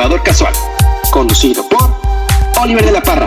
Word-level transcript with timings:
Jugador 0.00 0.22
Casual, 0.22 0.54
conducido 1.10 1.68
por 1.68 1.94
Oliver 2.58 2.86
de 2.86 2.90
la 2.90 3.02
Parra. 3.02 3.26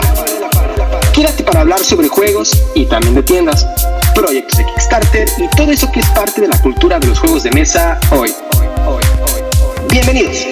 Quédate 1.13 1.43
para 1.43 1.61
hablar 1.61 1.77
sobre 1.77 2.07
juegos 2.07 2.49
y 2.73 2.88
también 2.88 3.13
de 3.13 3.21
tiendas, 3.21 3.67
proyectos 4.15 4.57
de 4.57 4.65
Kickstarter 4.65 5.29
y 5.38 5.47
todo 5.55 5.71
eso 5.71 5.91
que 5.91 5.99
es 5.99 6.09
parte 6.09 6.41
de 6.41 6.47
la 6.47 6.59
cultura 6.59 6.97
de 6.97 7.09
los 7.09 7.20
juegos 7.20 7.43
de 7.43 7.51
mesa 7.51 7.99
hoy. 8.09 8.33
Bienvenidos. 9.91 10.47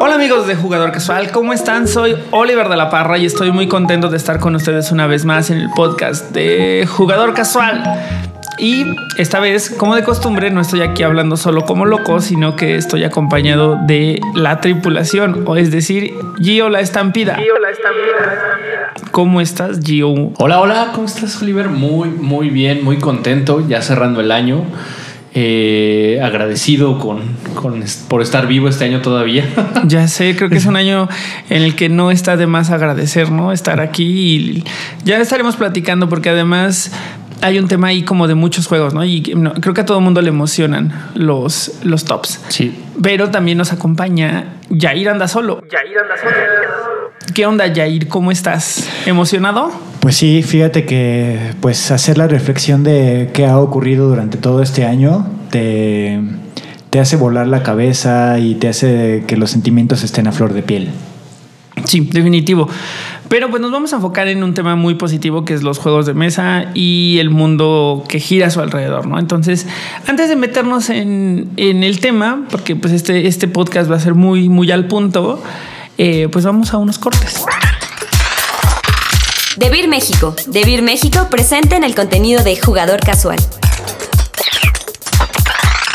Hola 0.00 0.16
amigos 0.16 0.48
de 0.48 0.56
Jugador 0.56 0.90
Casual, 0.90 1.30
¿cómo 1.30 1.52
están? 1.52 1.86
Soy 1.86 2.16
Oliver 2.32 2.68
de 2.68 2.76
la 2.76 2.90
Parra 2.90 3.16
y 3.16 3.26
estoy 3.26 3.52
muy 3.52 3.68
contento 3.68 4.08
de 4.08 4.16
estar 4.16 4.40
con 4.40 4.56
ustedes 4.56 4.90
una 4.90 5.06
vez 5.06 5.24
más 5.24 5.50
en 5.50 5.58
el 5.58 5.70
podcast 5.70 6.32
de 6.32 6.84
Jugador 6.90 7.32
Casual. 7.32 8.34
Y 8.58 8.86
esta 9.18 9.38
vez, 9.40 9.70
como 9.70 9.94
de 9.94 10.02
costumbre, 10.02 10.50
no 10.50 10.60
estoy 10.60 10.80
aquí 10.80 11.02
hablando 11.02 11.36
solo 11.36 11.64
como 11.66 11.84
loco, 11.84 12.20
sino 12.20 12.56
que 12.56 12.76
estoy 12.76 13.04
acompañado 13.04 13.78
de 13.86 14.20
la 14.34 14.60
tripulación, 14.60 15.44
o 15.46 15.56
es 15.56 15.70
decir, 15.70 16.14
Gio 16.40 16.70
la 16.70 16.80
estampida. 16.80 17.36
Gio 17.36 17.58
la 17.58 17.70
estampida. 17.70 18.92
¿Cómo 19.10 19.40
estás, 19.40 19.80
Gio? 19.80 20.32
Hola, 20.38 20.60
hola, 20.60 20.90
¿cómo 20.94 21.06
estás, 21.06 21.42
Oliver? 21.42 21.68
Muy, 21.68 22.08
muy 22.08 22.48
bien, 22.48 22.82
muy 22.82 22.96
contento, 22.98 23.66
ya 23.66 23.82
cerrando 23.82 24.20
el 24.20 24.32
año. 24.32 24.64
Eh, 25.38 26.18
agradecido 26.24 26.98
con, 26.98 27.20
por 28.08 28.22
estar 28.22 28.46
vivo 28.46 28.68
este 28.68 28.86
año 28.86 29.02
todavía. 29.02 29.44
Ya 29.84 30.08
sé, 30.08 30.34
creo 30.34 30.48
que 30.48 30.56
es 30.56 30.64
un 30.64 30.76
año 30.76 31.10
en 31.50 31.62
el 31.62 31.76
que 31.76 31.90
no 31.90 32.10
está 32.10 32.38
de 32.38 32.46
más 32.46 32.70
agradecer, 32.70 33.30
¿no? 33.30 33.52
Estar 33.52 33.80
aquí 33.80 34.04
y 34.04 34.64
ya 35.04 35.18
estaremos 35.18 35.56
platicando 35.56 36.08
porque 36.08 36.30
además 36.30 36.90
hay 37.42 37.58
un 37.58 37.68
tema 37.68 37.88
ahí 37.88 38.02
como 38.02 38.28
de 38.28 38.34
muchos 38.34 38.66
juegos, 38.66 38.94
¿no? 38.94 39.04
Y 39.04 39.22
creo 39.22 39.74
que 39.74 39.80
a 39.80 39.86
todo 39.86 39.98
el 39.98 40.04
mundo 40.04 40.22
le 40.22 40.28
emocionan 40.28 41.10
los, 41.14 41.80
los 41.84 42.04
tops. 42.04 42.40
Sí. 42.48 42.82
Pero 43.02 43.30
también 43.30 43.58
nos 43.58 43.72
acompaña 43.72 44.56
Jair 44.76 45.08
Anda 45.08 45.28
Solo. 45.28 45.62
Jair 45.70 45.98
Anda 45.98 46.16
Solo. 46.16 46.36
¿Qué 47.34 47.46
onda, 47.46 47.72
Jair? 47.74 48.08
¿Cómo 48.08 48.30
estás? 48.30 48.88
¿Emocionado? 49.04 49.70
Pues 50.00 50.16
sí, 50.16 50.42
fíjate 50.42 50.86
que 50.86 51.54
pues 51.60 51.90
hacer 51.90 52.18
la 52.18 52.28
reflexión 52.28 52.84
de 52.84 53.30
qué 53.32 53.46
ha 53.46 53.58
ocurrido 53.58 54.08
durante 54.08 54.38
todo 54.38 54.62
este 54.62 54.84
año 54.84 55.26
te, 55.50 56.20
te 56.90 57.00
hace 57.00 57.16
volar 57.16 57.48
la 57.48 57.62
cabeza 57.62 58.38
y 58.38 58.54
te 58.54 58.68
hace 58.68 59.24
que 59.26 59.36
los 59.36 59.50
sentimientos 59.50 60.04
estén 60.04 60.26
a 60.26 60.32
flor 60.32 60.52
de 60.52 60.62
piel. 60.62 60.90
Sí, 61.84 62.00
definitivo. 62.00 62.68
Pero 63.28 63.50
pues 63.50 63.60
nos 63.60 63.72
vamos 63.72 63.92
a 63.92 63.96
enfocar 63.96 64.28
en 64.28 64.44
un 64.44 64.54
tema 64.54 64.76
muy 64.76 64.94
positivo 64.94 65.44
que 65.44 65.54
es 65.54 65.62
los 65.62 65.78
juegos 65.78 66.06
de 66.06 66.14
mesa 66.14 66.70
y 66.74 67.18
el 67.18 67.30
mundo 67.30 68.04
que 68.08 68.20
gira 68.20 68.46
a 68.46 68.50
su 68.50 68.60
alrededor, 68.60 69.06
¿no? 69.06 69.18
Entonces, 69.18 69.66
antes 70.06 70.28
de 70.28 70.36
meternos 70.36 70.90
en, 70.90 71.52
el 71.56 72.00
tema, 72.00 72.44
porque 72.50 72.76
pues 72.76 72.92
este, 72.92 73.26
este 73.26 73.48
podcast 73.48 73.90
va 73.90 73.96
a 73.96 74.00
ser 74.00 74.14
muy, 74.14 74.48
muy 74.48 74.70
al 74.70 74.86
punto, 74.86 75.42
eh, 75.98 76.28
pues 76.30 76.44
vamos 76.44 76.72
a 76.72 76.78
unos 76.78 76.98
cortes. 76.98 77.44
Debir 79.56 79.88
México. 79.88 80.36
Debir 80.46 80.82
México 80.82 81.28
presente 81.30 81.76
en 81.76 81.84
el 81.84 81.94
contenido 81.94 82.44
de 82.44 82.60
Jugador 82.60 83.00
Casual. 83.00 83.38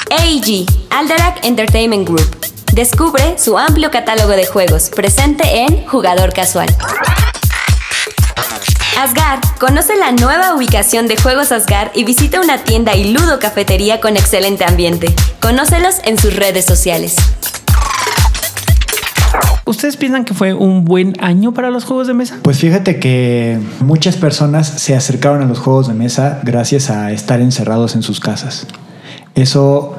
AEG, 0.10 0.66
Alderac 0.90 1.46
Entertainment 1.46 2.08
Group. 2.08 2.51
Descubre 2.74 3.38
su 3.38 3.58
amplio 3.58 3.92
catálogo 3.92 4.32
de 4.32 4.46
juegos 4.46 4.90
presente 4.96 5.44
en 5.66 5.86
Jugador 5.88 6.32
Casual. 6.32 6.70
Asgard, 8.98 9.42
conoce 9.60 9.98
la 9.98 10.14
nueva 10.14 10.56
ubicación 10.56 11.08
de 11.10 11.18
Juegos 11.18 11.52
Asgard 11.52 11.90
y 11.96 12.06
visita 12.06 12.40
una 12.40 12.64
tienda 12.64 12.96
y 12.96 13.12
ludo 13.12 13.40
cafetería 13.40 14.00
con 14.00 14.16
excelente 14.16 14.64
ambiente. 14.64 15.14
Conócelos 15.42 15.96
en 16.06 16.18
sus 16.18 16.34
redes 16.38 16.64
sociales. 16.64 17.18
¿Ustedes 19.66 19.98
piensan 19.98 20.24
que 20.24 20.34
fue 20.34 20.54
un 20.54 20.86
buen 20.86 21.14
año 21.20 21.54
para 21.54 21.72
los 21.72 21.84
juegos 21.84 22.08
de 22.08 22.14
mesa? 22.14 22.40
Pues 22.42 22.60
fíjate 22.60 23.02
que 23.02 23.60
muchas 23.82 24.16
personas 24.16 24.68
se 24.68 24.96
acercaron 24.96 25.42
a 25.42 25.46
los 25.46 25.60
juegos 25.60 25.90
de 25.90 25.94
mesa 25.94 26.40
gracias 26.44 26.90
a 26.90 27.12
estar 27.12 27.42
encerrados 27.42 27.96
en 27.96 28.02
sus 28.02 28.22
casas. 28.22 28.66
Eso 29.36 29.98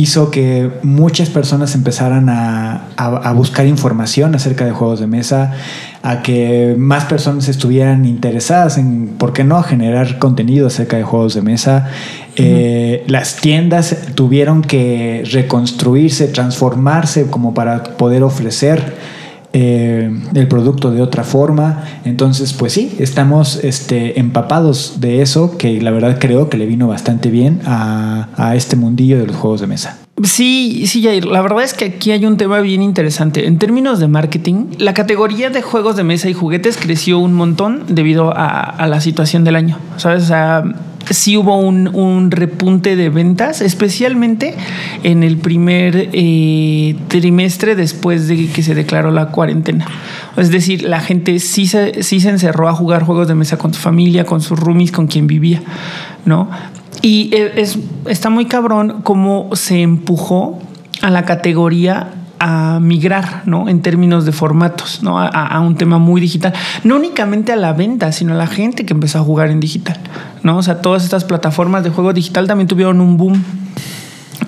hizo 0.00 0.30
que 0.30 0.70
muchas 0.82 1.28
personas 1.28 1.74
empezaran 1.74 2.28
a, 2.30 2.86
buscar 3.34 3.66
información 3.66 4.34
acerca 4.34 4.64
de 4.64 4.72
juegos 4.72 5.00
de 5.00 5.06
mesa, 5.06 5.52
a 6.02 6.22
que 6.22 6.74
más 6.78 7.04
personas 7.04 7.48
estuvieran 7.48 8.04
interesadas 8.06 8.78
en, 8.78 9.08
¿por 9.18 9.32
qué 9.32 9.44
no?, 9.44 9.62
generar 9.62 10.18
contenido 10.18 10.66
acerca 10.66 10.96
de 10.96 11.02
juegos 11.02 11.34
de 11.34 11.42
mesa. 11.42 11.88
Eh, 12.36 13.04
las 13.08 13.36
tiendas 13.36 13.94
tuvieron 14.14 14.62
que 14.62 15.22
reconstruirse, 15.30 16.28
transformarse 16.28 17.26
como 17.26 17.52
para 17.52 17.82
poder 17.82 18.22
ofrecer 18.22 18.94
eh, 19.52 20.10
el 20.34 20.48
producto 20.48 20.90
de 20.90 21.02
otra 21.02 21.24
forma. 21.24 21.84
Entonces, 22.04 22.52
pues 22.52 22.72
sí, 22.72 22.96
estamos 22.98 23.62
este, 23.64 24.18
empapados 24.20 25.00
de 25.00 25.22
eso, 25.22 25.56
que 25.58 25.80
la 25.80 25.90
verdad 25.90 26.18
creo 26.20 26.48
que 26.48 26.56
le 26.56 26.66
vino 26.66 26.88
bastante 26.88 27.30
bien 27.30 27.60
a, 27.66 28.28
a 28.36 28.54
este 28.54 28.76
mundillo 28.76 29.18
de 29.18 29.26
los 29.26 29.36
juegos 29.36 29.60
de 29.60 29.66
mesa. 29.66 29.98
Sí, 30.22 30.86
sí, 30.86 31.02
Jair. 31.02 31.24
La 31.24 31.40
verdad 31.40 31.62
es 31.62 31.74
que 31.74 31.86
aquí 31.86 32.10
hay 32.10 32.26
un 32.26 32.36
tema 32.36 32.60
bien 32.60 32.82
interesante. 32.82 33.46
En 33.46 33.58
términos 33.58 34.00
de 34.00 34.08
marketing, 34.08 34.66
la 34.78 34.92
categoría 34.92 35.50
de 35.50 35.62
juegos 35.62 35.96
de 35.96 36.04
mesa 36.04 36.28
y 36.28 36.34
juguetes 36.34 36.76
creció 36.76 37.18
un 37.18 37.32
montón 37.32 37.84
debido 37.88 38.32
a, 38.36 38.86
la 38.86 39.00
situación 39.00 39.44
del 39.44 39.56
año. 39.56 39.78
¿Sabes? 39.96 40.24
O 40.24 40.26
sea, 40.26 40.64
sí 41.08 41.36
hubo 41.36 41.56
un, 41.56 42.30
repunte 42.30 42.96
de 42.96 43.08
ventas, 43.08 43.60
especialmente 43.60 44.54
en 45.02 45.22
el 45.22 45.38
primer 45.38 46.10
eh, 46.12 46.96
trimestre 47.08 47.74
después 47.74 48.28
de 48.28 48.48
que 48.48 48.62
se 48.62 48.74
declaró 48.74 49.10
la 49.10 49.28
cuarentena. 49.28 49.86
Es 50.36 50.50
decir, 50.50 50.82
la 50.82 51.00
gente 51.00 51.38
sí 51.38 51.66
se, 51.66 52.02
sí 52.02 52.20
se 52.20 52.30
encerró 52.30 52.68
a 52.68 52.74
jugar 52.74 53.04
juegos 53.04 53.28
de 53.28 53.34
mesa 53.34 53.56
con 53.58 53.74
su 53.74 53.80
familia, 53.80 54.24
con 54.24 54.40
sus 54.40 54.58
roomies, 54.58 54.92
con 54.92 55.06
quien 55.06 55.26
vivía, 55.26 55.62
¿no? 56.24 56.48
Y 57.02 57.34
e, 57.34 57.60
es, 57.60 57.78
está 58.06 58.30
muy 58.30 58.46
cabrón 58.46 59.00
cómo 59.02 59.50
se 59.54 59.82
empujó 59.82 60.60
a 61.02 61.10
la 61.10 61.24
categoría 61.24 62.12
a 62.40 62.80
migrar, 62.80 63.42
¿no? 63.44 63.68
En 63.68 63.82
términos 63.82 64.24
de 64.24 64.32
formatos, 64.32 65.02
¿no? 65.02 65.20
A, 65.20 65.60
un 65.60 65.76
tema 65.76 65.98
muy 65.98 66.20
digital. 66.20 66.52
No 66.82 66.96
únicamente 66.96 67.52
a 67.52 67.56
la 67.56 67.72
venta, 67.74 68.10
sino 68.12 68.32
a 68.32 68.36
la 68.36 68.46
gente 68.46 68.84
que 68.86 68.94
empezó 68.94 69.18
a 69.18 69.22
jugar 69.22 69.50
en 69.50 69.60
digital, 69.60 69.98
¿no? 70.42 70.56
O 70.56 70.62
sea, 70.62 70.80
todas 70.80 71.04
estas 71.04 71.24
plataformas 71.24 71.84
de 71.84 71.90
juego 71.90 72.12
digital 72.12 72.46
también 72.46 72.66
tuvieron 72.66 73.00
un 73.00 73.16
boom. 73.16 73.44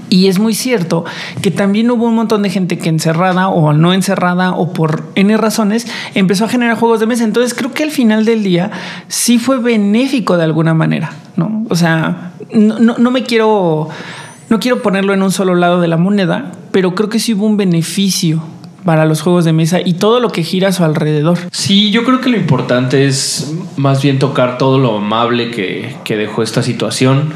Y 0.08 0.26
es 0.28 0.38
muy 0.38 0.54
cierto 0.54 1.04
que 1.40 1.50
también 1.50 1.90
hubo 1.90 2.06
un 2.06 2.14
montón 2.14 2.42
de 2.42 2.50
gente 2.50 2.76
que 2.78 2.88
encerrada 2.88 3.48
o 3.48 3.72
no 3.72 3.94
encerrada 3.94 4.52
o 4.52 4.72
por 4.72 5.04
N 5.14 5.34
razones 5.38 5.86
empezó 6.14 6.44
a 6.44 6.48
generar 6.48 6.76
juegos 6.76 7.00
de 7.00 7.06
mesa. 7.06 7.24
Entonces 7.24 7.54
creo 7.54 7.72
que 7.72 7.82
al 7.82 7.90
final 7.90 8.24
del 8.24 8.42
día 8.42 8.70
sí 9.08 9.38
fue 9.38 9.58
benéfico 9.58 10.36
de 10.36 10.44
alguna 10.44 10.74
manera, 10.74 11.12
¿no? 11.36 11.64
O 11.70 11.76
sea, 11.76 12.32
no, 12.52 12.78
no, 12.78 13.10
me 13.10 13.22
quiero, 13.22 13.88
no 14.48 14.60
quiero 14.60 14.82
ponerlo 14.82 15.14
en 15.14 15.22
un 15.22 15.32
solo 15.32 15.54
lado 15.54 15.80
de 15.80 15.88
la 15.88 15.96
moneda, 15.96 16.52
pero 16.70 16.94
creo 16.94 17.08
que 17.08 17.18
sí 17.18 17.34
hubo 17.34 17.46
un 17.46 17.56
beneficio 17.56 18.42
para 18.84 19.04
los 19.04 19.22
juegos 19.22 19.44
de 19.44 19.52
mesa 19.52 19.80
y 19.80 19.94
todo 19.94 20.18
lo 20.18 20.30
que 20.30 20.42
gira 20.42 20.68
a 20.68 20.72
su 20.72 20.84
alrededor. 20.84 21.38
Sí, 21.52 21.90
yo 21.90 22.04
creo 22.04 22.20
que 22.20 22.30
lo 22.30 22.36
importante 22.36 23.06
es 23.06 23.54
más 23.76 24.02
bien 24.02 24.18
tocar 24.18 24.58
todo 24.58 24.78
lo 24.78 24.98
amable 24.98 25.50
que, 25.50 25.96
que 26.04 26.16
dejó 26.16 26.42
esta 26.42 26.62
situación 26.62 27.32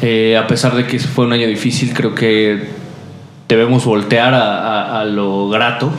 eh, 0.00 0.36
a 0.36 0.46
pesar 0.46 0.76
de 0.76 0.86
que 0.86 0.98
fue 0.98 1.26
un 1.26 1.32
año 1.32 1.46
difícil, 1.46 1.92
creo 1.92 2.14
que 2.14 2.68
debemos 3.48 3.84
voltear 3.84 4.34
a, 4.34 5.04
lo 5.04 5.48
grato 5.48 5.90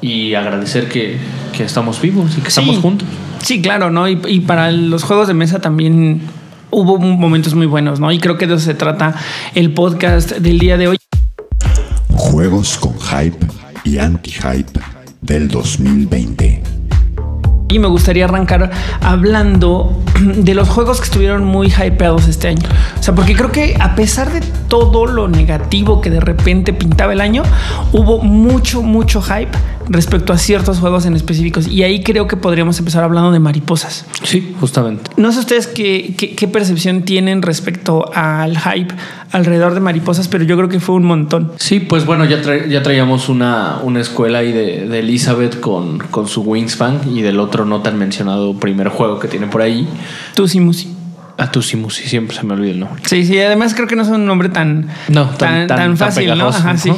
y 0.00 0.34
agradecer 0.34 0.88
que, 0.88 1.18
estamos 1.58 2.00
vivos 2.00 2.38
y 2.38 2.40
que 2.40 2.48
estamos 2.48 2.78
juntos. 2.78 3.08
Sí, 3.42 3.60
claro, 3.60 3.90
¿no? 3.90 4.08
Y, 4.08 4.18
y, 4.28 4.40
para 4.40 4.70
los 4.70 5.02
juegos 5.02 5.26
de 5.26 5.34
mesa 5.34 5.60
también 5.60 6.20
hubo 6.70 6.98
momentos 6.98 7.54
muy 7.54 7.66
buenos, 7.66 8.00
¿no? 8.00 8.12
Y 8.12 8.18
creo 8.18 8.36
que 8.36 8.46
de 8.46 8.54
eso 8.54 8.64
se 8.64 8.74
trata 8.74 9.14
el 9.54 9.72
podcast 9.72 10.32
del 10.32 10.58
día 10.58 10.76
de 10.76 10.88
hoy. 10.88 10.98
Juegos 12.10 12.76
con 12.78 12.98
hype 12.98 13.38
y 13.84 13.98
anti-hype 13.98 14.80
del 15.20 15.48
2020. 15.48 16.62
Y 17.70 17.78
me 17.78 17.88
gustaría 17.88 18.24
arrancar 18.24 18.70
hablando 19.02 20.02
de 20.20 20.54
los 20.54 20.68
juegos 20.68 21.00
que 21.00 21.04
estuvieron 21.04 21.44
muy 21.44 21.68
hypeados 21.68 22.26
este 22.26 22.48
año. 22.48 22.66
O 22.98 23.02
sea, 23.02 23.14
porque 23.14 23.34
creo 23.34 23.52
que 23.52 23.76
a 23.78 23.94
pesar 23.94 24.32
de 24.32 24.40
todo 24.68 25.06
lo 25.06 25.28
negativo 25.28 26.00
que 26.00 26.08
de 26.08 26.20
repente 26.20 26.72
pintaba 26.72 27.12
el 27.12 27.20
año, 27.20 27.42
hubo 27.92 28.20
mucho, 28.20 28.82
mucho 28.82 29.20
hype 29.20 29.50
respecto 29.88 30.32
a 30.32 30.38
ciertos 30.38 30.78
juegos 30.78 31.06
en 31.06 31.14
específicos. 31.14 31.66
Y 31.66 31.82
ahí 31.82 32.02
creo 32.02 32.26
que 32.26 32.36
podríamos 32.36 32.78
empezar 32.78 33.04
hablando 33.04 33.32
de 33.32 33.38
mariposas. 33.38 34.06
Sí, 34.22 34.54
justamente. 34.60 35.10
No 35.16 35.32
sé 35.32 35.40
ustedes 35.40 35.66
qué, 35.66 36.14
qué, 36.16 36.48
percepción 36.48 37.02
tienen 37.02 37.42
respecto 37.42 38.10
al 38.14 38.58
hype 38.58 38.94
alrededor 39.32 39.74
de 39.74 39.80
mariposas, 39.80 40.28
pero 40.28 40.44
yo 40.44 40.56
creo 40.56 40.68
que 40.68 40.80
fue 40.80 40.94
un 40.94 41.04
montón. 41.04 41.52
Sí, 41.56 41.80
pues 41.80 42.06
bueno, 42.06 42.24
ya, 42.24 42.40
ya 42.66 42.82
traíamos 42.82 43.28
una, 43.28 43.78
una 43.82 44.00
escuela 44.00 44.38
ahí 44.38 44.52
de, 44.52 44.88
de 44.88 44.98
Elizabeth 45.00 45.60
con, 45.60 45.98
con 45.98 46.28
su 46.28 46.42
Wingspan 46.42 47.00
y 47.14 47.22
del 47.22 47.40
otro 47.40 47.64
no 47.64 47.80
tan 47.82 47.98
mencionado 47.98 48.58
primer 48.58 48.88
juego 48.88 49.18
que 49.18 49.28
tiene 49.28 49.46
por 49.46 49.62
ahí. 49.62 49.86
Tusimusi. 50.34 50.97
A 51.38 51.50
Tusimusi, 51.50 52.08
siempre 52.08 52.36
se 52.36 52.44
me 52.44 52.54
olvida 52.54 52.72
el 52.72 52.80
nombre. 52.80 53.00
Sí, 53.06 53.24
sí, 53.24 53.38
además 53.40 53.74
creo 53.74 53.86
que 53.86 53.96
no 53.96 54.02
es 54.02 54.08
un 54.08 54.26
nombre 54.26 54.48
tan, 54.48 54.88
no, 55.08 55.30
tan, 55.30 55.68
tan, 55.68 55.96
fácil, 55.96 56.36
¿no? 56.36 56.48
Ajá, 56.48 56.76
sí. 56.76 56.92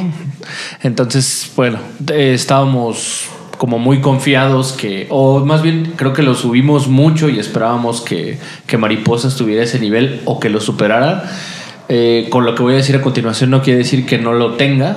Entonces, 0.82 1.52
bueno, 1.54 1.78
eh, 2.10 2.32
estábamos 2.34 3.28
como 3.58 3.78
muy 3.78 4.00
confiados 4.00 4.72
que, 4.72 5.06
o 5.10 5.44
más 5.44 5.60
bien 5.60 5.92
creo 5.94 6.14
que 6.14 6.22
lo 6.22 6.34
subimos 6.34 6.88
mucho 6.88 7.28
y 7.28 7.38
esperábamos 7.38 8.00
que, 8.00 8.38
que 8.66 8.78
Mariposa 8.78 9.28
estuviera 9.28 9.60
a 9.60 9.64
ese 9.64 9.78
nivel 9.78 10.22
o 10.24 10.40
que 10.40 10.48
lo 10.48 10.60
superara. 10.60 11.30
Eh, 11.90 12.28
con 12.30 12.46
lo 12.46 12.54
que 12.54 12.62
voy 12.62 12.74
a 12.74 12.76
decir 12.76 12.96
a 12.96 13.02
continuación 13.02 13.50
no 13.50 13.62
quiere 13.62 13.80
decir 13.80 14.06
que 14.06 14.16
no 14.16 14.32
lo 14.32 14.54
tenga, 14.54 14.96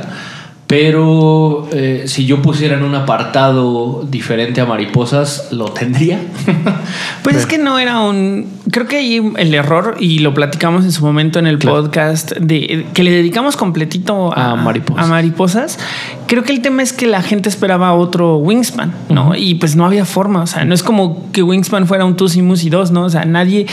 pero 0.73 1.67
eh, 1.71 2.05
si 2.07 2.25
yo 2.25 2.41
pusiera 2.41 2.75
en 2.75 2.81
un 2.83 2.95
apartado 2.95 4.03
diferente 4.09 4.59
a 4.59 4.65
mariposas, 4.65 5.49
lo 5.51 5.65
tendría. 5.65 6.19
Pues 7.23 7.37
es 7.37 7.45
que 7.45 7.57
no 7.57 7.79
era 7.79 8.01
un. 8.01 8.47
Creo 8.69 8.85
que 8.85 8.97
ahí 8.97 9.31
el 9.37 9.53
error, 9.53 9.95
y 10.01 10.19
lo 10.19 10.33
platicamos 10.33 10.83
en 10.83 10.91
su 10.91 11.05
momento 11.05 11.39
en 11.39 11.47
el 11.47 11.57
podcast, 11.57 12.33
de 12.33 12.85
que 12.93 13.01
le 13.03 13.11
dedicamos 13.11 13.55
completito 13.55 14.33
a, 14.37 14.51
A 14.51 14.55
mariposas. 14.57 15.05
a 15.05 15.07
mariposas. 15.07 15.79
Creo 16.27 16.43
que 16.43 16.51
el 16.51 16.61
tema 16.61 16.83
es 16.83 16.91
que 16.91 17.07
la 17.07 17.21
gente 17.21 17.47
esperaba 17.47 17.93
otro 17.93 18.37
Wingspan, 18.37 18.93
¿no? 19.09 19.35
Y 19.35 19.55
pues 19.55 19.77
no 19.77 19.85
había 19.85 20.03
forma. 20.03 20.41
O 20.41 20.47
sea, 20.47 20.65
no 20.65 20.73
es 20.75 20.83
como 20.83 21.31
que 21.31 21.43
Wingspan 21.43 21.87
fuera 21.87 22.03
un 22.03 22.17
Tusimus 22.17 22.65
y 22.65 22.69
dos, 22.69 22.91
¿no? 22.91 23.03
O 23.05 23.09
sea, 23.09 23.23
nadie. 23.23 23.67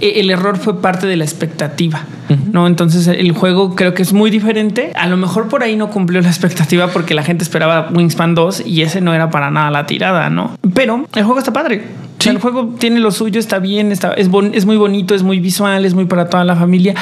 e- 0.00 0.20
El 0.20 0.30
error 0.30 0.56
fue 0.56 0.80
parte 0.80 1.06
de 1.06 1.16
la 1.18 1.24
expectativa, 1.24 2.04
¿no? 2.52 2.66
Entonces 2.66 3.06
el 3.06 3.32
juego 3.32 3.74
creo 3.74 3.92
que 3.92 4.00
es 4.02 4.14
muy 4.14 4.30
diferente. 4.30 4.92
A 4.94 5.08
lo 5.08 5.18
mejor 5.18 5.48
por 5.48 5.62
ahí 5.62 5.76
no 5.76 5.90
cumplió 5.90 6.22
la 6.22 6.28
expectativa 6.28 6.43
porque 6.92 7.14
la 7.14 7.22
gente 7.22 7.42
esperaba 7.44 7.88
Wingspan 7.92 8.34
2 8.34 8.62
y 8.66 8.82
ese 8.82 9.00
no 9.00 9.14
era 9.14 9.30
para 9.30 9.50
nada 9.50 9.70
la 9.70 9.86
tirada, 9.86 10.30
¿no? 10.30 10.56
Pero 10.74 11.06
el 11.14 11.24
juego 11.24 11.38
está 11.38 11.52
padre. 11.52 11.82
O 12.18 12.22
sea, 12.24 12.32
el 12.32 12.38
juego 12.40 12.74
tiene 12.78 13.00
lo 13.00 13.10
suyo, 13.10 13.38
está 13.38 13.58
bien, 13.58 13.92
está, 13.92 14.14
es, 14.14 14.30
bon- 14.30 14.52
es 14.54 14.64
muy 14.66 14.76
bonito, 14.76 15.14
es 15.14 15.22
muy 15.22 15.40
visual, 15.40 15.84
es 15.84 15.94
muy 15.94 16.06
para 16.06 16.28
toda 16.30 16.44
la 16.44 16.56
familia. 16.56 16.94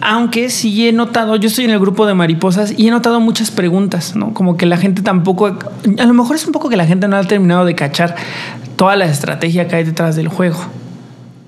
Aunque 0.00 0.50
sí 0.50 0.86
he 0.88 0.92
notado, 0.92 1.36
yo 1.36 1.48
estoy 1.48 1.64
en 1.64 1.70
el 1.70 1.78
grupo 1.78 2.06
de 2.06 2.14
mariposas 2.14 2.72
y 2.78 2.86
he 2.86 2.90
notado 2.90 3.18
muchas 3.20 3.50
preguntas, 3.50 4.14
¿no? 4.14 4.32
Como 4.34 4.56
que 4.56 4.66
la 4.66 4.76
gente 4.76 5.02
tampoco, 5.02 5.46
a 5.46 6.04
lo 6.04 6.14
mejor 6.14 6.36
es 6.36 6.46
un 6.46 6.52
poco 6.52 6.68
que 6.68 6.76
la 6.76 6.86
gente 6.86 7.08
no 7.08 7.16
ha 7.16 7.24
terminado 7.24 7.64
de 7.64 7.74
cachar 7.74 8.14
toda 8.76 8.94
la 8.96 9.06
estrategia 9.06 9.66
que 9.68 9.76
hay 9.76 9.84
detrás 9.84 10.14
del 10.16 10.28
juego. 10.28 10.58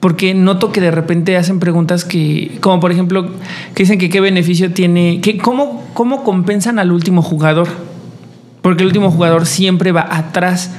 Porque 0.00 0.32
noto 0.32 0.72
que 0.72 0.80
de 0.80 0.90
repente 0.90 1.36
hacen 1.36 1.60
preguntas 1.60 2.06
que, 2.06 2.56
como 2.60 2.80
por 2.80 2.90
ejemplo, 2.90 3.28
que 3.74 3.82
dicen 3.82 3.98
que 3.98 4.08
qué 4.08 4.20
beneficio 4.20 4.72
tiene, 4.72 5.20
que 5.20 5.36
cómo, 5.36 5.84
cómo 5.92 6.24
compensan 6.24 6.78
al 6.78 6.90
último 6.90 7.20
jugador. 7.22 7.68
Porque 8.62 8.82
el 8.82 8.86
último 8.86 9.10
jugador 9.10 9.46
siempre 9.46 9.92
va 9.92 10.08
atrás. 10.10 10.74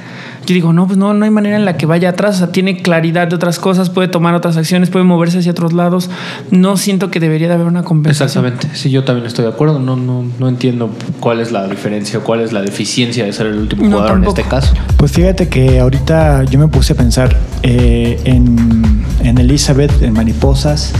Yo 0.45 0.55
digo, 0.55 0.73
no, 0.73 0.87
pues 0.87 0.97
no, 0.97 1.13
no 1.13 1.23
hay 1.23 1.29
manera 1.31 1.55
en 1.55 1.65
la 1.65 1.77
que 1.77 1.85
vaya 1.85 2.09
atrás. 2.09 2.35
O 2.35 2.37
sea, 2.39 2.51
tiene 2.51 2.81
claridad 2.81 3.27
de 3.27 3.35
otras 3.35 3.59
cosas, 3.59 3.89
puede 3.91 4.07
tomar 4.07 4.33
otras 4.33 4.57
acciones, 4.57 4.89
puede 4.89 5.05
moverse 5.05 5.37
hacia 5.39 5.51
otros 5.51 5.71
lados. 5.71 6.09
No 6.49 6.77
siento 6.77 7.11
que 7.11 7.19
debería 7.19 7.47
de 7.47 7.53
haber 7.53 7.67
una 7.67 7.83
compensación. 7.83 8.45
Exactamente, 8.47 8.77
sí, 8.77 8.89
yo 8.89 9.03
también 9.03 9.27
estoy 9.27 9.45
de 9.45 9.51
acuerdo. 9.51 9.77
No, 9.79 9.95
no, 9.95 10.23
no 10.39 10.47
entiendo 10.49 10.89
cuál 11.19 11.39
es 11.41 11.51
la 11.51 11.67
diferencia, 11.67 12.19
cuál 12.21 12.41
es 12.41 12.53
la 12.53 12.61
deficiencia 12.61 13.23
de 13.23 13.33
ser 13.33 13.47
el 13.47 13.57
último 13.59 13.83
No, 13.83 13.89
jugador 13.97 14.11
tampoco. 14.13 14.35
en 14.35 14.39
este 14.39 14.49
caso. 14.49 14.73
Pues 14.97 15.11
fíjate 15.11 15.47
que 15.47 15.79
ahorita 15.79 16.43
yo 16.45 16.57
me 16.57 16.67
puse 16.67 16.93
a 16.93 16.95
pensar 16.95 17.37
eh, 17.61 18.19
en, 18.23 19.05
en 19.23 19.37
Elizabeth, 19.37 20.01
en 20.01 20.13
Mariposas, 20.13 20.91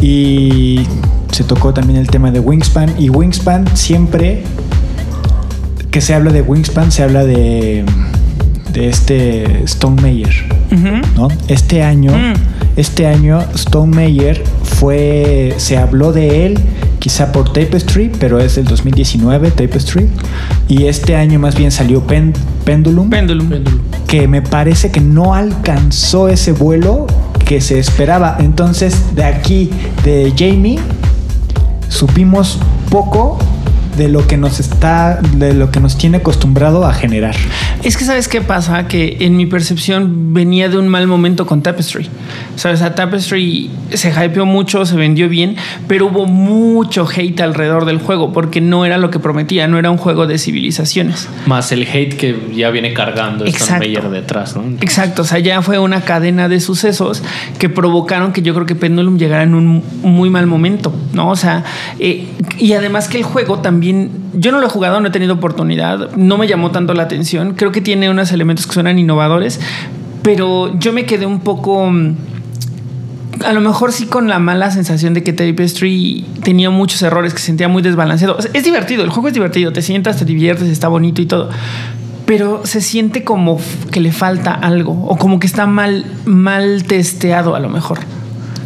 y 0.00 0.80
se 1.30 1.44
tocó 1.44 1.72
también 1.72 1.98
el 1.98 2.08
tema 2.08 2.30
de 2.30 2.40
Wingspan. 2.40 2.94
Y 2.98 3.08
Wingspan 3.08 3.74
siempre 3.74 4.42
que 5.90 6.00
se 6.00 6.14
habla 6.14 6.30
de 6.32 6.42
Wingspan, 6.42 6.90
se 6.92 7.02
habla 7.02 7.24
de, 7.24 7.84
de 8.72 8.88
este 8.88 9.64
Stone 9.64 10.00
Meyer. 10.02 10.32
Ujú. 10.72 11.06
¿no? 11.16 11.28
Este 11.48 11.82
año, 11.82 12.12
Mm. 12.12 12.34
este 12.76 13.06
año 13.06 13.40
Stone 13.54 13.94
Meyer 13.94 14.42
fue, 14.62 15.54
se 15.58 15.76
habló 15.76 16.12
de 16.12 16.46
él 16.46 16.58
quizá 16.98 17.32
por 17.32 17.52
Tapestry, 17.52 18.10
pero 18.20 18.38
es 18.38 18.54
del 18.56 18.64
2019 18.66 19.50
Tapestry, 19.50 20.08
y 20.68 20.84
este 20.86 21.16
año 21.16 21.38
más 21.40 21.56
bien 21.56 21.70
salió 21.72 22.00
Pen- 22.06 22.32
Pendulum, 22.64 23.10
Pendulum. 23.10 23.48
que 24.06 24.28
me 24.28 24.40
parece 24.40 24.90
que 24.92 25.00
no 25.00 25.34
alcanzó 25.34 26.28
ese 26.28 26.52
vuelo 26.52 27.06
que 27.44 27.60
se 27.60 27.78
esperaba. 27.80 28.36
Entonces, 28.38 29.16
de 29.16 29.24
aquí, 29.24 29.70
de 30.04 30.32
Jamie, 30.38 30.78
supimos 31.88 32.58
poco 32.88 33.38
de 33.96 34.08
lo 34.08 34.26
que 34.26 34.36
nos 34.36 34.60
está, 34.60 35.20
de 35.36 35.54
lo 35.54 35.70
que 35.70 35.80
nos 35.80 35.98
tiene 35.98 36.18
acostumbrado 36.18 36.86
a 36.86 36.92
generar. 36.92 37.36
Es 37.82 37.96
que 37.96 38.04
sabes 38.04 38.28
qué 38.28 38.40
pasa, 38.40 38.86
que 38.88 39.18
en 39.20 39.36
mi 39.36 39.46
percepción 39.46 40.32
venía 40.32 40.68
de 40.68 40.78
un 40.78 40.88
mal 40.88 41.06
momento 41.06 41.46
con 41.46 41.62
Tapestry. 41.62 42.08
Sabes, 42.56 42.82
a 42.82 42.94
Tapestry 42.94 43.70
se 43.90 44.10
hypeó 44.10 44.46
mucho, 44.46 44.86
se 44.86 44.96
vendió 44.96 45.28
bien, 45.28 45.56
pero 45.88 46.06
hubo 46.06 46.26
mucho 46.26 47.06
hate 47.08 47.40
alrededor 47.40 47.84
del 47.84 47.98
juego 47.98 48.32
porque 48.32 48.60
no 48.60 48.84
era 48.84 48.98
lo 48.98 49.10
que 49.10 49.18
prometía, 49.18 49.66
no 49.68 49.78
era 49.78 49.90
un 49.90 49.98
juego 49.98 50.26
de 50.26 50.38
civilizaciones. 50.38 51.28
Más 51.46 51.72
el 51.72 51.82
hate 51.82 52.14
que 52.14 52.52
ya 52.54 52.70
viene 52.70 52.92
cargando 52.92 53.46
Exacto. 53.46 53.80
Meyer 53.80 54.08
detrás, 54.10 54.56
¿no? 54.56 54.62
Exacto, 54.80 55.22
o 55.22 55.24
sea, 55.24 55.38
ya 55.38 55.62
fue 55.62 55.78
una 55.78 56.02
cadena 56.02 56.48
de 56.48 56.60
sucesos 56.60 57.22
que 57.58 57.68
provocaron 57.68 58.32
que 58.32 58.42
yo 58.42 58.54
creo 58.54 58.66
que 58.66 58.74
Pendulum 58.74 59.18
llegara 59.18 59.42
en 59.42 59.54
un 59.54 59.82
muy 60.02 60.30
mal 60.30 60.46
momento, 60.46 60.92
¿no? 61.12 61.30
O 61.30 61.36
sea, 61.36 61.64
eh, 61.98 62.26
y 62.58 62.72
además 62.74 63.08
que 63.08 63.18
el 63.18 63.24
juego 63.24 63.58
también, 63.58 63.81
yo 63.82 64.52
no 64.52 64.60
lo 64.60 64.66
he 64.66 64.70
jugado, 64.70 65.00
no 65.00 65.08
he 65.08 65.10
tenido 65.10 65.34
oportunidad, 65.34 66.14
no 66.16 66.38
me 66.38 66.46
llamó 66.46 66.70
tanto 66.70 66.94
la 66.94 67.02
atención, 67.02 67.54
creo 67.54 67.72
que 67.72 67.80
tiene 67.80 68.08
unos 68.10 68.32
elementos 68.32 68.66
que 68.66 68.72
suenan 68.74 68.98
innovadores, 68.98 69.60
pero 70.22 70.78
yo 70.78 70.92
me 70.92 71.04
quedé 71.04 71.26
un 71.26 71.40
poco... 71.40 71.90
mm, 71.90 72.14
A 73.44 73.52
lo 73.52 73.60
mejor 73.60 73.92
sí 73.92 74.06
con 74.06 74.28
la 74.28 74.38
mala 74.38 74.70
sensación 74.70 75.14
de 75.14 75.22
que 75.22 75.32
Tapestry 75.32 76.24
tenía 76.44 76.70
muchos 76.70 77.02
errores, 77.02 77.32
que 77.34 77.40
se 77.40 77.46
sentía 77.46 77.66
muy 77.68 77.82
desbalanceado. 77.82 78.38
Es 78.52 78.62
divertido, 78.64 79.02
el 79.02 79.10
juego 79.10 79.28
es 79.28 79.34
divertido, 79.34 79.72
te 79.72 79.82
sientas, 79.82 80.16
te 80.16 80.24
diviertes, 80.24 80.68
está 80.68 80.88
bonito 80.88 81.20
y 81.20 81.26
todo 81.26 81.50
pero 82.24 82.64
se 82.64 82.80
siente 82.80 83.24
como 83.24 83.58
que 83.90 84.00
le 84.00 84.12
falta 84.12 84.52
algo 84.54 84.92
o 84.92 85.16
como 85.16 85.40
que 85.40 85.46
está 85.46 85.66
mal, 85.66 86.04
mal 86.24 86.84
testeado 86.84 87.54
a 87.56 87.60
lo 87.60 87.68
mejor. 87.68 87.98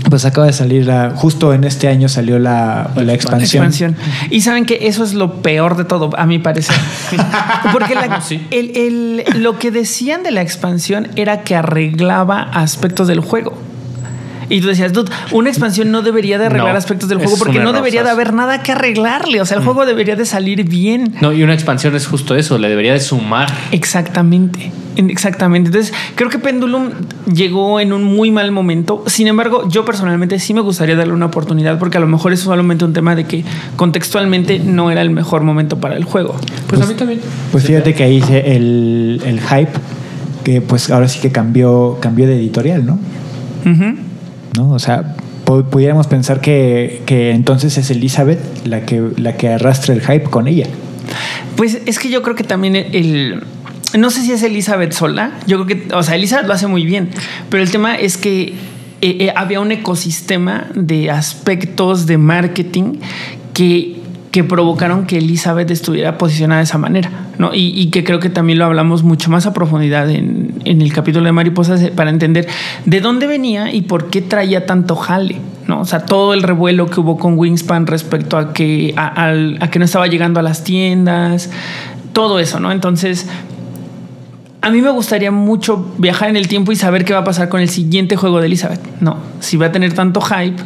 Pues 0.08 0.24
acaba 0.24 0.46
de 0.46 0.52
salir 0.52 0.86
la, 0.86 1.10
justo 1.16 1.52
en 1.52 1.64
este 1.64 1.88
año 1.88 2.08
salió 2.08 2.38
la, 2.38 2.90
la 2.96 3.12
expansión. 3.12 3.64
Expansión. 3.64 3.96
Y 4.30 4.40
saben 4.42 4.64
que 4.64 4.86
eso 4.86 5.02
es 5.02 5.14
lo 5.14 5.42
peor 5.42 5.76
de 5.76 5.84
todo, 5.84 6.10
a 6.16 6.26
mi 6.26 6.38
parecer. 6.38 6.76
Porque 7.72 7.94
la- 7.94 8.20
Sí. 8.20 8.46
el- 8.50 8.76
el- 8.76 9.42
lo 9.42 9.58
que 9.58 9.70
decían 9.70 10.22
de 10.22 10.30
la 10.30 10.42
expansión 10.42 11.08
era 11.16 11.42
que 11.42 11.56
arreglaba 11.56 12.40
aspectos 12.40 13.08
del 13.08 13.20
juego. 13.20 13.58
Y 14.48 14.60
tú 14.60 14.68
decías, 14.68 14.92
dude, 14.92 15.10
una 15.32 15.48
expansión 15.50 15.90
no 15.90 16.02
debería 16.02 16.38
de 16.38 16.46
arreglar 16.46 16.72
No, 16.72 16.78
aspectos 16.78 17.08
del 17.08 17.18
juego 17.18 17.36
porque 17.36 17.58
no 17.58 17.72
debería 17.72 18.04
de 18.04 18.10
haber 18.10 18.32
nada 18.32 18.62
que 18.62 18.72
arreglarle. 18.72 19.40
O 19.40 19.44
sea, 19.46 19.56
el 19.58 19.64
juego 19.64 19.86
debería 19.86 20.14
de 20.16 20.24
salir 20.24 20.62
bien. 20.68 21.14
No, 21.20 21.32
y 21.32 21.42
una 21.42 21.52
expansión 21.54 21.94
es 21.96 22.06
justo 22.06 22.34
eso, 22.36 22.56
le 22.58 22.68
debería 22.68 22.92
de 22.92 23.00
sumar. 23.00 23.48
Exactamente. 23.72 24.70
En- 24.96 25.10
Exactamente. 25.10 25.68
Entonces, 25.68 25.92
creo 26.14 26.30
que 26.30 26.38
Pendulum 26.38 26.90
llegó 27.32 27.80
en 27.80 27.92
un 27.92 28.04
muy 28.04 28.30
mal 28.30 28.50
momento. 28.52 29.02
Sin 29.06 29.26
embargo, 29.26 29.68
yo 29.68 29.84
personalmente 29.84 30.38
sí 30.38 30.54
me 30.54 30.60
gustaría 30.60 30.96
darle 30.96 31.12
una 31.12 31.26
oportunidad 31.26 31.78
porque 31.78 31.98
a 31.98 32.00
lo 32.00 32.06
mejor 32.06 32.32
es 32.32 32.40
solamente 32.40 32.84
un 32.84 32.92
tema 32.92 33.14
de 33.16 33.24
que 33.24 33.44
contextualmente 33.76 34.58
no 34.58 34.90
era 34.90 35.02
el 35.02 35.10
mejor 35.10 35.42
momento 35.42 35.78
para 35.80 35.96
el 35.96 36.04
juego. 36.04 36.34
Pues, 36.66 36.80
a 36.80 36.86
mí 36.86 36.94
también. 36.94 37.20
Pues 37.52 37.64
fíjate 37.64 37.94
que 37.94 38.04
ahí 38.04 38.22
se- 38.22 38.56
el, 38.56 39.20
el 39.24 39.40
hype, 39.40 39.72
que 40.44 40.60
pues 40.60 40.90
ahora 40.90 41.08
sí 41.08 41.18
que 41.20 41.30
cambió, 41.32 41.98
cambió 42.00 42.26
de 42.26 42.36
editorial, 42.36 42.86
¿no? 42.86 42.98
Ujú. 43.64 43.96
¿No? 44.56 44.70
O 44.70 44.78
sea, 44.78 45.16
pu- 45.44 45.64
pudiéramos 45.64 46.06
pensar 46.06 46.40
que, 46.40 47.02
que 47.06 47.30
entonces 47.32 47.76
es 47.78 47.90
Elizabeth 47.90 48.40
la 48.66 48.86
que, 48.86 49.02
la 49.16 49.36
que 49.36 49.48
arrastra 49.48 49.94
el 49.94 50.00
hype 50.00 50.24
con 50.24 50.46
ella. 50.48 50.66
Pues 51.56 51.78
es 51.86 51.98
que 51.98 52.10
yo 52.10 52.22
creo 52.22 52.34
que 52.36 52.44
también 52.44 52.76
el. 52.76 53.42
No 53.96 54.10
sé 54.10 54.22
si 54.22 54.32
es 54.32 54.42
Elizabeth 54.42 54.92
sola. 54.92 55.32
Yo 55.46 55.64
creo 55.64 55.86
que. 55.88 55.94
O 55.94 56.02
sea, 56.02 56.14
Elizabeth 56.16 56.46
lo 56.46 56.52
hace 56.54 56.66
muy 56.66 56.84
bien. 56.84 57.08
Pero 57.48 57.62
el 57.62 57.70
tema 57.70 57.94
es 57.96 58.16
que 58.18 58.42
eh, 58.48 58.54
eh, 59.02 59.32
había 59.36 59.60
un 59.60 59.72
ecosistema 59.72 60.66
de 60.74 61.10
aspectos 61.10 62.06
de 62.06 62.18
marketing 62.18 62.94
que, 63.54 63.95
que 64.36 64.44
provocaron 64.44 65.06
que 65.06 65.16
Elizabeth 65.16 65.70
estuviera 65.70 66.18
posicionada 66.18 66.58
de 66.58 66.64
esa 66.64 66.76
manera. 66.76 67.10
¿no? 67.38 67.52
Y, 67.54 67.86
que 67.86 68.04
creo 68.04 68.20
que 68.20 68.28
también 68.28 68.58
lo 68.58 68.66
hablamos 68.66 69.02
mucho 69.02 69.30
más 69.30 69.46
a 69.46 69.54
profundidad 69.54 70.10
en, 70.10 70.60
en 70.66 70.82
el 70.82 70.92
capítulo 70.92 71.24
de 71.24 71.32
Mariposas 71.32 71.80
eh, 71.80 71.90
para 71.90 72.10
entender 72.10 72.46
de 72.84 73.00
dónde 73.00 73.26
venía 73.26 73.72
y 73.72 73.80
por 73.80 74.10
qué 74.10 74.20
traía 74.20 74.66
tanto 74.66 74.94
jale. 74.94 75.40
¿no? 75.66 75.80
O 75.80 75.84
sea, 75.86 76.04
todo 76.04 76.34
el 76.34 76.42
revuelo 76.42 76.84
que 76.90 77.00
hubo 77.00 77.16
con 77.16 77.38
Wingspan 77.38 77.86
respecto 77.86 78.36
a 78.36 78.52
que, 78.52 78.92
a 78.94 79.70
que 79.70 79.78
no 79.78 79.86
estaba 79.86 80.06
llegando 80.06 80.38
a 80.38 80.42
las 80.42 80.64
tiendas, 80.64 81.48
todo 82.12 82.38
eso, 82.38 82.60
¿no? 82.60 82.72
Entonces, 82.72 83.26
a 84.60 84.70
mí 84.70 84.82
me 84.82 84.90
gustaría 84.90 85.30
mucho 85.30 85.94
viajar 85.96 86.28
en 86.28 86.36
el 86.36 86.46
tiempo 86.46 86.72
y 86.72 86.76
saber 86.76 87.06
qué 87.06 87.14
va 87.14 87.20
a 87.20 87.24
pasar 87.24 87.48
con 87.48 87.62
el 87.62 87.70
siguiente 87.70 88.16
juego 88.16 88.40
de 88.40 88.46
Elizabeth. 88.48 88.80
No, 89.00 89.16
si 89.40 89.56
va 89.56 89.66
a 89.66 89.72
tener 89.72 89.94
tanto 89.94 90.20
hype 90.20 90.62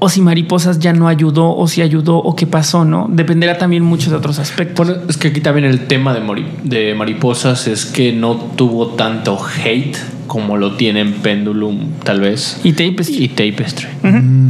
o 0.00 0.08
si 0.08 0.20
Mariposas 0.20 0.78
ya 0.78 0.92
no 0.92 1.08
ayudó 1.08 1.56
o 1.56 1.66
si 1.66 1.82
ayudó 1.82 2.18
o 2.18 2.36
qué 2.36 2.46
pasó, 2.46 2.84
¿no? 2.84 3.08
Dependerá 3.10 3.58
también 3.58 3.82
muchos 3.82 4.10
de 4.10 4.16
otros 4.16 4.38
aspectos. 4.38 4.86
Bueno, 4.86 5.02
es 5.08 5.16
que 5.16 5.28
aquí 5.28 5.40
también 5.40 5.66
el 5.66 5.86
tema 5.86 6.14
de, 6.14 6.94
Mariposas 6.94 7.66
es 7.66 7.84
que 7.84 8.12
no 8.12 8.36
tuvo 8.36 8.88
tanto 8.88 9.38
hate 9.64 9.96
como 10.28 10.56
lo 10.56 10.76
tienen 10.76 11.14
Pendulum, 11.14 11.92
tal 12.04 12.20
vez. 12.20 12.60
Y 12.62 12.74
Tapestry. 12.74 13.24
Y 13.24 13.28
Tapestry. 13.28 13.88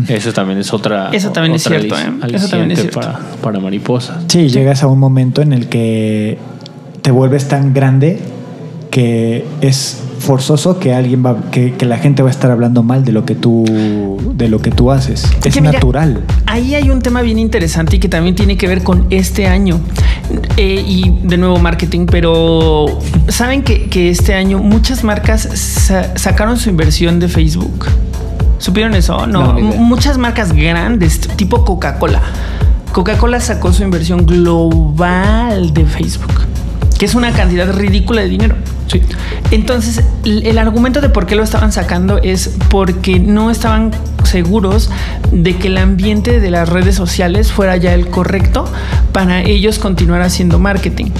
Eso 0.08 0.32
también 0.32 0.58
es 0.58 0.72
otra. 0.72 1.10
Eso 1.12 1.30
también 1.30 1.54
es 1.54 1.62
cierto, 1.62 1.96
¿eh? 1.96 2.10
Eso 2.32 2.48
también 2.48 2.72
es 2.72 2.80
cierto. 2.80 3.00
Para, 3.00 3.18
para 3.40 3.60
Mariposas. 3.60 4.24
Sí, 4.26 4.48
llegas 4.48 4.82
a 4.82 4.88
un 4.88 4.98
momento 4.98 5.40
en 5.40 5.52
el 5.52 5.68
que 5.68 6.36
te 7.00 7.10
vuelves 7.10 7.48
tan 7.48 7.72
grande 7.72 8.18
que 8.90 9.44
es 9.60 10.02
forzoso 10.18 10.78
que 10.78 10.92
alguien 10.94 11.24
va, 11.24 11.36
que, 11.50 11.74
que 11.74 11.86
la 11.86 11.98
gente 11.98 12.22
va 12.22 12.28
a 12.28 12.32
estar 12.32 12.50
hablando 12.50 12.82
mal 12.82 13.04
de 13.04 13.12
lo 13.12 13.24
que 13.24 13.34
tú, 13.34 13.64
de 14.34 14.48
lo 14.48 14.60
que 14.60 14.70
tú 14.70 14.90
haces. 14.90 15.24
Es 15.44 15.54
que 15.54 15.60
mira, 15.60 15.72
natural. 15.74 16.22
Ahí 16.46 16.74
hay 16.74 16.90
un 16.90 17.00
tema 17.00 17.22
bien 17.22 17.38
interesante 17.38 17.96
y 17.96 17.98
que 17.98 18.08
también 18.08 18.34
tiene 18.34 18.56
que 18.56 18.66
ver 18.68 18.82
con 18.82 19.06
este 19.10 19.46
año. 19.46 19.80
Eh, 20.56 20.84
y 20.86 21.10
de 21.22 21.38
nuevo 21.38 21.58
marketing, 21.58 22.06
pero 22.06 22.98
saben 23.28 23.62
que, 23.62 23.88
que 23.88 24.10
este 24.10 24.34
año 24.34 24.58
muchas 24.58 25.02
marcas 25.04 25.40
sa- 25.42 26.16
sacaron 26.18 26.56
su 26.58 26.68
inversión 26.68 27.18
de 27.20 27.28
Facebook. 27.28 27.86
¿Supieron 28.58 28.94
eso? 28.94 29.26
No, 29.26 29.54
muchas 29.54 30.18
marcas 30.18 30.52
grandes, 30.52 31.20
tipo 31.36 31.64
Coca-Cola. 31.64 32.20
Coca-Cola 32.92 33.40
sacó 33.40 33.72
su 33.72 33.82
inversión 33.84 34.26
global 34.26 35.72
de 35.72 35.84
Facebook, 35.86 36.32
que 36.98 37.06
es 37.06 37.14
una 37.14 37.30
cantidad 37.32 37.72
ridícula 37.72 38.22
de 38.22 38.28
dinero. 38.28 38.56
Entonces, 39.50 40.04
el, 40.24 40.46
el 40.46 40.58
argumento 40.58 41.00
de 41.00 41.08
por 41.08 41.26
qué 41.26 41.34
lo 41.34 41.42
estaban 41.42 41.72
sacando 41.72 42.18
es 42.18 42.56
porque 42.68 43.20
no 43.20 43.50
estaban 43.50 43.92
seguros 44.24 44.90
de 45.32 45.56
que 45.56 45.68
el 45.68 45.78
ambiente 45.78 46.40
de 46.40 46.50
las 46.50 46.68
redes 46.68 46.94
sociales 46.94 47.50
fuera 47.50 47.76
ya 47.76 47.94
el 47.94 48.08
correcto 48.08 48.70
para 49.12 49.42
ellos 49.42 49.78
continuar 49.78 50.22
haciendo 50.22 50.58
marketing. 50.58 51.10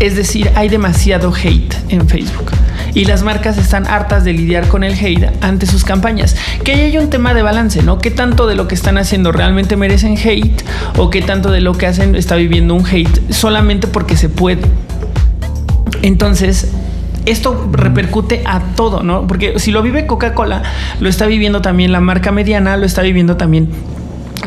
Es 0.00 0.16
decir, 0.16 0.50
hay 0.54 0.68
demasiado 0.68 1.32
hate 1.32 1.74
en 1.88 2.08
Facebook. 2.08 2.50
Y 2.94 3.04
las 3.04 3.22
marcas 3.22 3.56
están 3.56 3.86
hartas 3.86 4.24
de 4.24 4.32
lidiar 4.32 4.68
con 4.68 4.84
el 4.84 4.94
hate 4.94 5.30
ante 5.40 5.66
sus 5.66 5.84
campañas. 5.84 6.36
Que 6.64 6.72
ahí 6.72 6.80
hay 6.80 6.98
un 6.98 7.08
tema 7.08 7.34
de 7.34 7.42
balance, 7.42 7.82
¿no? 7.82 7.98
¿Qué 7.98 8.10
tanto 8.10 8.46
de 8.46 8.54
lo 8.54 8.68
que 8.68 8.74
están 8.74 8.98
haciendo 8.98 9.32
realmente 9.32 9.76
merecen 9.76 10.16
hate? 10.18 10.62
¿O 10.98 11.08
qué 11.08 11.22
tanto 11.22 11.50
de 11.50 11.60
lo 11.60 11.78
que 11.78 11.86
hacen 11.86 12.16
está 12.16 12.36
viviendo 12.36 12.74
un 12.74 12.86
hate 12.86 13.32
solamente 13.32 13.86
porque 13.86 14.16
se 14.16 14.28
puede? 14.28 14.62
Entonces, 16.02 16.68
esto 17.26 17.68
repercute 17.72 18.42
a 18.44 18.60
todo, 18.74 19.02
¿no? 19.02 19.26
Porque 19.26 19.58
si 19.58 19.70
lo 19.70 19.82
vive 19.82 20.06
Coca-Cola, 20.06 20.62
lo 21.00 21.08
está 21.08 21.26
viviendo 21.26 21.60
también 21.62 21.92
la 21.92 22.00
marca 22.00 22.32
mediana, 22.32 22.76
lo 22.76 22.86
está 22.86 23.02
viviendo 23.02 23.36
también 23.36 23.68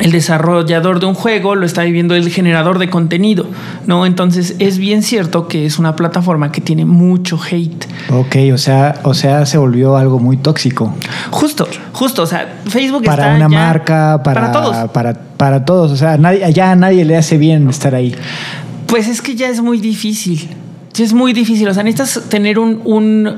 el 0.01 0.11
desarrollador 0.11 0.99
de 0.99 1.05
un 1.05 1.13
juego, 1.13 1.55
lo 1.55 1.65
está 1.65 1.83
viviendo 1.83 2.15
el 2.15 2.29
generador 2.29 2.79
de 2.79 2.89
contenido, 2.89 3.45
¿no? 3.87 4.05
Entonces 4.05 4.55
es 4.59 4.77
bien 4.77 5.03
cierto 5.03 5.47
que 5.47 5.65
es 5.65 5.79
una 5.79 5.95
plataforma 5.95 6.51
que 6.51 6.59
tiene 6.59 6.83
mucho 6.83 7.39
hate. 7.49 7.85
Ok, 8.11 8.35
o 8.53 8.57
sea, 8.57 8.99
o 9.03 9.13
sea, 9.13 9.45
se 9.45 9.57
volvió 9.57 9.95
algo 9.95 10.19
muy 10.19 10.35
tóxico. 10.35 10.93
Justo, 11.31 11.65
justo, 11.93 12.23
o 12.23 12.25
sea, 12.25 12.59
Facebook 12.67 13.05
Para 13.05 13.23
está 13.23 13.35
una 13.37 13.45
ya- 13.55 13.65
marca, 13.67 14.21
para, 14.21 14.41
para 14.41 14.51
todos. 14.51 14.89
Para, 14.89 15.13
para 15.13 15.63
todos. 15.63 15.91
O 15.93 15.95
sea, 15.95 16.17
nadie, 16.17 16.51
ya 16.51 16.71
a 16.71 16.75
nadie 16.75 17.05
le 17.05 17.15
hace 17.15 17.37
bien 17.37 17.69
estar 17.69 17.95
ahí. 17.95 18.13
Pues 18.87 19.07
es 19.07 19.21
que 19.21 19.35
ya 19.35 19.47
es 19.47 19.61
muy 19.61 19.79
difícil. 19.79 20.49
Ya 20.95 21.03
es 21.05 21.13
muy 21.13 21.33
difícil. 21.33 21.67
O 21.67 21.73
sea, 21.73 21.83
necesitas 21.83 22.29
tener 22.29 22.57
un, 22.59 22.81
un- 22.85 23.35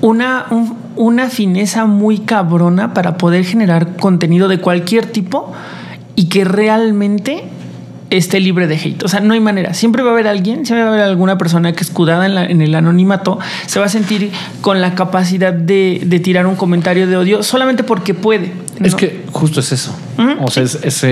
una, 0.00 0.46
un- 0.50 0.76
una 0.96 1.28
fineza 1.28 1.86
muy 1.86 2.18
cabrona 2.20 2.94
para 2.94 3.16
poder 3.18 3.44
generar 3.44 3.96
contenido 3.96 4.48
de 4.48 4.58
cualquier 4.58 5.06
tipo 5.06 5.52
y 6.16 6.28
que 6.28 6.44
realmente 6.44 7.44
esté 8.10 8.38
libre 8.38 8.68
de 8.68 8.76
hate. 8.76 9.02
O 9.02 9.08
sea, 9.08 9.18
no 9.20 9.34
hay 9.34 9.40
manera. 9.40 9.74
Siempre 9.74 10.02
va 10.04 10.10
a 10.10 10.12
haber 10.12 10.28
alguien, 10.28 10.64
siempre 10.66 10.84
va 10.84 10.90
a 10.90 10.92
haber 10.92 11.02
alguna 11.04 11.36
persona 11.36 11.72
que 11.72 11.82
escudada 11.82 12.26
en, 12.26 12.34
la- 12.36 12.44
en 12.44 12.62
el 12.62 12.74
anonimato 12.76 13.38
se 13.66 13.80
va 13.80 13.86
a 13.86 13.88
sentir 13.88 14.30
con 14.60 14.80
la 14.80 14.94
capacidad 14.94 15.52
de, 15.52 16.02
de 16.06 16.20
tirar 16.20 16.46
un 16.46 16.54
comentario 16.54 17.06
de 17.08 17.16
odio 17.16 17.42
solamente 17.42 17.82
porque 17.82 18.14
puede. 18.14 18.52
Es 18.82 18.92
¿no? 18.92 18.96
que 18.98 19.24
justo 19.32 19.60
es 19.60 19.72
eso. 19.72 19.94
Ujú. 20.18 20.44
O 20.44 20.50
sea, 20.50 20.62
es, 20.62 21.02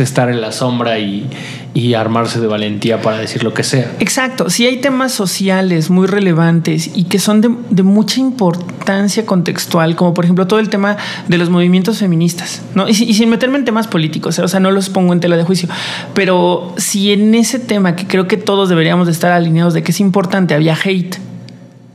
estar 0.00 0.28
en 0.28 0.40
la 0.40 0.52
sombra 0.52 0.98
y, 0.98 1.28
y 1.74 1.94
armarse 1.94 2.40
de 2.40 2.46
valentía 2.46 3.00
para 3.00 3.18
decir 3.18 3.42
lo 3.42 3.54
que 3.54 3.62
sea. 3.62 3.90
Exacto, 4.00 4.50
si 4.50 4.66
hay 4.66 4.78
temas 4.80 5.12
sociales 5.12 5.88
muy 5.90 6.06
relevantes 6.06 6.90
y 6.94 7.04
que 7.04 7.18
son 7.18 7.40
de, 7.40 7.50
de 7.70 7.82
mucha 7.82 8.20
importancia 8.20 9.24
contextual, 9.26 9.96
como 9.96 10.14
por 10.14 10.24
ejemplo 10.24 10.46
todo 10.46 10.58
el 10.60 10.68
tema 10.68 10.96
de 11.28 11.38
los 11.38 11.48
movimientos 11.50 11.98
feministas, 11.98 12.62
¿no? 12.74 12.88
Y, 12.88 12.94
si- 12.94 13.04
y 13.04 13.14
sin 13.14 13.30
meterme 13.30 13.58
en 13.58 13.64
temas 13.64 13.86
políticos, 13.86 14.38
¿eh? 14.38 14.42
o 14.42 14.48
sea, 14.48 14.60
no 14.60 14.70
los 14.70 14.88
pongo 14.90 15.12
en 15.12 15.20
tela 15.20 15.36
de 15.36 15.44
juicio, 15.44 15.68
pero 16.14 16.74
si 16.76 17.12
en 17.12 17.34
ese 17.34 17.58
tema 17.58 17.96
que 17.96 18.06
creo 18.06 18.28
que 18.28 18.36
todos 18.36 18.68
deberíamos 18.68 19.06
de 19.06 19.12
estar 19.12 19.32
alineados 19.32 19.74
de 19.74 19.82
que 19.82 19.92
es 19.92 20.00
importante, 20.00 20.54
había 20.54 20.76
hate. 20.82 21.16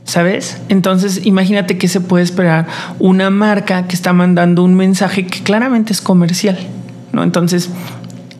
¿Sabes? 0.04 0.60
Entonces, 0.68 1.24
imagínate 1.24 1.78
que 1.78 1.88
se 1.88 2.00
puede 2.00 2.24
esperar 2.24 2.66
una 2.98 3.30
marca 3.30 3.86
que 3.86 3.94
está 3.94 4.12
mandando 4.12 4.64
un 4.64 4.74
mensaje 4.74 5.26
que 5.26 5.42
claramente 5.42 5.92
es 5.92 6.00
comercial, 6.00 6.58
¿no? 7.12 7.22
Entonces, 7.22 7.70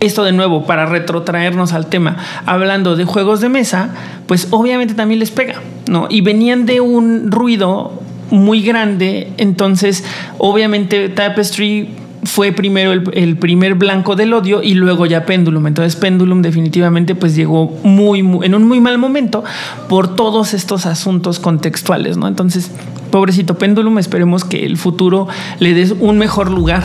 esto 0.01 0.25
de 0.25 0.33
nuevo, 0.33 0.67
para 0.67 0.87
retrotraernos 0.87 1.73
al 1.73 1.87
tema, 1.87 2.17
hablando 2.45 2.97
de 2.97 3.05
juegos 3.05 3.41
de 3.41 3.49
mesa, 3.49 3.91
pues 4.27 4.49
obviamente 4.51 4.95
también 4.95 5.21
les 5.21 5.31
pega, 5.31 5.55
¿no? 5.87 6.09
Y 6.11 6.21
venían 6.23 6.67
de 6.67 6.81
un 6.81 7.31
ruido 7.31 8.03
muy 8.31 8.63
grande, 8.63 9.31
entonces 9.37 10.05
obviamente 10.39 11.09
Tapestry 11.11 11.89
fue 12.25 12.53
primero 12.53 12.93
el, 12.93 13.03
el 13.15 13.37
primer 13.37 13.75
blanco 13.75 14.15
del 14.17 14.33
odio 14.33 14.63
y 14.63 14.75
luego 14.75 15.07
ya 15.07 15.27
Pendulum. 15.27 15.67
Entonces 15.67 15.97
Pendulum 15.97 16.41
definitivamente 16.43 17.15
pues 17.15 17.35
llegó 17.35 17.77
muy, 17.83 18.23
muy- 18.23 18.47
en 18.47 18.55
un 18.55 18.67
muy 18.69 18.81
mal 18.81 18.97
momento 18.99 19.43
por 19.89 20.15
todos 20.15 20.55
estos 20.55 20.87
asuntos 20.87 21.39
contextuales, 21.41 22.17
¿no? 22.17 22.29
Entonces, 22.29 22.71
pobrecito 23.11 23.59
Pendulum, 23.59 23.99
esperemos 23.99 24.45
que 24.45 24.65
el 24.65 24.77
futuro 24.77 25.27
le 25.59 25.75
des 25.75 25.95
un 25.99 26.19
mejor 26.19 26.51
lugar 26.51 26.83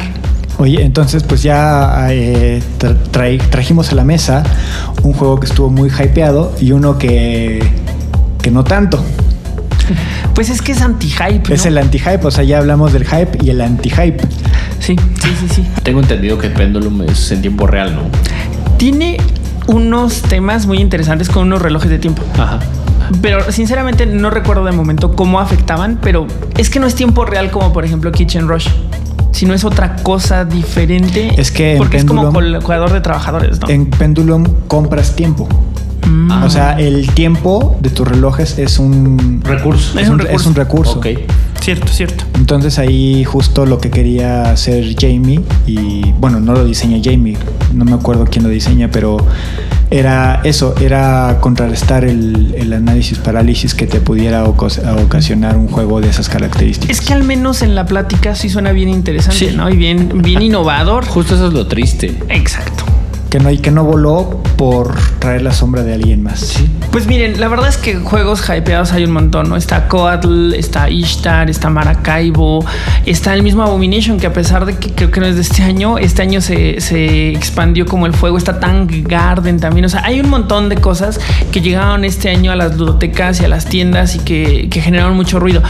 Oye, 0.59 0.81
entonces 0.81 1.21
pues 1.21 1.43
ya 1.43 2.07
eh, 2.09 2.63
tra- 2.79 3.39
trajimos 3.51 3.91
a 3.91 3.95
la 3.95 4.03
mesa 4.03 4.41
un 5.03 5.13
juego 5.13 5.39
que 5.39 5.45
estuvo 5.45 5.69
muy 5.69 5.87
hypeado 5.89 6.51
y 6.59 6.71
uno 6.71 6.97
que, 6.97 7.61
que 8.41 8.49
no 8.49 8.63
tanto. 8.63 8.99
Pues 10.33 10.49
es 10.49 10.63
que 10.63 10.71
es 10.71 10.81
anti-hype. 10.81 11.53
Es 11.53 11.67
el 11.67 11.77
anti-hype, 11.77 12.25
o 12.25 12.31
sea, 12.31 12.43
ya 12.43 12.57
hablamos 12.57 12.91
del 12.91 13.05
hype 13.05 13.37
y 13.43 13.51
el 13.51 13.61
anti-hype. 13.61 14.17
Sí, 14.79 14.95
sí, 15.21 15.29
sí, 15.39 15.47
sí. 15.55 15.67
Tengo 15.83 15.99
entendido 15.99 16.37
que 16.37 16.49
Pendulum 16.49 17.01
es 17.03 17.31
en 17.31 17.41
tiempo 17.41 17.67
real, 17.67 17.95
¿no? 17.95 18.01
Tiene 18.77 19.17
unos 19.67 20.21
temas 20.21 20.65
muy 20.67 20.77
interesantes 20.79 21.29
con 21.29 21.43
unos 21.47 21.61
relojes 21.61 21.89
de 21.89 21.99
tiempo. 21.99 22.21
Ajá. 22.35 22.59
Pero 23.21 23.51
sinceramente 23.51 24.05
no 24.05 24.29
recuerdo 24.29 24.65
de 24.65 24.71
momento 24.73 25.13
cómo 25.15 25.39
afectaban, 25.39 25.97
pero 26.01 26.27
es 26.57 26.69
que 26.69 26.79
no 26.79 26.87
es 26.87 26.95
tiempo 26.95 27.25
real 27.25 27.51
como 27.51 27.71
por 27.73 27.85
ejemplo 27.85 28.11
Kitchen 28.11 28.47
Rush, 28.47 28.67
sino 29.31 29.53
es 29.53 29.63
otra 29.63 29.95
cosa 29.97 30.45
diferente. 30.45 31.33
Es 31.39 31.51
que 31.51 31.75
porque 31.77 31.97
es 31.97 32.05
como 32.05 32.23
Pendulum- 32.31 32.33
col- 32.33 32.61
jugador 32.61 32.91
de 32.93 33.01
trabajadores, 33.01 33.59
¿no? 33.61 33.69
En 33.69 33.85
Pendulum 33.89 34.45
compras 34.67 35.15
tiempo. 35.15 35.47
Mm. 36.05 36.43
O 36.43 36.49
sea, 36.49 36.79
el 36.79 37.09
tiempo 37.11 37.77
de 37.81 37.89
tus 37.89 38.07
relojes 38.07 38.57
es 38.59 38.77
un 38.79 39.41
Recurso. 39.43 39.99
Es 39.99 40.07
un 40.09 40.19
recurso. 40.19 40.41
es 40.41 40.45
un 40.47 40.55
recurso. 40.55 40.97
Ok. 40.99 41.07
Cierto, 41.67 41.87
cierto. 41.91 42.23
Entonces 42.35 42.79
ahí 42.79 43.25
justo 43.25 43.65
lo 43.65 43.77
que 43.79 43.89
quería 43.89 44.43
hacer 44.51 44.95
Jamie 44.97 45.41
y 45.65 46.13
bueno, 46.13 46.39
no 46.39 46.53
lo 46.53 46.63
diseña 46.63 46.97
Jamie, 47.03 47.35
no 47.73 47.83
me 47.83 47.91
acuerdo 47.91 48.23
quién 48.23 48.45
lo 48.45 48.49
diseña, 48.49 48.89
pero 48.89 49.17
era 49.91 50.39
eso, 50.45 50.73
era 50.79 51.39
contrarrestar 51.41 52.05
el, 52.05 52.55
el 52.57 52.71
análisis 52.71 53.17
parálisis 53.17 53.75
que 53.75 53.85
te 53.85 53.99
pudiera 53.99 54.45
ocasionar 54.45 55.57
un 55.57 55.67
juego 55.67 55.99
de 55.99 56.07
esas 56.07 56.29
características. 56.29 56.97
Es 57.01 57.05
que 57.05 57.11
al 57.13 57.25
menos 57.25 57.61
en 57.61 57.75
la 57.75 57.85
plática 57.85 58.33
sí 58.33 58.47
suena 58.47 58.71
bien 58.71 58.87
interesante, 58.87 59.49
Sí. 59.49 59.53
¿no? 59.53 59.69
Y 59.69 59.75
bien, 59.75 60.21
bien 60.21 60.41
innovador. 60.49 61.05
Justo 61.05 61.35
eso 61.35 61.47
es 61.47 61.53
lo 61.53 61.67
triste. 61.67 62.15
Exacto. 62.29 62.85
Que 63.29 63.39
no 63.39 63.51
y 63.51 63.57
que 63.57 63.71
no 63.71 63.83
voló 63.83 64.41
por 64.55 64.95
traer 65.19 65.41
la 65.41 65.51
sombra 65.51 65.83
de 65.83 65.93
alguien 65.93 66.23
más. 66.23 66.55
Pues 66.91 67.07
miren, 67.07 67.39
la 67.39 67.47
verdad 67.47 67.67
es 67.67 67.77
que 67.77 67.95
juegos 67.97 68.43
hypeados 68.49 68.91
hay 68.93 69.03
un 69.03 69.11
montón, 69.11 69.49
¿no? 69.49 69.55
Está 69.55 69.87
Coatl, 69.87 70.53
está 70.53 70.89
Ishtar, 70.89 71.49
está 71.49 71.69
Maracaibo, 71.69 72.65
está 73.05 73.33
el 73.33 73.43
mismo 73.43 73.63
Abomination, 73.63 74.19
que 74.19 74.27
a 74.27 74.33
pesar 74.33 74.65
de 74.65 74.77
que 74.77 74.93
creo 74.93 75.11
que 75.11 75.19
no 75.19 75.25
es 75.25 75.35
de 75.35 75.41
este 75.41 75.63
año, 75.63 75.97
este 75.97 76.21
año 76.21 76.41
se, 76.41 76.79
se 76.81 77.29
expandió 77.29 77.85
como 77.85 78.05
el 78.05 78.13
fuego, 78.13 78.37
está 78.37 78.59
Tang 78.59 78.87
Garden 79.03 79.59
también, 79.59 79.85
o 79.85 79.89
sea, 79.89 80.03
hay 80.05 80.19
un 80.19 80.29
montón 80.29 80.69
de 80.69 80.77
cosas 80.77 81.19
que 81.51 81.61
llegaron 81.61 82.05
este 82.05 82.29
año 82.29 82.51
a 82.51 82.55
las 82.55 82.77
ludotecas 82.77 83.41
y 83.41 83.45
a 83.45 83.47
las 83.47 83.65
tiendas 83.65 84.15
y 84.15 84.19
que, 84.19 84.69
que 84.69 84.81
generaron 84.81 85.15
mucho 85.15 85.39
ruido. 85.39 85.61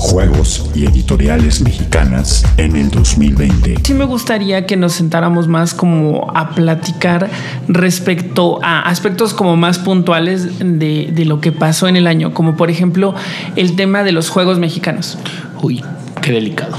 Juegos 0.00 0.70
y 0.74 0.86
editoriales 0.86 1.60
mexicanas 1.60 2.42
en 2.56 2.74
el 2.74 2.90
2020. 2.90 3.76
Sí 3.84 3.92
me 3.92 4.06
gustaría 4.06 4.64
que 4.64 4.78
nos 4.78 4.94
sentáramos 4.94 5.46
más 5.46 5.74
como 5.74 6.32
a 6.34 6.54
platicar 6.54 7.28
respecto 7.68 8.58
a 8.62 8.80
aspectos 8.80 9.34
como 9.34 9.56
más 9.56 9.78
puntuales 9.78 10.58
de, 10.58 11.10
de 11.12 11.24
lo 11.26 11.42
que 11.42 11.52
pasó 11.52 11.86
en 11.86 11.96
el 11.96 12.06
año, 12.06 12.32
como 12.32 12.56
por 12.56 12.70
ejemplo 12.70 13.14
el 13.56 13.76
tema 13.76 14.02
de 14.02 14.12
los 14.12 14.30
juegos 14.30 14.58
mexicanos. 14.58 15.18
Uy, 15.60 15.84
qué 16.22 16.32
delicado. 16.32 16.78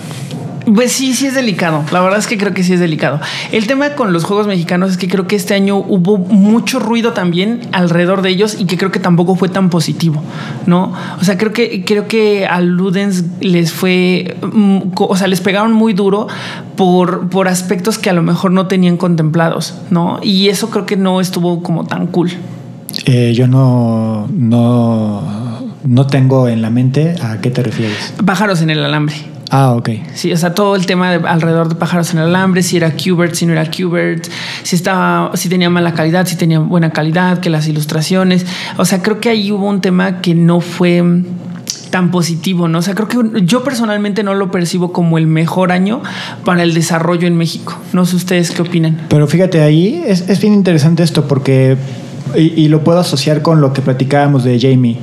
Pues 0.66 0.92
sí, 0.92 1.14
sí 1.14 1.28
es 1.28 1.36
delicado. 1.36 1.84
La 1.92 2.02
verdad 2.02 2.20
es 2.20 2.28
que 2.28 2.38
creo 2.38 2.54
que 2.54 2.64
sí 2.64 2.74
es 2.74 2.80
delicado. 2.80 3.20
El 3.52 3.68
tema 3.68 3.90
con 3.92 4.14
los 4.14 4.24
juegos 4.24 4.48
mexicanos 4.48 4.92
es 4.92 4.98
que 4.98 5.08
creo 5.08 5.28
que 5.28 5.36
este 5.36 5.54
año 5.54 5.78
hubo 5.78 6.18
mucho 6.18 6.80
ruido 6.80 7.14
también 7.14 7.62
alrededor 7.72 8.22
de 8.22 8.30
ellos 8.30 8.56
y 8.60 8.66
que 8.66 8.78
creo 8.78 8.92
que 8.92 9.00
tampoco 9.00 9.36
fue 9.36 9.50
tan 9.50 9.70
positivo, 9.70 10.22
¿no? 10.68 10.94
O 11.20 11.24
sea, 11.24 11.38
creo 11.38 11.52
que 11.52 11.84
creo 11.84 12.08
que 12.08 12.46
a 12.46 12.62
Ludens 12.62 13.24
les 13.42 13.72
fue, 13.72 14.38
mm, 14.42 14.92
o 14.96 15.16
sea, 15.16 15.28
les 15.28 15.42
pegaron 15.42 15.74
muy 15.74 15.94
duro 15.94 16.28
por, 16.76 17.30
por 17.30 17.48
aspectos 17.48 17.98
que 17.98 18.10
a 18.10 18.14
lo 18.14 18.22
mejor 18.22 18.52
no 18.52 18.68
tenían 18.68 18.98
contemplados, 18.98 19.76
¿no? 19.90 20.20
Y 20.22 20.50
eso 20.50 20.70
creo 20.70 20.86
que 20.86 20.96
no 20.96 21.22
estuvo 21.22 21.64
como 21.64 21.86
tan 21.86 22.08
cool. 22.08 22.32
Eh, 23.06 23.34
yo 23.36 23.48
no, 23.48 24.28
no, 24.32 25.24
no 25.84 26.08
tengo 26.08 26.48
en 26.48 26.62
la 26.62 26.70
mente 26.70 27.16
a 27.22 27.40
qué 27.42 27.50
te 27.50 27.64
refieres. 27.64 28.14
Pájaros 28.26 28.62
en 28.62 28.70
el 28.70 28.84
alambre. 28.84 29.31
Ah, 29.54 29.74
ok. 29.74 29.90
Sí, 30.14 30.32
o 30.32 30.38
sea, 30.38 30.54
todo 30.56 30.78
el 30.78 30.86
tema 30.86 31.12
de, 31.12 31.28
alrededor 31.28 31.68
de 31.68 31.76
pájaros 31.76 32.14
en 32.14 32.20
el 32.20 32.28
alambre, 32.28 32.64
si 32.64 32.78
era 32.78 32.96
Qbert, 32.96 33.36
si 33.36 33.46
no 33.46 33.52
era 33.52 33.70
Qbert, 33.70 34.28
si 34.64 34.78
estaba, 34.78 35.36
si 35.36 35.50
tenía 35.50 35.70
mala 35.70 35.94
calidad, 35.94 36.26
si 36.26 36.38
tenía 36.38 36.60
buena 36.60 36.92
calidad, 36.92 37.40
que 37.40 37.50
las 37.50 37.68
ilustraciones. 37.68 38.46
O 38.78 38.86
sea, 38.86 39.02
creo 39.02 39.20
que 39.20 39.28
ahí 39.28 39.52
hubo 39.52 39.68
un 39.68 39.82
tema 39.82 40.22
que 40.22 40.34
no 40.34 40.62
fue 40.62 41.04
tan 41.90 42.12
positivo, 42.12 42.70
¿no? 42.70 42.78
O 42.78 42.82
sea, 42.82 42.96
creo 42.96 43.10
que 43.10 43.46
yo 43.46 43.62
personalmente 43.66 44.24
no 44.24 44.36
lo 44.36 44.52
percibo 44.52 44.94
como 44.94 45.18
el 45.18 45.28
mejor 45.28 45.74
año 45.74 46.02
para 46.46 46.64
el 46.64 46.74
desarrollo 46.74 47.28
en 47.28 47.36
México. 47.36 47.78
No 47.92 48.06
sé 48.06 48.16
ustedes 48.16 48.52
qué 48.52 48.62
opinan. 48.62 49.02
Pero 49.10 49.28
fíjate, 49.28 49.62
ahí 49.62 50.02
es, 50.08 50.30
es 50.30 50.40
bien 50.40 50.54
interesante 50.54 51.04
esto 51.04 51.28
porque, 51.28 51.76
y, 52.36 52.54
y 52.62 52.70
lo 52.70 52.86
puedo 52.86 53.02
asociar 53.02 53.42
con 53.42 53.60
lo 53.60 53.74
que 53.74 53.82
platicábamos 53.82 54.46
de 54.46 54.58
Jamie. 54.58 54.98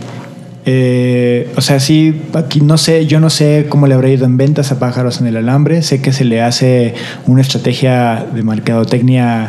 Eh, 0.71 1.51
o 1.57 1.63
sea, 1.63 1.81
sí, 1.81 2.21
aquí 2.35 2.61
no 2.61 2.77
sé, 2.77 3.07
yo 3.07 3.21
no 3.21 3.31
sé 3.31 3.69
cómo 3.71 3.87
le 3.87 3.95
habrá 3.95 4.11
ido 4.11 4.27
en 4.27 4.37
ventas 4.37 4.71
a 4.71 4.79
Pájaros 4.79 5.19
en 5.19 5.27
el 5.27 5.39
Alambre. 5.39 5.81
Sé 5.81 6.03
que 6.03 6.13
se 6.13 6.27
le 6.27 6.43
hace 6.43 6.93
una 7.27 7.41
estrategia 7.41 8.27
de 8.35 8.43
mercadotecnia, 8.43 9.49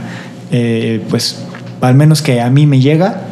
eh, 0.50 1.04
pues 1.10 1.44
al 1.82 1.96
menos 1.96 2.22
que 2.22 2.40
a 2.40 2.50
mí 2.50 2.66
me 2.66 2.80
llega. 2.80 3.24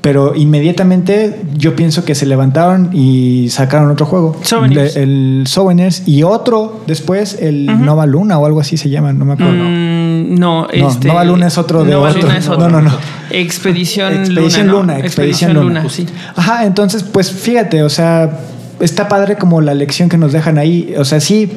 Pero 0.00 0.36
inmediatamente 0.36 1.40
yo 1.56 1.74
pienso 1.74 2.04
que 2.04 2.14
se 2.14 2.24
levantaron 2.24 2.90
y 2.92 3.48
sacaron 3.48 3.90
otro 3.90 4.06
juego. 4.06 4.36
Souvenirs. 4.42 4.94
El 4.94 5.42
Souvenirs 5.48 6.06
y 6.06 6.22
otro 6.22 6.82
después, 6.86 7.36
el 7.40 7.66
Nova 7.66 8.06
Luna 8.06 8.38
o 8.38 8.46
algo 8.46 8.60
así 8.60 8.76
se 8.76 8.90
llama, 8.90 9.12
no 9.12 9.24
me 9.24 9.32
acuerdo. 9.32 9.64
Mm, 9.64 10.07
no, 10.28 10.62
No, 10.62 10.68
este. 10.70 11.08
Nova 11.08 11.24
Luna 11.24 11.46
es 11.46 11.58
otro 11.58 11.84
de 11.84 11.92
Nova 11.92 12.10
otro. 12.10 12.22
Luna 12.22 12.38
es 12.38 12.48
otro. 12.48 12.68
No, 12.68 12.80
no, 12.80 12.90
no. 12.90 12.98
Expedición, 13.30 14.12
Expedición 14.14 14.66
Luna. 14.68 14.78
Luna, 14.80 14.98
¿no? 14.98 15.04
Expedición 15.04 15.54
Luna. 15.54 15.88
sí. 15.88 16.06
Ajá, 16.36 16.64
entonces, 16.64 17.02
pues 17.02 17.30
fíjate, 17.32 17.82
o 17.82 17.88
sea, 17.88 18.38
está 18.80 19.08
padre 19.08 19.36
como 19.36 19.60
la 19.60 19.74
lección 19.74 20.08
que 20.08 20.18
nos 20.18 20.32
dejan 20.32 20.58
ahí. 20.58 20.94
O 20.98 21.04
sea, 21.04 21.20
sí, 21.20 21.50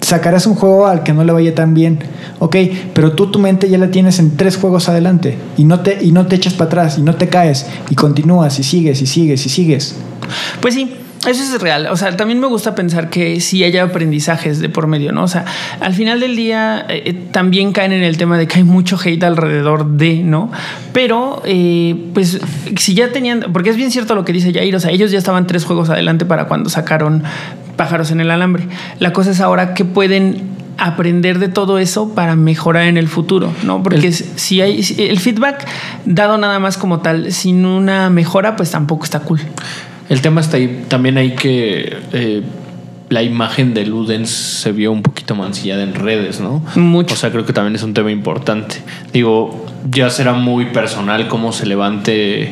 sacarás 0.00 0.46
un 0.46 0.54
juego 0.54 0.86
al 0.86 1.02
que 1.02 1.12
no 1.12 1.24
le 1.24 1.32
vaya 1.32 1.54
tan 1.54 1.74
bien, 1.74 1.98
ok, 2.38 2.56
pero 2.94 3.12
tú 3.12 3.30
tu 3.30 3.38
mente 3.38 3.68
ya 3.68 3.78
la 3.78 3.90
tienes 3.90 4.18
en 4.18 4.36
tres 4.36 4.56
juegos 4.56 4.88
adelante 4.88 5.38
y 5.56 5.64
no 5.64 5.80
te, 5.80 5.98
y 6.02 6.12
no 6.12 6.26
te 6.26 6.36
echas 6.36 6.54
para 6.54 6.66
atrás 6.66 6.98
y 6.98 7.02
no 7.02 7.14
te 7.14 7.28
caes 7.28 7.66
y 7.88 7.94
continúas 7.94 8.58
y 8.58 8.64
sigues 8.64 9.00
y 9.02 9.06
sigues 9.06 9.46
y 9.46 9.48
sigues. 9.48 9.96
Pues 10.60 10.74
sí, 10.74 10.94
eso 11.26 11.42
es 11.42 11.60
real. 11.60 11.86
O 11.90 11.96
sea, 11.96 12.16
también 12.16 12.40
me 12.40 12.46
gusta 12.46 12.74
pensar 12.74 13.10
que 13.10 13.40
sí 13.40 13.62
haya 13.62 13.82
aprendizajes 13.84 14.58
de 14.58 14.68
por 14.68 14.86
medio, 14.86 15.12
¿no? 15.12 15.24
O 15.24 15.28
sea, 15.28 15.44
al 15.80 15.92
final 15.94 16.20
del 16.20 16.34
día 16.34 16.86
eh, 16.88 17.02
eh, 17.06 17.12
también 17.30 17.72
caen 17.72 17.92
en 17.92 18.02
el 18.02 18.16
tema 18.16 18.38
de 18.38 18.46
que 18.46 18.58
hay 18.58 18.64
mucho 18.64 18.98
hate 19.02 19.22
alrededor 19.24 19.86
de, 19.96 20.22
¿no? 20.22 20.50
Pero, 20.92 21.42
eh, 21.44 21.94
pues, 22.14 22.40
si 22.76 22.94
ya 22.94 23.12
tenían, 23.12 23.46
porque 23.52 23.70
es 23.70 23.76
bien 23.76 23.90
cierto 23.90 24.14
lo 24.14 24.24
que 24.24 24.32
dice 24.32 24.52
Jair, 24.52 24.74
o 24.74 24.80
sea, 24.80 24.90
ellos 24.90 25.10
ya 25.10 25.18
estaban 25.18 25.46
tres 25.46 25.64
juegos 25.64 25.90
adelante 25.90 26.24
para 26.24 26.46
cuando 26.46 26.70
sacaron 26.70 27.22
pájaros 27.76 28.10
en 28.10 28.20
el 28.20 28.30
alambre. 28.30 28.64
La 28.98 29.12
cosa 29.12 29.30
es 29.32 29.40
ahora 29.40 29.74
que 29.74 29.84
pueden 29.84 30.58
aprender 30.78 31.38
de 31.38 31.48
todo 31.48 31.78
eso 31.78 32.14
para 32.14 32.36
mejorar 32.36 32.84
en 32.84 32.96
el 32.96 33.06
futuro, 33.08 33.52
¿no? 33.64 33.82
Porque 33.82 34.06
El- 34.06 34.14
si 34.14 34.62
hay 34.62 34.82
si- 34.82 35.02
el 35.02 35.18
feedback 35.20 35.66
dado 36.06 36.38
nada 36.38 36.58
más 36.58 36.78
como 36.78 37.00
tal, 37.00 37.30
sin 37.32 37.66
una 37.66 38.08
mejora, 38.08 38.56
pues 38.56 38.70
tampoco 38.70 39.04
está 39.04 39.20
cool. 39.20 39.40
El 40.10 40.20
tema 40.22 40.40
está 40.40 40.56
ahí, 40.56 40.86
también 40.88 41.16
hay 41.18 41.36
que 41.36 41.96
eh, 42.12 42.42
la 43.10 43.22
imagen 43.22 43.74
de 43.74 43.86
Ludens 43.86 44.28
se 44.28 44.72
vio 44.72 44.90
un 44.90 45.02
poquito 45.02 45.36
mancillada 45.36 45.84
en 45.84 45.94
redes, 45.94 46.40
¿no? 46.40 46.64
Mucho. 46.74 47.14
O 47.14 47.16
sea, 47.16 47.30
creo 47.30 47.46
que 47.46 47.52
también 47.52 47.76
es 47.76 47.84
un 47.84 47.94
tema 47.94 48.10
importante. 48.10 48.82
Digo, 49.12 49.64
ya 49.88 50.10
será 50.10 50.32
muy 50.32 50.66
personal 50.66 51.28
cómo 51.28 51.52
se 51.52 51.64
levante 51.64 52.42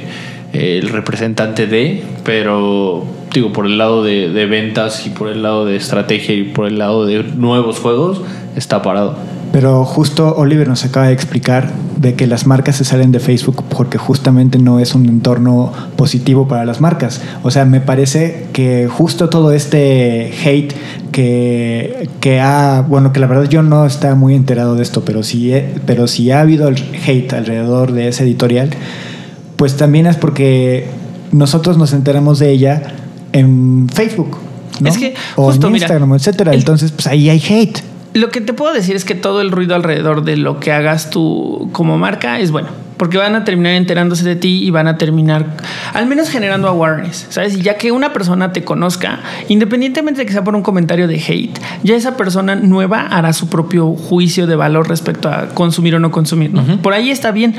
eh, 0.53 0.79
el 0.81 0.89
representante 0.91 1.67
de, 1.67 2.05
pero 2.25 3.05
digo, 3.35 3.53
por 3.53 3.67
el 3.67 3.77
lado 3.77 4.05
de, 4.05 4.29
de 4.31 4.47
ventas 4.47 5.05
y 5.05 5.11
por 5.11 5.29
el 5.29 5.43
lado 5.43 5.65
de 5.65 5.75
estrategia 5.75 6.37
y 6.37 6.45
por 6.45 6.69
el 6.69 6.79
lado 6.79 7.07
de 7.07 7.25
nuevos 7.25 7.81
juegos, 7.81 8.21
está 8.55 8.83
parado. 8.83 9.19
Pero 9.53 9.85
justo 9.85 10.35
Oliver 10.37 10.69
nos 10.69 10.85
acaba 10.85 11.07
de 11.07 11.15
explicar 11.15 11.73
de 11.97 12.15
que 12.15 12.27
las 12.27 12.47
marcas 12.47 12.77
se 12.77 12.85
salen 12.85 13.13
de 13.13 13.19
Facebook 13.19 13.65
porque 13.69 13.97
justamente 13.97 14.59
no 14.59 14.79
es 14.79 14.95
un 14.95 15.07
entorno 15.07 15.73
positivo 15.97 16.47
para 16.47 16.65
las 16.67 16.81
marcas. 16.83 17.23
O 17.43 17.51
sea, 17.51 17.65
me 17.65 17.81
parece 17.81 18.47
que 18.53 18.89
justo 18.89 19.31
todo 19.31 19.53
este 19.53 20.33
hate 20.45 20.75
que, 21.13 22.09
que 22.21 22.41
ha, 22.41 22.85
bueno, 22.87 23.13
que 23.13 23.21
la 23.21 23.27
verdad 23.27 23.45
yo 23.49 23.63
no 23.63 23.87
estaba 23.87 24.15
muy 24.15 24.35
enterado 24.35 24.75
de 24.75 24.83
esto, 24.83 25.03
pero 25.05 25.23
sí, 25.23 25.53
he- 25.53 25.75
pero 25.87 26.07
si 26.07 26.31
ha 26.31 26.41
habido 26.41 26.69
el 26.69 26.77
hate 27.07 27.33
alrededor 27.33 27.93
de 27.93 28.09
ese 28.09 28.25
editorial, 28.25 28.71
pues 29.57 29.77
también 29.77 30.07
es 30.07 30.17
porque 30.17 30.87
nosotros 31.33 31.79
nos 31.79 31.93
enteramos 31.93 32.39
de 32.39 32.51
ella 32.51 32.83
en 33.33 33.89
Facebook. 33.93 34.39
¿no? 34.81 34.89
Es 34.91 34.99
que 34.99 35.15
o 35.37 35.51
en 35.53 35.59
mira, 35.59 35.71
Instagram, 35.79 36.15
etcétera. 36.15 36.53
el- 36.53 36.59
Entonces, 36.61 36.93
pues 36.93 37.07
ahí 37.09 37.29
hay 37.31 37.43
hate. 37.49 37.79
Lo 38.15 38.31
que 38.31 38.41
te 38.41 38.53
puedo 38.53 38.73
decir 38.73 38.97
es 38.97 39.05
que 39.05 39.15
todo 39.15 39.41
el 39.41 39.51
ruido 39.51 39.75
alrededor 39.75 40.25
de 40.25 40.37
lo 40.37 40.61
que 40.61 40.73
hagas 40.73 41.11
tú 41.11 41.71
como 41.73 41.99
marca 41.99 42.41
es 42.41 42.51
bueno, 42.51 42.69
porque 42.99 43.17
van 43.17 43.35
a 43.35 43.45
terminar 43.45 43.73
enterándose 43.75 44.25
de 44.25 44.37
ti 44.37 44.63
y 44.65 44.71
van 44.71 44.89
a 44.89 44.99
terminar 44.99 45.57
al 45.95 46.07
menos 46.07 46.29
generando 46.29 46.69
awareness, 46.69 47.27
¿sabes? 47.31 47.57
Y 47.57 47.63
ya 47.63 47.77
que 47.79 47.93
una 47.93 48.13
persona 48.13 48.53
te 48.53 48.65
conozca, 48.65 49.21
independientemente 49.49 50.21
de 50.21 50.27
que 50.27 50.33
sea 50.33 50.45
por 50.45 50.55
un 50.55 50.63
comentario 50.63 51.09
de 51.09 51.17
hate, 51.17 51.59
ya 51.83 51.97
esa 51.97 52.17
persona 52.17 52.55
nueva 52.55 53.03
hará 53.03 53.33
su 53.33 53.49
propio 53.49 53.95
juicio 53.95 54.47
de 54.47 54.57
valor 54.57 54.89
respecto 54.89 55.29
a 55.29 55.49
consumir 55.49 55.95
o 55.95 55.99
no 55.99 56.11
consumir, 56.11 56.53
¿no? 56.53 56.83
Por 56.83 56.93
ahí 56.93 57.11
está 57.11 57.31
bien, 57.31 57.55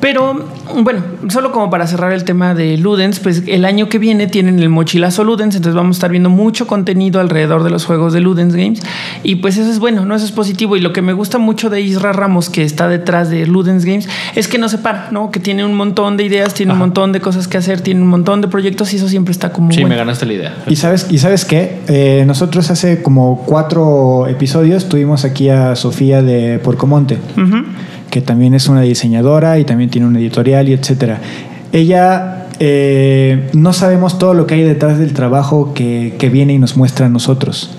pero 0.00 0.46
bueno, 0.76 1.02
solo 1.28 1.52
como 1.52 1.70
para 1.70 1.86
cerrar 1.86 2.12
el 2.12 2.24
tema 2.24 2.54
de 2.54 2.76
Ludens, 2.76 3.20
pues 3.20 3.42
el 3.46 3.64
año 3.64 3.88
que 3.88 3.98
viene 3.98 4.26
tienen 4.26 4.58
el 4.58 4.68
mochilazo 4.68 5.24
Ludens, 5.24 5.56
entonces 5.56 5.74
vamos 5.74 5.96
a 5.96 5.98
estar 5.98 6.10
viendo 6.10 6.30
mucho 6.30 6.66
contenido 6.66 7.20
alrededor 7.20 7.64
de 7.64 7.70
los 7.70 7.84
juegos 7.84 8.12
de 8.12 8.20
Ludens 8.20 8.54
Games. 8.54 8.82
Y 9.22 9.36
pues 9.36 9.56
eso 9.56 9.70
es 9.70 9.78
bueno, 9.78 10.04
no 10.04 10.14
eso 10.14 10.24
es 10.24 10.32
positivo. 10.32 10.76
Y 10.76 10.80
lo 10.80 10.92
que 10.92 11.02
me 11.02 11.12
gusta 11.12 11.38
mucho 11.38 11.70
de 11.70 11.80
Isra 11.80 12.12
Ramos 12.12 12.50
que 12.50 12.64
está 12.64 12.88
detrás 12.88 13.30
de 13.30 13.46
Ludens 13.46 13.84
Games 13.84 14.08
es 14.34 14.48
que 14.48 14.58
no 14.58 14.68
se 14.68 14.78
para, 14.82 15.08
¿no? 15.10 15.30
Que 15.30 15.40
tiene 15.40 15.64
un 15.64 15.74
montón 15.74 16.16
de 16.16 16.24
ideas, 16.24 16.52
tiene 16.54 16.72
un 16.72 16.78
montón 16.78 17.12
de 17.12 17.20
cosas 17.20 17.48
que 17.48 17.56
hacer, 17.56 17.80
tiene 17.80 18.00
un 18.02 18.08
montón 18.08 18.40
de 18.40 18.48
proyectos 18.48 18.92
y 18.92 18.96
eso 18.96 19.08
siempre 19.08 19.32
está 19.32 19.52
como 19.52 19.70
Sí, 19.70 19.76
bueno. 19.80 19.88
me 19.90 19.96
ganaste 19.96 20.26
la 20.26 20.32
idea. 20.34 20.54
Y 20.68 20.76
sabes, 20.76 21.06
y 21.10 21.18
sabes 21.18 21.44
qué, 21.44 21.80
Eh, 21.88 22.24
nosotros 22.26 22.70
hace 22.70 23.02
como 23.02 23.42
cuatro 23.46 24.26
episodios 24.28 24.88
tuvimos 24.88 25.24
aquí 25.24 25.48
a 25.48 25.74
Sofía 25.76 26.22
de 26.22 26.58
Porcomonte, 26.58 27.18
Ujú. 27.36 27.64
que 28.10 28.20
también 28.20 28.54
es 28.54 28.68
una 28.68 28.82
diseñadora 28.82 29.58
y 29.58 29.64
también 29.64 29.88
tiene 29.90 30.06
una 30.06 30.18
editorial 30.18 30.68
y 30.68 30.72
etcétera. 30.74 31.18
Ella 31.72 32.46
eh, 32.60 33.48
no 33.54 33.72
sabemos 33.72 34.18
todo 34.18 34.34
lo 34.34 34.46
que 34.46 34.54
hay 34.54 34.62
detrás 34.62 34.98
del 34.98 35.12
trabajo 35.14 35.72
que, 35.74 36.14
que 36.18 36.28
viene 36.28 36.52
y 36.52 36.58
nos 36.58 36.76
muestra 36.76 37.06
a 37.06 37.08
nosotros. 37.08 37.70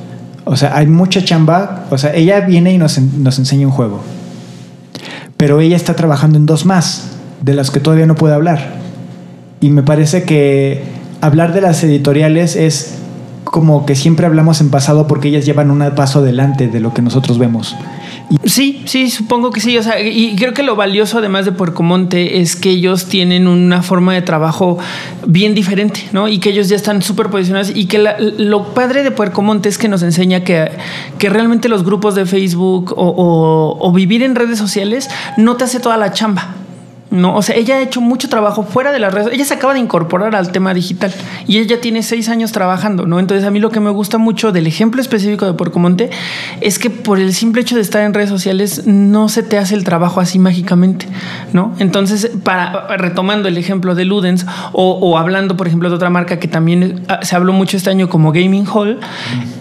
O 0.46 0.58
sea, 0.58 0.76
hay 0.76 0.88
mucha 0.88 1.24
chamba. 1.24 1.86
O 1.90 1.98
sea, 1.98 2.14
ella 2.14 2.42
viene 2.42 2.74
y 2.74 2.78
nos, 2.78 3.00
nos 3.00 3.40
enseña 3.40 3.66
un 3.68 3.72
juego. 3.72 4.02
Pero 5.44 5.60
ella 5.60 5.76
está 5.76 5.94
trabajando 5.94 6.38
en 6.38 6.46
dos 6.46 6.66
más, 6.66 7.18
de 7.42 7.54
las 7.54 7.70
que 7.70 7.82
todavía 7.82 8.06
no 8.06 8.16
puede 8.16 8.34
hablar. 8.34 8.76
Y 9.60 9.72
me 9.72 9.84
parece 9.84 10.24
que 10.24 10.84
hablar 11.20 11.54
de 11.54 11.60
las 11.60 11.84
editoriales 11.84 12.56
es 12.56 13.00
como 13.44 13.86
que 13.86 13.94
siempre 13.94 14.26
hablamos 14.26 14.62
en 14.62 14.70
pasado 14.70 15.06
porque 15.06 15.28
ellas 15.28 15.46
llevan 15.46 15.70
un 15.70 15.84
paso 15.96 16.20
adelante 16.20 16.70
de 16.70 16.80
lo 16.80 16.94
que 16.94 17.02
nosotros 17.02 17.40
vemos. 17.40 17.76
Sí, 18.46 18.82
sí, 18.86 19.10
supongo 19.10 19.52
que 19.52 19.60
sí. 19.60 19.78
O 19.78 19.84
sea, 19.84 20.00
y 20.02 20.36
creo 20.36 20.54
que 20.54 20.64
lo 20.64 20.76
valioso 20.76 21.20
además 21.20 21.46
de 21.46 21.52
Puercomonte 21.52 22.40
es 22.40 22.56
que 22.56 22.70
ellos 22.72 23.06
tienen 23.06 23.48
una 23.48 23.82
forma 23.82 24.14
de 24.14 24.22
trabajo 24.22 24.78
bien 25.28 25.54
diferente, 25.54 26.08
¿no? 26.12 26.28
Y 26.28 26.40
que 26.40 26.50
ellos 26.50 26.70
ya 26.70 26.76
están 26.76 27.02
súper 27.02 27.30
posicionados 27.30 27.72
y 27.76 27.86
que 27.86 28.00
lo 28.38 28.74
padre 28.74 29.04
de 29.04 29.12
Puercomonte 29.12 29.70
es 29.70 29.78
que 29.78 29.88
nos 29.88 30.04
enseña 30.04 30.44
que, 30.44 30.72
que 31.18 31.30
realmente 31.30 31.70
los 31.70 31.84
grupos 31.84 32.16
de 32.16 32.26
Facebook 32.26 32.94
o 32.98 33.92
vivir 33.94 34.24
en 34.24 34.36
redes 34.36 34.58
sociales 34.58 35.10
no 35.38 35.56
te 35.56 35.66
hace 35.66 35.80
toda 35.80 35.98
la 35.98 36.12
chamba. 36.12 36.63
No, 37.14 37.36
o 37.36 37.44
sea, 37.44 37.56
ella 37.56 37.76
ha 37.76 37.82
hecho 37.82 38.02
mucho 38.02 38.28
trabajo 38.28 38.64
fuera 38.64 38.92
de 38.92 38.98
las 38.98 39.14
redes. 39.14 39.32
Ella 39.32 39.46
se 39.46 39.54
acaba 39.54 39.74
de 39.74 39.80
incorporar 39.80 40.36
al 40.36 40.52
tema 40.52 40.74
digital 40.74 41.14
y 41.46 41.60
ella 41.60 41.80
tiene 41.80 42.02
seis 42.02 42.28
años 42.28 42.52
trabajando, 42.52 43.06
¿no? 43.06 43.20
Entonces, 43.20 43.46
a 43.46 43.52
mí 43.52 43.60
lo 43.60 43.70
que 43.70 43.80
me 43.80 43.92
gusta 43.92 44.18
mucho 44.18 44.52
del 44.52 44.66
ejemplo 44.66 45.00
específico 45.00 45.46
de 45.46 45.54
Porcomonte 45.54 46.10
es 46.60 46.80
que 46.80 46.90
por 46.90 47.20
el 47.20 47.32
simple 47.36 47.62
hecho 47.62 47.76
de 47.76 47.82
estar 47.82 48.02
en 48.02 48.16
redes 48.16 48.30
sociales 48.30 48.88
no 48.88 49.30
se 49.30 49.44
te 49.44 49.60
hace 49.60 49.76
el 49.76 49.84
trabajo 49.84 50.22
así 50.22 50.40
mágicamente, 50.40 51.06
¿no? 51.54 51.76
Entonces, 51.78 52.32
para 52.44 52.98
retomando 52.98 53.48
el 53.48 53.60
ejemplo 53.60 53.94
de 53.94 54.06
Ludens 54.06 54.48
o, 54.72 54.94
o 54.94 55.20
hablando, 55.20 55.56
por 55.56 55.68
ejemplo, 55.68 55.90
de 55.90 55.96
otra 55.96 56.10
marca 56.10 56.40
que 56.40 56.48
también 56.48 57.04
ah, 57.10 57.20
se 57.22 57.36
habló 57.36 57.54
mucho 57.54 57.78
este 57.78 57.92
año 57.92 58.10
como 58.10 58.32
Gaming 58.32 58.66
Hall, 58.66 59.00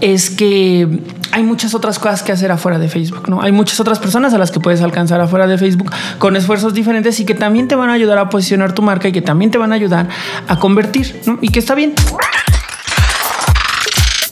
es 0.00 0.30
que 0.30 0.88
hay 1.32 1.42
muchas 1.42 1.74
otras 1.74 1.98
cosas 1.98 2.22
que 2.22 2.30
hacer 2.30 2.52
afuera 2.52 2.78
de 2.78 2.88
Facebook, 2.88 3.28
¿no? 3.28 3.42
Hay 3.42 3.52
muchas 3.52 3.80
otras 3.80 3.98
personas 3.98 4.34
a 4.34 4.38
las 4.38 4.50
que 4.50 4.60
puedes 4.60 4.82
alcanzar 4.82 5.20
afuera 5.20 5.46
de 5.46 5.58
Facebook 5.58 5.90
con 6.18 6.36
esfuerzos 6.36 6.74
diferentes 6.74 7.18
y 7.20 7.24
que 7.24 7.34
también 7.34 7.68
te 7.68 7.74
van 7.74 7.90
a 7.90 7.94
ayudar 7.94 8.18
a 8.18 8.28
posicionar 8.28 8.74
tu 8.74 8.82
marca 8.82 9.08
y 9.08 9.12
que 9.12 9.22
también 9.22 9.50
te 9.50 9.58
van 9.58 9.72
a 9.72 9.74
ayudar 9.74 10.08
a 10.46 10.58
convertir, 10.58 11.20
¿no? 11.26 11.38
Y 11.40 11.48
que 11.48 11.58
está 11.58 11.74
bien. 11.74 11.94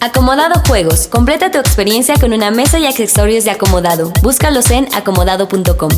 Acomodado 0.01 0.63
Juegos. 0.67 1.09
Completa 1.09 1.51
tu 1.51 1.59
experiencia 1.59 2.15
con 2.21 2.33
una 2.33 2.51
mesa 2.51 2.79
y 2.79 2.87
accesorios 2.87 3.45
de 3.45 3.51
acomodado. 3.51 4.13
Búscalos 4.23 4.71
en 4.71 4.87
acomodado.com. 4.95 5.91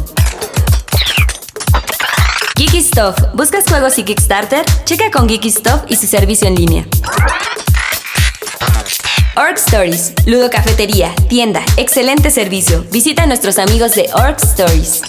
Geeky 2.57 2.83
Stuff. 2.83 3.17
¿Buscas 3.35 3.65
juegos 3.69 3.99
y 3.99 4.05
Kickstarter? 4.05 4.65
Checa 4.85 5.11
con 5.11 5.29
Geeky 5.29 5.51
Stuff 5.51 5.83
y 5.88 5.97
su 5.97 6.07
servicio 6.07 6.47
en 6.47 6.55
línea. 6.55 6.87
Org 9.35 9.57
Stories, 9.57 10.12
Ludo 10.27 10.51
Cafetería, 10.51 11.11
tienda, 11.31 11.62
excelente 11.79 12.31
servicio. 12.31 12.85
Visita 12.92 13.23
a 13.23 13.27
nuestros 13.27 13.59
amigos 13.59 13.95
de 13.95 14.11
Org 14.12 14.37
Stories. 14.42 15.01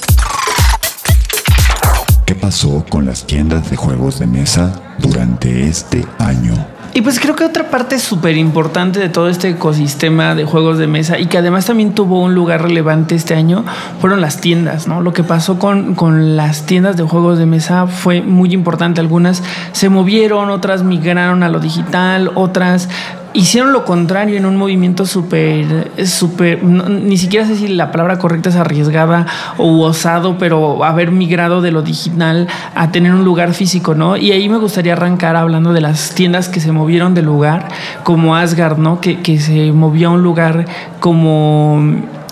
¿Qué 2.26 2.34
pasó 2.34 2.86
con 2.88 3.06
las 3.06 3.28
tiendas 3.28 3.70
de 3.70 3.76
juegos 3.76 4.20
de 4.20 4.28
mesa 4.28 4.82
durante 5.00 5.68
este 5.68 6.06
año? 6.20 6.54
Y 6.94 7.02
pues 7.02 7.20
creo 7.20 7.36
que 7.36 7.44
otra 7.44 7.70
parte 7.70 8.00
súper 8.00 8.38
importante 8.38 9.02
de 9.02 9.10
todo 9.10 9.28
este 9.28 9.50
ecosistema 9.50 10.36
de 10.36 10.46
juegos 10.46 10.78
de 10.78 10.88
mesa 10.88 11.20
y 11.20 11.26
que 11.26 11.40
además 11.40 11.66
también 11.66 11.94
tuvo 11.94 12.22
un 12.22 12.34
lugar 12.34 12.62
relevante 12.62 13.16
este 13.16 13.36
año 13.36 13.66
fueron 14.00 14.22
las 14.22 14.40
tiendas, 14.40 14.88
¿no? 14.88 15.02
Lo 15.02 15.12
que 15.12 15.24
pasó 15.24 15.60
con, 15.60 15.96
con 15.96 16.38
las 16.38 16.66
tiendas 16.66 16.96
de 16.96 17.04
juegos 17.04 17.40
de 17.40 17.46
mesa 17.46 17.88
fue 17.88 18.22
muy 18.22 18.54
importante. 18.54 19.02
Algunas 19.02 19.44
se 19.74 19.90
movieron, 19.90 20.50
otras 20.50 20.84
migraron 20.84 21.44
a 21.44 21.50
lo 21.50 21.60
digital, 21.60 22.32
otras 22.36 22.88
hicieron 23.34 23.74
lo 23.74 23.86
contrario 23.86 24.38
en 24.38 24.46
un 24.46 24.56
movimiento 24.58 25.06
súper, 25.06 25.92
súper, 26.06 26.64
ni 26.64 27.18
siquiera 27.18 27.46
sé 27.46 27.56
si 27.56 27.68
la 27.68 27.92
palabra 27.92 28.20
correcta 28.20 28.50
es 28.50 28.56
arriesgada 28.56 29.26
o 29.58 29.82
osado, 29.82 30.38
pero 30.38 30.84
haber 30.84 31.12
migrado 31.12 31.62
de 31.62 31.72
lo 31.72 31.82
digital 31.82 32.48
a 32.76 32.92
tener 32.92 33.14
un 33.14 33.26
lugar 33.26 33.54
físico, 33.54 33.96
¿no? 33.96 34.18
Y 34.18 34.32
ahí 34.32 34.48
me 34.50 34.58
gustaría 34.58 34.94
arrancar 34.94 35.36
hablando 35.36 35.74
de 35.74 35.82
las 35.82 36.14
tiendas 36.16 36.50
que 36.50 36.60
se 36.60 36.72
movieron 36.72 37.14
de 37.14 37.22
lugar, 37.22 37.68
como 38.04 38.36
Asgard, 38.36 38.78
¿no? 38.78 39.02
Que, 39.02 39.22
que 39.22 39.40
se 39.40 39.72
movió 39.72 40.10
a 40.10 40.12
un 40.12 40.24
lugar 40.24 40.66
como 41.00 41.82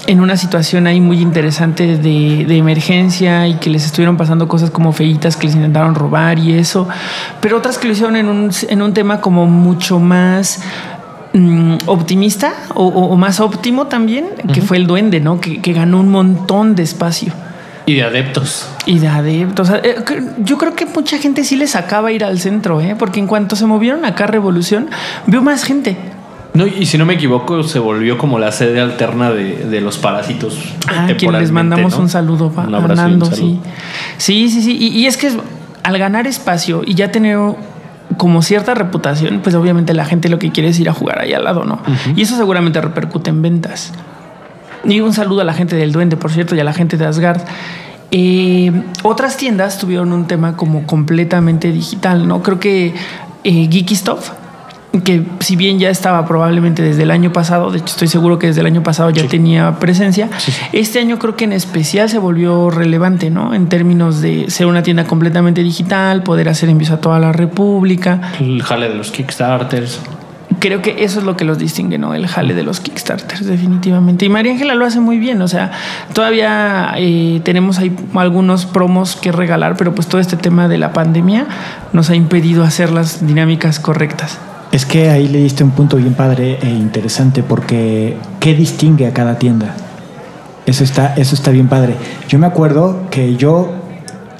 en 0.07 0.19
una 0.19 0.37
situación 0.37 0.87
ahí 0.87 0.99
muy 0.99 1.19
interesante 1.19 1.97
de, 1.97 2.45
de, 2.47 2.57
emergencia 2.57 3.47
y 3.47 3.55
que 3.55 3.69
les 3.69 3.85
estuvieron 3.85 4.17
pasando 4.17 4.47
cosas 4.47 4.71
como 4.71 4.91
feitas 4.93 5.37
que 5.37 5.47
les 5.47 5.55
intentaron 5.55 5.95
robar 5.95 6.39
y 6.39 6.53
eso, 6.53 6.87
pero 7.39 7.57
otras 7.57 7.77
que 7.77 7.87
lo 7.87 7.93
hicieron 7.93 8.15
en 8.15 8.27
un, 8.27 8.51
en 8.69 8.81
un 8.81 8.93
tema 8.93 9.21
como 9.21 9.45
mucho 9.45 9.99
más 9.99 10.61
mm, 11.33 11.75
optimista 11.85 12.53
o, 12.73 12.87
o, 12.87 13.15
más 13.15 13.39
óptimo 13.39 13.87
también, 13.87 14.25
uh 14.25 14.47
-huh. 14.47 14.53
que 14.53 14.61
fue 14.61 14.77
el 14.77 14.87
duende, 14.87 15.19
¿no? 15.19 15.39
Que, 15.39 15.61
que, 15.61 15.73
ganó 15.73 15.99
un 15.99 16.09
montón 16.09 16.75
de 16.75 16.83
espacio. 16.83 17.33
Y 17.85 17.95
de 17.95 18.03
adeptos. 18.03 18.67
Y 18.85 18.99
de 18.99 19.07
adeptos. 19.07 19.69
Eh, 19.83 19.95
yo 20.39 20.57
creo 20.57 20.75
que 20.75 20.85
mucha 20.85 21.17
gente 21.17 21.43
sí 21.43 21.55
le 21.55 21.67
sacaba 21.67 22.11
ir 22.11 22.23
al 22.23 22.39
centro, 22.39 22.79
¿eh? 22.79 22.95
porque 22.97 23.19
en 23.19 23.27
cuanto 23.27 23.55
se 23.55 23.65
movieron 23.65 24.05
acá 24.05 24.27
Revolución, 24.27 24.89
vio 25.25 25.41
más 25.41 25.63
gente. 25.63 25.97
No, 26.53 26.67
y 26.67 26.85
si 26.85 26.97
no 26.97 27.05
me 27.05 27.13
equivoco, 27.13 27.63
se 27.63 27.79
volvió 27.79 28.17
como 28.17 28.37
la 28.37 28.51
sede 28.51 28.81
alterna 28.81 29.31
de, 29.31 29.65
de 29.65 29.81
los 29.81 29.97
parásitos. 29.97 30.59
Ah, 30.87 31.07
quien 31.17 31.31
les 31.31 31.51
mandamos 31.51 31.93
¿no? 31.93 31.99
un 32.01 32.09
saludo 32.09 32.51
para 32.51 32.81
Fernando, 32.81 33.25
sí. 33.27 33.59
Sí, 34.17 34.49
sí, 34.49 34.61
sí. 34.61 34.77
Y, 34.77 34.87
y, 34.89 35.05
es 35.05 35.15
que 35.15 35.31
al 35.83 35.97
ganar 35.97 36.27
espacio 36.27 36.81
y 36.85 36.95
ya 36.95 37.11
tener 37.11 37.37
como 38.17 38.41
cierta 38.41 38.73
reputación, 38.73 39.39
pues 39.41 39.55
obviamente 39.55 39.93
la 39.93 40.03
gente 40.05 40.27
lo 40.27 40.39
que 40.39 40.51
quiere 40.51 40.69
es 40.69 40.79
ir 40.79 40.89
a 40.89 40.93
jugar 40.93 41.19
ahí 41.19 41.33
al 41.33 41.45
lado, 41.45 41.63
¿no? 41.63 41.75
Uh 41.75 41.91
-huh. 41.91 42.13
Y 42.17 42.23
eso 42.23 42.35
seguramente 42.35 42.81
repercute 42.81 43.29
en 43.29 43.41
ventas. 43.41 43.93
Y 44.83 44.99
un 44.99 45.13
saludo 45.13 45.41
a 45.41 45.43
la 45.45 45.53
gente 45.53 45.77
del 45.77 45.93
Duende, 45.93 46.17
por 46.17 46.31
cierto, 46.31 46.55
y 46.55 46.59
a 46.59 46.63
la 46.63 46.73
gente 46.73 46.97
de 46.97 47.05
Asgard. 47.05 47.41
Eh, 48.11 48.73
otras 49.03 49.37
tiendas 49.37 49.77
tuvieron 49.77 50.11
un 50.11 50.27
tema 50.27 50.57
como 50.57 50.85
completamente 50.85 51.71
digital, 51.71 52.27
¿no? 52.27 52.43
Creo 52.43 52.59
que 52.59 52.93
eh, 53.43 53.67
Geeky 53.71 53.95
Stuff 53.95 54.31
que 55.03 55.23
si 55.39 55.55
bien 55.55 55.79
ya 55.79 55.89
estaba 55.89 56.25
probablemente 56.25 56.81
desde 56.81 57.03
el 57.03 57.11
año 57.11 57.31
pasado, 57.31 57.71
de 57.71 57.77
hecho 57.77 57.87
estoy 57.87 58.09
seguro 58.09 58.37
que 58.37 58.47
desde 58.47 58.59
el 58.59 58.67
año 58.67 58.83
pasado 58.83 59.09
ya 59.09 59.21
sí. 59.21 59.29
tenía 59.29 59.79
presencia, 59.79 60.29
sí, 60.37 60.51
sí. 60.51 60.61
este 60.73 60.99
año 60.99 61.17
creo 61.17 61.37
que 61.37 61.45
en 61.45 61.53
especial 61.53 62.09
se 62.09 62.17
volvió 62.17 62.69
relevante, 62.69 63.29
¿no? 63.29 63.53
En 63.53 63.69
términos 63.69 64.21
de 64.21 64.49
ser 64.49 64.67
una 64.67 64.83
tienda 64.83 65.05
completamente 65.05 65.63
digital, 65.63 66.23
poder 66.23 66.49
hacer 66.49 66.69
envíos 66.69 66.91
a 66.91 66.99
toda 66.99 67.19
la 67.19 67.31
República. 67.31 68.33
El 68.39 68.61
jale 68.63 68.89
de 68.89 68.95
los 68.95 69.11
Kickstarters. 69.11 70.01
Creo 70.59 70.81
que 70.81 71.05
eso 71.05 71.19
es 71.19 71.25
lo 71.25 71.37
que 71.37 71.45
los 71.45 71.57
distingue, 71.57 71.97
¿no? 71.97 72.13
El 72.13 72.27
jale 72.27 72.53
de 72.53 72.63
los 72.63 72.81
Kickstarters, 72.81 73.45
definitivamente. 73.45 74.25
Y 74.25 74.29
María 74.29 74.51
Ángela 74.51 74.75
lo 74.75 74.85
hace 74.85 74.99
muy 74.99 75.17
bien, 75.17 75.41
o 75.41 75.47
sea, 75.47 75.71
todavía 76.13 76.93
eh, 76.97 77.39
tenemos 77.45 77.79
ahí 77.79 77.95
algunos 78.13 78.65
promos 78.65 79.15
que 79.15 79.31
regalar, 79.31 79.77
pero 79.77 79.95
pues 79.95 80.07
todo 80.07 80.19
este 80.19 80.35
tema 80.35 80.67
de 80.67 80.77
la 80.77 80.91
pandemia 80.91 81.47
nos 81.93 82.09
ha 82.09 82.15
impedido 82.15 82.65
hacer 82.65 82.91
las 82.91 83.25
dinámicas 83.25 83.79
correctas. 83.79 84.37
Es 84.71 84.85
que 84.85 85.09
ahí 85.09 85.27
le 85.27 85.39
diste 85.39 85.65
un 85.65 85.71
punto 85.71 85.97
bien 85.97 86.13
padre 86.13 86.57
e 86.61 86.69
interesante 86.69 87.43
porque 87.43 88.15
¿qué 88.39 88.53
distingue 88.53 89.05
a 89.05 89.11
cada 89.11 89.37
tienda? 89.37 89.75
Eso 90.65 90.85
está, 90.85 91.13
eso 91.15 91.35
está 91.35 91.51
bien 91.51 91.67
padre. 91.67 91.95
Yo 92.29 92.39
me 92.39 92.47
acuerdo 92.47 93.01
que 93.09 93.35
yo, 93.35 93.69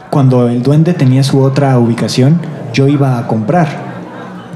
cuando 0.10 0.48
el 0.48 0.64
duende 0.64 0.94
tenía 0.94 1.24
su 1.24 1.42
otra 1.42 1.78
ubicación, 1.80 2.40
yo 2.74 2.88
iba 2.88 3.18
a 3.18 3.28
comprar. 3.28 3.92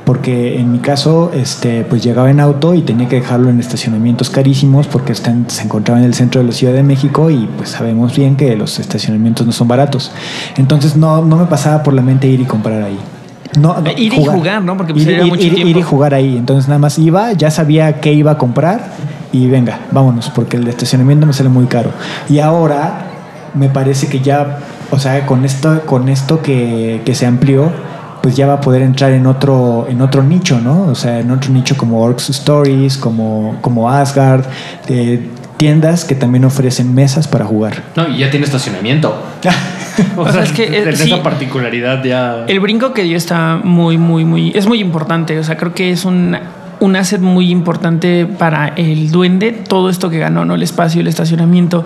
Porque 0.05 0.57
en 0.59 0.71
mi 0.71 0.79
caso, 0.79 1.31
este, 1.33 1.83
pues 1.83 2.01
llegaba 2.01 2.31
en 2.31 2.39
auto 2.39 2.73
y 2.73 2.81
tenía 2.81 3.09
que 3.09 3.17
dejarlo 3.17 3.49
en 3.49 3.59
estacionamientos 3.59 4.29
carísimos 4.29 4.87
porque 4.87 5.13
se 5.13 5.63
encontraba 5.63 5.99
en 5.99 6.05
el 6.05 6.13
centro 6.13 6.39
de 6.39 6.47
la 6.47 6.53
Ciudad 6.53 6.73
de 6.73 6.83
México 6.83 7.29
y 7.29 7.49
pues 7.57 7.71
sabemos 7.71 8.15
bien 8.15 8.37
que 8.37 8.55
los 8.55 8.79
estacionamientos 8.79 9.45
no 9.45 9.51
son 9.51 9.67
baratos. 9.67 10.11
Entonces 10.55 10.95
no, 10.95 11.21
no 11.25 11.35
me 11.35 11.45
pasaba 11.47 11.83
por 11.83 11.93
la 11.93 12.01
mente 12.01 12.27
ir 12.27 12.39
y 12.39 12.45
comprar 12.45 12.81
ahí. 12.81 12.97
No, 13.57 13.79
no, 13.79 13.91
ir 13.91 14.13
jugar. 14.13 14.35
y 14.35 14.39
jugar, 14.39 14.61
¿no? 14.63 14.77
Porque 14.77 14.93
pues, 14.93 15.05
ir, 15.05 15.11
ir, 15.11 15.41
ir, 15.41 15.67
ir, 15.67 15.77
y 15.77 15.81
jugar 15.81 16.13
ahí. 16.13 16.37
Entonces 16.37 16.67
nada 16.67 16.79
más 16.79 16.97
iba, 16.97 17.33
ya 17.33 17.51
sabía 17.51 17.99
qué 17.99 18.13
iba 18.13 18.31
a 18.31 18.37
comprar 18.37 18.91
y 19.31 19.47
venga, 19.47 19.79
vámonos, 19.91 20.29
porque 20.29 20.57
el 20.57 20.67
estacionamiento 20.67 21.25
me 21.25 21.33
sale 21.33 21.49
muy 21.49 21.65
caro. 21.65 21.91
Y 22.29 22.39
ahora 22.39 23.07
me 23.53 23.69
parece 23.69 24.07
que 24.07 24.21
ya, 24.21 24.59
o 24.91 24.99
sea, 24.99 25.25
con 25.25 25.45
esto, 25.45 25.81
con 25.85 26.09
esto 26.09 26.41
que, 26.41 27.01
que 27.05 27.15
se 27.15 27.25
amplió, 27.25 27.71
pues 28.21 28.35
ya 28.35 28.47
va 28.47 28.53
a 28.53 28.61
poder 28.61 28.81
entrar 28.81 29.11
en 29.11 29.27
otro, 29.27 29.85
en 29.89 30.01
otro 30.01 30.23
nicho, 30.23 30.59
¿no? 30.59 30.83
O 30.83 30.95
sea, 30.95 31.19
en 31.19 31.29
otro 31.31 31.51
nicho 31.51 31.77
como 31.77 32.01
Orcs 32.01 32.29
Stories, 32.29 32.97
como, 32.97 33.57
como 33.61 33.89
Asgard, 33.89 34.45
de 34.87 35.29
tiendas 35.57 36.05
que 36.05 36.15
también 36.15 36.45
ofrecen 36.45 36.93
mesas 36.93 37.27
para 37.27 37.45
jugar. 37.45 37.83
No, 37.95 38.09
y 38.09 38.19
ya 38.19 38.29
tiene 38.29 38.45
estacionamiento. 38.45 39.15
o, 40.17 40.21
o 40.21 40.31
sea, 40.31 40.43
es 40.43 40.51
que 40.51 40.69
de 40.69 40.95
sí, 40.95 41.11
esa 41.11 41.23
particularidad 41.23 42.03
ya. 42.03 42.45
El 42.47 42.59
brinco 42.59 42.93
que 42.93 43.03
dio 43.03 43.17
está 43.17 43.59
muy, 43.63 43.97
muy, 43.97 44.25
muy. 44.25 44.51
Es 44.55 44.67
muy 44.67 44.79
importante. 44.79 45.37
O 45.39 45.43
sea, 45.43 45.57
creo 45.57 45.73
que 45.73 45.91
es 45.91 46.05
un, 46.05 46.37
un 46.79 46.95
asset 46.95 47.21
muy 47.21 47.49
importante 47.49 48.25
para 48.25 48.69
el 48.69 49.11
duende. 49.11 49.51
Todo 49.51 49.89
esto 49.89 50.09
que 50.09 50.19
ganó, 50.19 50.45
¿no? 50.45 50.55
El 50.55 50.63
espacio, 50.63 51.01
el 51.01 51.07
estacionamiento. 51.07 51.85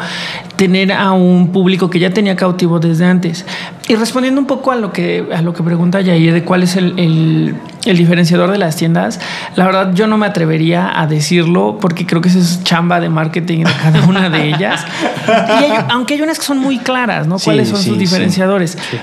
Tener 0.56 0.91
a 0.91 1.12
un 1.12 1.52
público 1.52 1.89
que 1.89 1.99
ya 1.99 2.12
tenía 2.12 2.36
cautivo 2.36 2.80
desde 2.80 3.06
antes. 3.06 3.45
Y 3.88 3.95
respondiendo 3.95 4.39
un 4.39 4.47
poco 4.47 4.71
a 4.71 4.75
lo 4.75 4.91
que, 4.91 5.28
a 5.34 5.41
lo 5.41 5.54
que 5.54 5.63
pregunta 5.63 6.02
Yair 6.02 6.34
de 6.34 6.43
cuál 6.43 6.63
es 6.63 6.75
el, 6.75 6.97
el, 6.99 7.56
el 7.86 7.97
diferenciador 7.97 8.52
de 8.52 8.58
las 8.58 8.75
tiendas, 8.75 9.19
la 9.56 9.65
verdad 9.65 9.93
yo 9.93 10.08
no 10.08 10.17
me 10.17 10.25
atrevería 10.25 10.99
a 10.99 11.08
decirlo 11.08 11.78
porque 11.80 12.06
creo 12.06 12.21
que 12.21 12.30
eso 12.30 12.39
es 12.39 12.63
chamba 12.63 12.99
de 12.99 13.10
marketing 13.10 13.60
de 13.60 13.71
cada 13.82 14.06
una 14.06 14.30
de 14.30 14.49
ellas. 14.49 14.86
y 15.28 15.32
hay, 15.63 15.86
aunque 15.89 16.15
hay 16.15 16.21
unas 16.21 16.39
que 16.39 16.45
son 16.45 16.60
muy 16.60 16.78
claras, 16.78 17.28
¿no? 17.28 17.38
¿Cuáles 17.39 17.69
son 17.69 17.80
sí, 17.80 17.89
sus 17.89 17.97
diferenciadores? 17.97 18.78
Sí. 18.91 18.97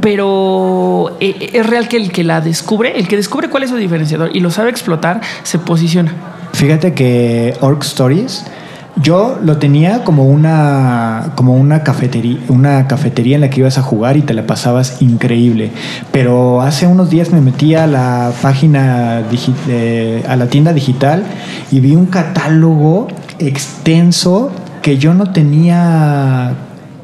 Pero 0.00 1.16
eh, 1.20 1.50
es 1.52 1.66
real 1.66 1.88
que 1.88 1.96
el 1.96 2.12
que 2.12 2.22
la 2.24 2.40
descubre, 2.40 2.96
el 2.96 3.08
que 3.08 3.16
descubre 3.16 3.48
cuál 3.48 3.64
es 3.64 3.70
su 3.70 3.76
diferenciador 3.76 4.34
y 4.34 4.40
lo 4.40 4.50
sabe 4.50 4.70
explotar, 4.70 5.20
se 5.42 5.58
posiciona. 5.58 6.14
Fíjate 6.52 6.94
que 6.94 7.54
Orc 7.60 7.82
Stories 7.82 8.44
yo 8.96 9.38
lo 9.42 9.56
tenía 9.56 10.04
como 10.04 10.26
una 10.26 11.32
como 11.34 11.54
una 11.54 11.82
cafetería, 11.82 12.38
una 12.48 12.86
cafetería 12.86 13.36
en 13.36 13.40
la 13.40 13.50
que 13.50 13.60
ibas 13.60 13.78
a 13.78 13.82
jugar 13.82 14.16
y 14.16 14.22
te 14.22 14.34
la 14.34 14.46
pasabas 14.46 15.00
increíble. 15.00 15.70
Pero 16.12 16.60
hace 16.60 16.86
unos 16.86 17.08
días 17.08 17.30
me 17.30 17.40
metí 17.40 17.74
a 17.74 17.86
la 17.86 18.32
página 18.42 19.22
eh, 19.68 20.24
a 20.28 20.36
la 20.36 20.46
tienda 20.46 20.72
digital 20.72 21.24
y 21.70 21.80
vi 21.80 21.94
un 21.94 22.06
catálogo 22.06 23.08
extenso 23.38 24.52
que 24.82 24.98
yo 24.98 25.14
no 25.14 25.32
tenía 25.32 26.54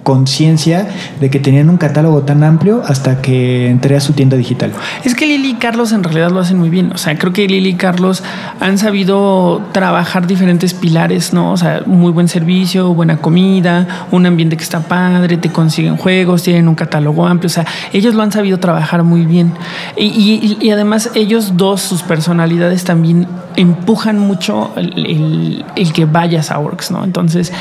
conciencia 0.06 0.86
de 1.18 1.30
que 1.30 1.40
tenían 1.40 1.68
un 1.68 1.78
catálogo 1.78 2.22
tan 2.22 2.44
amplio 2.44 2.80
hasta 2.86 3.20
que 3.20 3.68
entré 3.68 3.96
a 3.96 4.00
su 4.00 4.12
tienda 4.12 4.36
digital. 4.36 4.70
Es 5.02 5.16
que 5.16 5.26
Lili 5.26 5.50
y 5.50 5.54
Carlos 5.54 5.90
en 5.90 6.04
realidad 6.04 6.30
lo 6.30 6.38
hacen 6.38 6.60
muy 6.60 6.70
bien. 6.70 6.92
O 6.92 6.96
sea, 6.96 7.18
creo 7.18 7.32
que 7.32 7.48
Lili 7.48 7.70
y 7.70 7.74
Carlos 7.74 8.22
han 8.60 8.78
sabido 8.78 9.62
trabajar 9.72 10.28
diferentes 10.28 10.74
pilares, 10.74 11.32
¿no? 11.32 11.50
O 11.50 11.56
sea, 11.56 11.82
muy 11.86 12.12
buen 12.12 12.28
servicio, 12.28 12.94
buena 12.94 13.16
comida, 13.16 14.06
un 14.12 14.26
ambiente 14.26 14.56
que 14.56 14.62
está 14.62 14.78
padre, 14.78 15.38
te 15.38 15.50
consiguen 15.50 15.96
juegos, 15.96 16.44
tienen 16.44 16.68
un 16.68 16.76
catálogo 16.76 17.26
amplio. 17.26 17.48
O 17.48 17.52
sea, 17.52 17.66
ellos 17.92 18.14
lo 18.14 18.22
han 18.22 18.30
sabido 18.30 18.60
trabajar 18.60 19.02
muy 19.02 19.26
bien. 19.26 19.54
Y, 19.96 20.70
además 20.70 21.10
ellos 21.16 21.56
dos, 21.56 21.80
sus 21.80 22.04
personalidades 22.04 22.84
también 22.84 23.26
empujan 23.56 24.20
mucho 24.20 24.70
el, 24.76 25.64
que 25.92 26.04
vayas 26.04 26.52
a 26.52 26.60
Orcs, 26.60 26.92
¿no? 26.92 27.02
Entonces, 27.02 27.52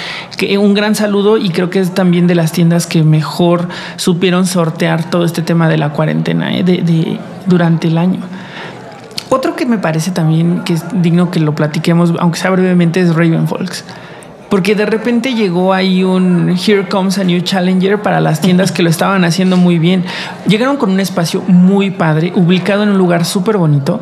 un 0.59 0.75
gran 0.75 0.93
saludo 0.93 1.37
y 1.37 1.49
creo 1.49 1.71
que 1.71 1.79
es 1.79 1.93
también 1.93 2.27
de 2.27 2.34
las 2.35 2.51
tiendas 2.51 2.87
que 2.87 3.03
mejor 3.03 3.67
supieron 3.95 4.45
sortear 4.45 5.09
todo 5.09 5.25
este 5.25 5.41
tema 5.41 5.67
de 5.69 5.77
la 5.77 5.89
cuarentena 5.89 6.55
¿eh? 6.55 6.63
de, 6.63 7.19
durante 7.45 7.87
el 7.87 7.97
año. 7.97 8.19
Otro 9.29 9.55
que 9.55 9.65
me 9.65 9.77
parece 9.77 10.11
también 10.11 10.63
que 10.63 10.73
es 10.73 10.83
digno 11.01 11.31
que 11.31 11.39
lo 11.39 11.55
platiquemos, 11.55 12.13
aunque 12.19 12.39
sea 12.39 12.51
brevemente, 12.51 12.99
es 12.99 13.15
Raven 13.15 13.47
Folks. 13.47 13.83
Porque 14.49 14.75
de 14.75 14.85
repente 14.85 15.33
llegó 15.33 15.73
ahí 15.73 16.03
un 16.03 16.55
Here 16.55 16.87
Comes 16.87 17.17
a 17.17 17.23
New 17.23 17.41
Challenger 17.41 18.01
para 18.01 18.21
las 18.21 18.41
tiendas 18.41 18.71
que 18.71 18.83
lo 18.83 18.89
estaban 18.89 19.25
haciendo 19.25 19.57
muy 19.57 19.79
bien. 19.79 20.05
Llegaron 20.47 20.77
con 20.77 20.91
un 20.91 20.99
espacio 20.99 21.41
muy 21.47 21.89
padre, 21.89 22.31
ubicado 22.35 22.83
en 22.83 22.89
un 22.89 22.97
lugar 22.97 23.25
súper 23.25 23.57
bonito, 23.57 23.99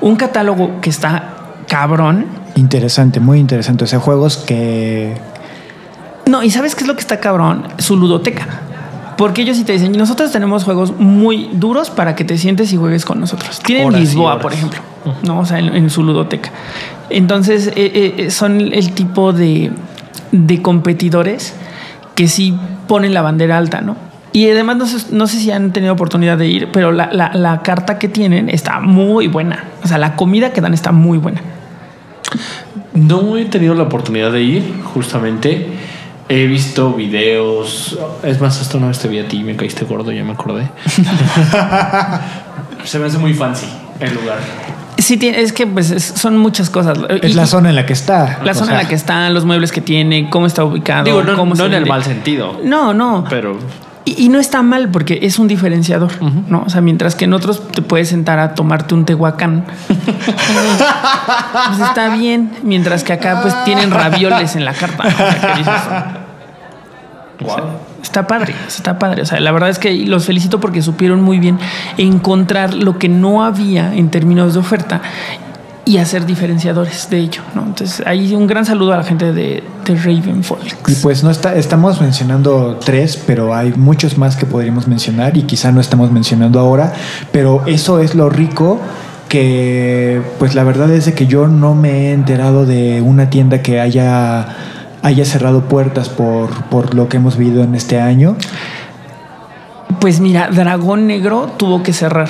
un 0.00 0.16
catálogo 0.16 0.80
que 0.80 0.90
está 0.90 1.36
cabrón. 1.66 2.26
Interesante, 2.56 3.20
muy 3.20 3.38
interesante. 3.38 3.84
O 3.84 3.86
sea, 3.86 4.00
juegos 4.00 4.36
que 4.36 5.16
No, 6.26 6.42
y 6.42 6.50
¿sabes 6.50 6.74
qué 6.74 6.82
es 6.84 6.88
lo 6.88 6.94
que 6.94 7.00
está 7.00 7.18
cabrón? 7.20 7.64
Su 7.78 7.96
ludoteca. 7.96 8.46
Porque 9.16 9.42
ellos 9.42 9.56
sí 9.58 9.64
te 9.64 9.72
dicen, 9.74 9.92
nosotros 9.92 10.32
tenemos 10.32 10.64
juegos 10.64 10.94
muy 10.98 11.50
duros 11.52 11.90
para 11.90 12.14
que 12.14 12.24
te 12.24 12.38
sientes 12.38 12.72
y 12.72 12.76
juegues 12.76 13.04
con 13.04 13.20
nosotros. 13.20 13.58
Tienen 13.60 13.86
Horas 13.88 14.00
Lisboa, 14.00 14.38
por 14.40 14.52
ejemplo, 14.54 14.80
¿no? 15.24 15.40
O 15.40 15.44
sea, 15.44 15.58
en, 15.58 15.74
en 15.76 15.90
su 15.90 16.02
ludoteca. 16.02 16.50
Entonces, 17.10 17.66
eh, 17.76 18.14
eh, 18.16 18.30
son 18.30 18.60
el 18.72 18.92
tipo 18.92 19.32
de, 19.34 19.72
de 20.32 20.62
competidores 20.62 21.54
que 22.14 22.28
sí 22.28 22.54
ponen 22.88 23.12
la 23.12 23.20
bandera 23.20 23.58
alta, 23.58 23.82
¿no? 23.82 23.96
Y 24.32 24.48
además, 24.48 24.76
no 24.76 24.86
sé, 24.86 24.98
no 25.14 25.26
sé 25.26 25.38
si 25.38 25.50
han 25.50 25.72
tenido 25.72 25.92
oportunidad 25.92 26.38
de 26.38 26.46
ir, 26.48 26.68
pero 26.72 26.92
la, 26.92 27.10
la- 27.12 27.32
la 27.34 27.60
carta 27.62 27.98
que 27.98 28.08
tienen 28.08 28.48
está 28.48 28.80
muy 28.80 29.26
buena. 29.26 29.64
O 29.82 29.88
sea, 29.88 29.98
la 29.98 30.16
comida 30.16 30.52
que 30.54 30.60
dan 30.62 30.72
está 30.72 30.92
muy 30.92 31.18
buena. 31.18 31.42
No 32.94 33.36
he 33.36 33.44
tenido 33.46 33.74
la 33.74 33.82
oportunidad 33.84 34.32
de 34.32 34.42
ir, 34.42 34.74
justamente. 34.94 35.68
He 36.32 36.46
visto 36.46 36.92
videos. 36.94 37.98
Es 38.22 38.40
más, 38.40 38.60
hasta 38.60 38.78
una 38.78 38.86
vez 38.86 38.98
te 39.00 39.08
vi 39.08 39.18
a 39.18 39.26
ti 39.28 39.38
y 39.38 39.42
me 39.44 39.56
caíste 39.56 39.84
gordo, 39.84 40.12
ya 40.12 40.22
me 40.24 40.32
acordé. 40.32 40.68
Se 42.84 42.98
me 42.98 43.06
hace 43.06 43.18
muy 43.18 43.34
fancy 43.34 43.66
el 43.98 44.14
lugar. 44.14 44.38
Sí, 44.98 45.18
es 45.22 45.52
que 45.52 45.66
pues, 45.66 45.90
es- 45.90 46.04
son 46.16 46.36
muchas 46.38 46.70
cosas. 46.70 46.98
es 47.22 47.30
Y- 47.32 47.34
la 47.34 47.46
zona 47.46 47.70
en 47.70 47.74
la 47.76 47.84
que 47.86 47.92
está. 47.94 48.38
La 48.44 48.54
zona 48.54 48.66
sea, 48.66 48.76
en 48.76 48.82
la 48.84 48.88
que 48.88 48.94
están, 48.94 49.34
los 49.34 49.44
muebles 49.44 49.72
que 49.72 49.80
tiene, 49.80 50.30
cómo 50.30 50.46
está 50.46 50.62
ubicado. 50.64 51.04
Digo, 51.04 51.22
no, 51.22 51.36
cómo 51.36 51.50
no 51.54 51.64
se 51.64 51.66
en 51.66 51.74
el 51.74 51.86
mal 51.86 52.04
sentido. 52.04 52.60
No, 52.64 52.94
no. 52.94 53.24
Pero 53.28 53.58
Y, 54.04 54.24
y 54.26 54.28
no 54.28 54.38
está 54.38 54.62
mal 54.62 54.88
porque 54.90 55.18
es 55.22 55.38
un 55.38 55.46
diferenciador, 55.48 56.10
¿no? 56.48 56.62
O 56.66 56.70
sea, 56.70 56.80
mientras 56.80 57.14
que 57.14 57.24
en 57.26 57.32
otros 57.34 57.68
te 57.68 57.82
puedes 57.82 58.08
sentar 58.08 58.38
a 58.38 58.54
tomarte 58.54 58.94
un 58.94 59.04
tehuacán, 59.04 59.64
pues 59.88 61.80
está 61.88 62.14
bien. 62.16 62.52
Mientras 62.62 63.04
que 63.04 63.12
acá 63.12 63.40
pues 63.42 63.54
tienen 63.64 63.90
ravioles 63.90 64.56
en 64.56 64.64
la 64.64 64.72
carta. 64.74 65.04
¿no? 65.04 65.10
O 65.10 65.64
sea, 65.64 66.19
Está 68.02 68.26
padre, 68.26 68.54
está 68.66 68.98
padre. 68.98 69.22
O 69.22 69.26
sea, 69.26 69.40
la 69.40 69.52
verdad 69.52 69.68
es 69.68 69.78
que 69.78 69.92
los 70.06 70.24
felicito 70.24 70.60
porque 70.60 70.82
supieron 70.82 71.22
muy 71.22 71.38
bien 71.38 71.58
encontrar 71.96 72.74
lo 72.74 72.98
que 72.98 73.08
no 73.08 73.44
había 73.44 73.94
en 73.94 74.10
términos 74.10 74.54
de 74.54 74.60
oferta 74.60 75.02
y 75.84 75.98
hacer 75.98 76.26
diferenciadores 76.26 77.08
de 77.10 77.18
ello. 77.18 77.42
¿no? 77.54 77.62
Entonces, 77.62 78.02
ahí 78.06 78.34
un 78.34 78.46
gran 78.46 78.64
saludo 78.64 78.92
a 78.92 78.98
la 78.98 79.04
gente 79.04 79.32
de, 79.32 79.62
de 79.84 79.94
Raven 79.96 80.44
Folks. 80.44 80.76
Y 80.88 80.94
pues 80.96 81.24
no 81.24 81.30
está, 81.30 81.54
estamos 81.56 82.00
mencionando 82.00 82.78
tres, 82.84 83.20
pero 83.26 83.54
hay 83.54 83.72
muchos 83.72 84.18
más 84.18 84.36
que 84.36 84.46
podríamos 84.46 84.86
mencionar 84.86 85.36
y 85.36 85.42
quizá 85.42 85.72
no 85.72 85.80
estamos 85.80 86.12
mencionando 86.12 86.60
ahora, 86.60 86.92
pero 87.32 87.64
eso 87.66 88.00
es 88.00 88.14
lo 88.14 88.28
rico 88.28 88.80
que 89.28 90.20
pues 90.40 90.56
la 90.56 90.64
verdad 90.64 90.90
es 90.90 91.04
de 91.04 91.14
que 91.14 91.26
yo 91.28 91.46
no 91.46 91.76
me 91.76 92.08
he 92.08 92.12
enterado 92.12 92.66
de 92.66 93.00
una 93.00 93.30
tienda 93.30 93.62
que 93.62 93.80
haya 93.80 94.48
haya 95.02 95.24
cerrado 95.24 95.62
puertas 95.62 96.08
por, 96.08 96.50
por 96.64 96.94
lo 96.94 97.08
que 97.08 97.16
hemos 97.16 97.36
vivido 97.36 97.62
en 97.62 97.74
este 97.74 98.00
año. 98.00 98.36
Pues 100.00 100.20
mira, 100.20 100.48
Dragón 100.50 101.06
Negro 101.06 101.50
tuvo 101.56 101.82
que 101.82 101.92
cerrar 101.92 102.28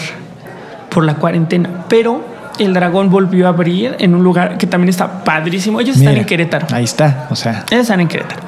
por 0.88 1.04
la 1.04 1.14
cuarentena, 1.16 1.84
pero 1.88 2.29
el 2.60 2.74
dragón 2.74 3.10
volvió 3.10 3.46
a 3.46 3.50
abrir 3.50 3.96
en 3.98 4.14
un 4.14 4.22
lugar 4.22 4.58
que 4.58 4.66
también 4.66 4.88
está 4.90 5.24
padrísimo. 5.24 5.80
Ellos 5.80 5.96
están 5.96 6.16
en 6.16 6.24
Querétaro. 6.24 6.66
Ahí 6.72 6.84
está, 6.84 7.26
o 7.30 7.36
sea, 7.36 7.64
Ellos 7.70 7.82
están 7.82 8.00
en 8.00 8.08
Querétaro. 8.08 8.40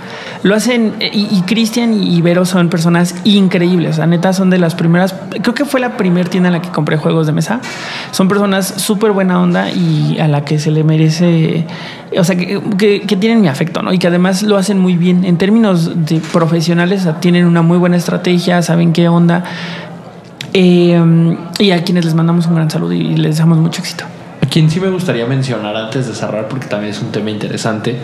Lo 0.42 0.54
hacen 0.54 0.94
eh, 1.00 1.10
y, 1.12 1.28
y 1.30 1.42
Cristian 1.42 1.94
y 1.94 2.16
Ibero 2.16 2.44
son 2.44 2.68
personas 2.68 3.14
increíbles. 3.24 3.96
Sea, 3.96 4.06
neta, 4.06 4.32
son 4.32 4.50
de 4.50 4.58
las 4.58 4.74
primeras. 4.74 5.14
Creo 5.42 5.54
que 5.54 5.64
fue 5.64 5.78
la 5.80 5.96
primera 5.96 6.28
tienda 6.28 6.48
en 6.48 6.54
la 6.54 6.62
que 6.62 6.68
compré 6.70 6.96
juegos 6.96 7.26
de 7.26 7.32
mesa. 7.32 7.60
Son 8.10 8.28
personas 8.28 8.66
súper 8.66 9.12
buena 9.12 9.40
onda 9.40 9.70
y 9.70 10.18
a 10.20 10.26
la 10.28 10.44
que 10.44 10.58
se 10.58 10.70
le 10.70 10.82
merece. 10.84 11.66
O 12.18 12.24
sea, 12.24 12.36
que, 12.36 12.60
que- 12.76 13.02
que 13.02 13.16
tienen 13.16 13.40
mi 13.40 13.48
afecto, 13.48 13.82
¿no? 13.82 13.92
Y 13.92 13.98
que 13.98 14.08
además 14.08 14.42
lo 14.42 14.56
hacen 14.58 14.78
muy 14.78 14.96
bien. 14.96 15.24
En 15.24 15.38
términos 15.38 15.92
de 16.06 16.20
profesionales, 16.32 17.06
tienen 17.20 17.46
una 17.46 17.62
muy 17.62 17.78
buena 17.78 17.96
estrategia, 17.96 18.60
saben 18.62 18.92
qué 18.92 19.08
onda. 19.08 19.44
Eh, 20.52 21.36
y 21.58 21.70
a 21.70 21.82
quienes 21.82 22.04
les 22.04 22.14
mandamos 22.14 22.46
un 22.46 22.54
gran 22.54 22.70
saludo 22.70 22.92
y 22.92 23.16
les 23.16 23.32
deseamos 23.32 23.58
mucho 23.58 23.80
éxito. 23.80 24.04
A 24.42 24.46
quien 24.46 24.68
sí 24.70 24.80
me 24.80 24.90
gustaría 24.90 25.24
mencionar 25.26 25.76
antes 25.76 26.06
de 26.08 26.14
cerrar, 26.14 26.48
porque 26.48 26.66
también 26.66 26.92
es 26.92 27.00
un 27.00 27.12
tema 27.12 27.30
interesante, 27.30 27.96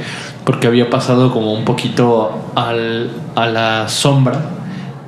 porque 0.45 0.67
había 0.67 0.89
pasado 0.89 1.33
como 1.33 1.53
un 1.53 1.65
poquito 1.65 2.53
al, 2.55 3.11
a 3.35 3.47
la 3.47 3.89
sombra 3.89 4.41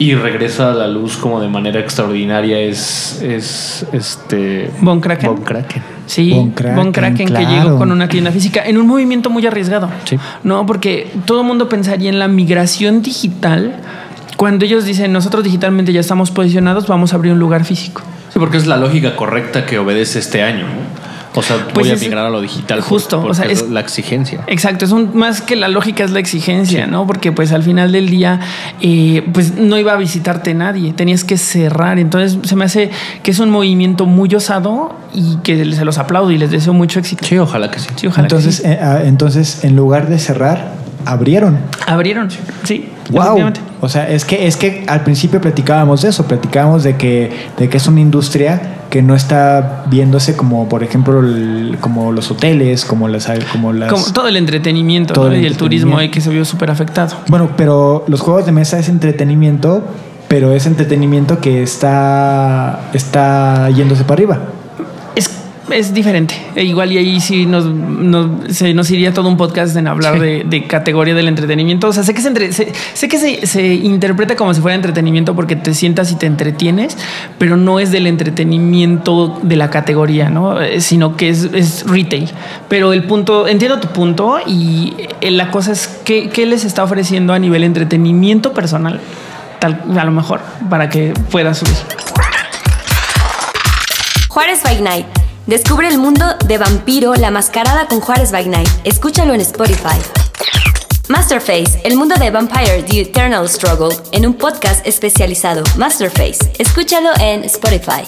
y 0.01 0.15
regresa 0.15 0.73
a 0.73 0.75
la 0.75 0.89
luz 0.89 1.19
como 1.19 1.41
de 1.41 1.49
manera 1.49 1.79
extraordinaria, 1.79 2.59
es, 2.59 3.21
es 3.23 3.87
este... 3.93 4.71
Von 4.81 5.01
Kraken. 5.01 5.29
Von 5.29 5.45
Kraken. 5.45 5.83
Sí, 6.07 6.31
Von 6.31 6.53
Kraken, 6.53 6.77
Von 6.77 6.93
Kraken 6.93 7.29
que 7.29 7.45
llegó 7.45 7.77
con 7.77 7.93
una 7.93 8.09
tienda 8.09 8.33
física 8.33 8.65
en 8.65 8.79
un 8.79 8.87
movimiento 8.87 9.29
muy 9.29 9.47
arriesgado. 9.47 9.91
Sí. 10.05 10.19
No, 10.43 10.65
porque 10.65 11.13
todo 11.27 11.43
el 11.43 11.47
mundo 11.47 11.69
pensaría 11.69 12.09
en 12.09 12.19
la 12.19 12.29
migración 12.29 13.03
digital 13.03 13.77
cuando 14.41 14.65
ellos 14.65 14.87
dicen 14.87 15.13
nosotros 15.13 15.45
digitalmente 15.45 15.93
ya 15.93 16.01
estamos 16.01 16.31
posicionados, 16.31 16.87
vamos 16.87 17.13
a 17.13 17.17
abrir 17.17 17.31
un 17.35 17.39
lugar 17.39 17.67
físico. 17.67 18.01
Sí, 18.33 18.39
porque 18.39 18.57
es 18.57 18.67
la 18.67 18.79
lógica 18.79 19.15
correcta 19.15 19.67
que 19.67 19.79
obedece 19.79 20.19
este 20.19 20.43
año. 20.43 20.65
¿no? 20.65 21.39
O 21.39 21.43
sea, 21.43 21.59
Pues 21.75 21.89
voy 21.89 21.95
a 21.95 22.01
migrar 22.01 22.25
a 22.25 22.31
lo 22.31 22.41
digital. 22.41 22.81
justo, 22.81 23.23
o 23.23 23.35
sea, 23.35 23.45
es 23.45 23.69
la 23.69 23.81
exigencia. 23.81 24.41
Exacto, 24.47 24.87
es 24.87 24.93
un, 24.93 25.15
más 25.15 25.43
que 25.43 25.57
la 25.57 25.69
lógica 25.69 26.05
es 26.05 26.13
la 26.13 26.21
exigencia, 26.21 26.87
¿no? 26.87 27.07
Porque 27.07 27.33
pues 27.33 27.53
al 27.53 27.63
final 27.63 27.93
del 27.93 28.09
día, 28.09 28.41
eh, 28.81 29.29
pues 29.35 29.59
no 29.59 29.77
iba 29.79 29.93
a 29.93 29.97
visitarte 29.97 30.55
nadie, 30.55 30.95
tenías 30.95 31.23
que 31.23 31.37
cerrar. 31.37 31.99
Entonces 31.99 32.39
se 32.43 32.57
me 32.57 32.65
hace 32.65 32.91
que 33.23 33.33
es 33.33 33.41
un 33.41 33.51
movimiento 33.51 34.07
muy 34.07 34.35
osado 34.35 34.97
y 35.13 35.37
que 35.43 35.71
se 35.75 35.85
los 35.85 35.99
aplaudo 35.99 36.31
y 36.31 36.39
les 36.39 36.51
deseo 36.51 36.73
mucho 36.73 36.99
éxito. 36.99 37.27
Sí, 37.27 37.37
ojalá 37.37 37.71
que 37.71 37.79
sí. 37.79 37.91
Sí, 37.97 38.07
ojalá 38.07 38.27
que 38.27 38.35
entonces, 38.37 38.57
sí. 38.57 38.63
eh, 38.65 38.79
ah, 38.81 39.01
entonces 39.05 39.65
en 39.65 39.77
lugar 39.77 40.09
de 40.09 40.19
cerrar, 40.19 40.80
abrieron. 41.07 41.59
abrieron, 41.87 42.29
sí, 42.65 42.89
Wow. 43.11 43.51
O 43.81 43.89
sea, 43.89 44.09
es 44.09 44.25
que 44.25 44.47
es 44.47 44.57
que 44.57 44.85
al 44.87 45.03
principio 45.03 45.41
platicábamos 45.41 46.03
de 46.03 46.11
eso, 46.11 46.27
platicábamos 46.29 46.85
de 46.85 46.97
que 46.97 47.33
de 47.57 47.69
que 47.69 47.77
es 47.79 47.87
una 47.89 48.01
industria 48.01 48.77
que 48.89 49.03
no 49.03 49.17
está 49.17 49.85
viéndose 49.89 50.37
como 50.37 50.69
por 50.69 50.85
ejemplo 50.85 51.19
el- 51.21 51.77
como 51.81 52.13
los 52.13 52.31
hoteles, 52.31 52.85
como 52.85 53.09
las 53.09 53.29
como 53.51 53.73
las 53.73 53.91
Como 53.91 54.05
todo 54.13 54.29
el 54.29 54.37
entretenimiento 54.37 55.13
Todo 55.15 55.29
¿no? 55.31 55.35
el 55.35 55.43
y 55.43 55.47
el 55.47 55.57
turismo 55.57 55.99
ahí 55.99 56.11
que 56.11 56.21
se 56.21 56.31
vio 56.31 56.45
súper 56.45 56.71
afectado. 56.71 57.17
Bueno, 57.29 57.51
pero 57.57 58.05
los 58.07 58.21
juegos 58.21 58.47
de 58.47 58.53
mesa 58.53 58.79
es 58.79 58.89
entretenimiento, 58.89 59.83
pero 60.29 60.53
es 60.53 60.67
entretenimiento 60.67 61.41
que 61.41 61.63
está 61.65 62.81
está 62.93 63.71
yéndose 63.71 64.05
para 64.05 64.15
arriba. 64.15 64.39
Es, 65.69 65.95
diferente. 65.95 66.35
E 66.57 66.65
igual 66.65 66.91
y 66.91 66.99
ahí 66.99 67.21
sí 67.21 67.47
nos, 67.47 67.65
nos- 67.67 68.57
se 68.57 68.75
nos 68.75 68.91
iría 68.91 69.13
todo 69.15 69.29
un 69.29 69.37
podcast 69.37 69.77
en 69.77 69.87
hablar 69.87 70.19
de, 70.19 70.43
de 70.45 70.67
categoría 70.67 71.15
del 71.15 71.29
entretenimiento. 71.29 71.87
O 71.89 71.93
sea, 71.93 72.03
sé 72.03 72.13
que, 72.15 72.23
se, 72.23 72.29
entre- 72.29 72.53
sé, 72.53 72.73
sé 72.95 73.09
que 73.09 73.19
se, 73.19 73.47
se 73.47 73.75
interpreta 73.75 74.35
como 74.35 74.53
si 74.53 74.61
fuera 74.61 74.75
entretenimiento 74.75 75.37
porque 75.37 75.55
te 75.57 75.73
sientas 75.75 76.11
y 76.11 76.17
te 76.17 76.27
entretienes, 76.27 76.97
pero 77.39 77.57
no 77.57 77.79
es 77.79 77.93
del 77.93 78.07
entretenimiento 78.09 79.39
de 79.43 79.57
la 79.57 79.71
categoría, 79.71 80.29
¿no? 80.31 80.61
Eh, 80.61 80.81
Sino 80.81 81.17
que 81.17 81.29
es, 81.29 81.45
es 81.53 81.85
retail. 81.87 82.31
Pero 82.69 82.93
el 82.93 83.05
punto, 83.05 83.47
entiendo 83.47 83.79
tu 83.79 83.89
punto 83.89 84.39
y 84.45 84.95
eh, 85.21 85.31
la 85.31 85.51
cosa 85.53 85.71
es 85.73 85.87
que, 86.05 86.31
qué 86.31 86.47
les 86.47 86.65
está 86.65 86.83
ofreciendo 86.83 87.33
a 87.33 87.39
nivel 87.39 87.63
entretenimiento 87.63 88.53
personal, 88.55 89.01
tal, 89.61 89.83
a 89.97 90.05
lo 90.05 90.11
mejor, 90.11 90.41
para 90.69 90.89
que 90.89 91.13
pueda 91.31 91.55
subir. 91.55 91.75
Juárez 94.29 94.63
by 94.65 94.81
Night. 94.81 95.20
Descubre 95.47 95.89
el 95.89 95.99
mundo 95.99 96.25
de 96.47 96.59
Vampiro, 96.59 97.15
la 97.15 97.31
mascarada 97.31 97.87
con 97.87 98.01
Juárez 98.01 98.31
by 98.31 98.47
Night. 98.47 98.69
Escúchalo 98.85 99.35
en 99.35 99.41
Spotify. 99.41 99.99
Masterface, 101.09 101.81
el 101.83 101.97
mundo 101.97 102.15
de 102.17 102.31
Vampire 102.31 102.83
The 102.85 103.01
Eternal 103.01 103.49
Struggle, 103.49 103.97
en 104.13 104.27
un 104.27 104.35
podcast 104.35 104.87
especializado. 104.87 105.65
Masterface, 105.77 106.53
escúchalo 106.59 107.11
en 107.19 107.45
Spotify. 107.45 108.07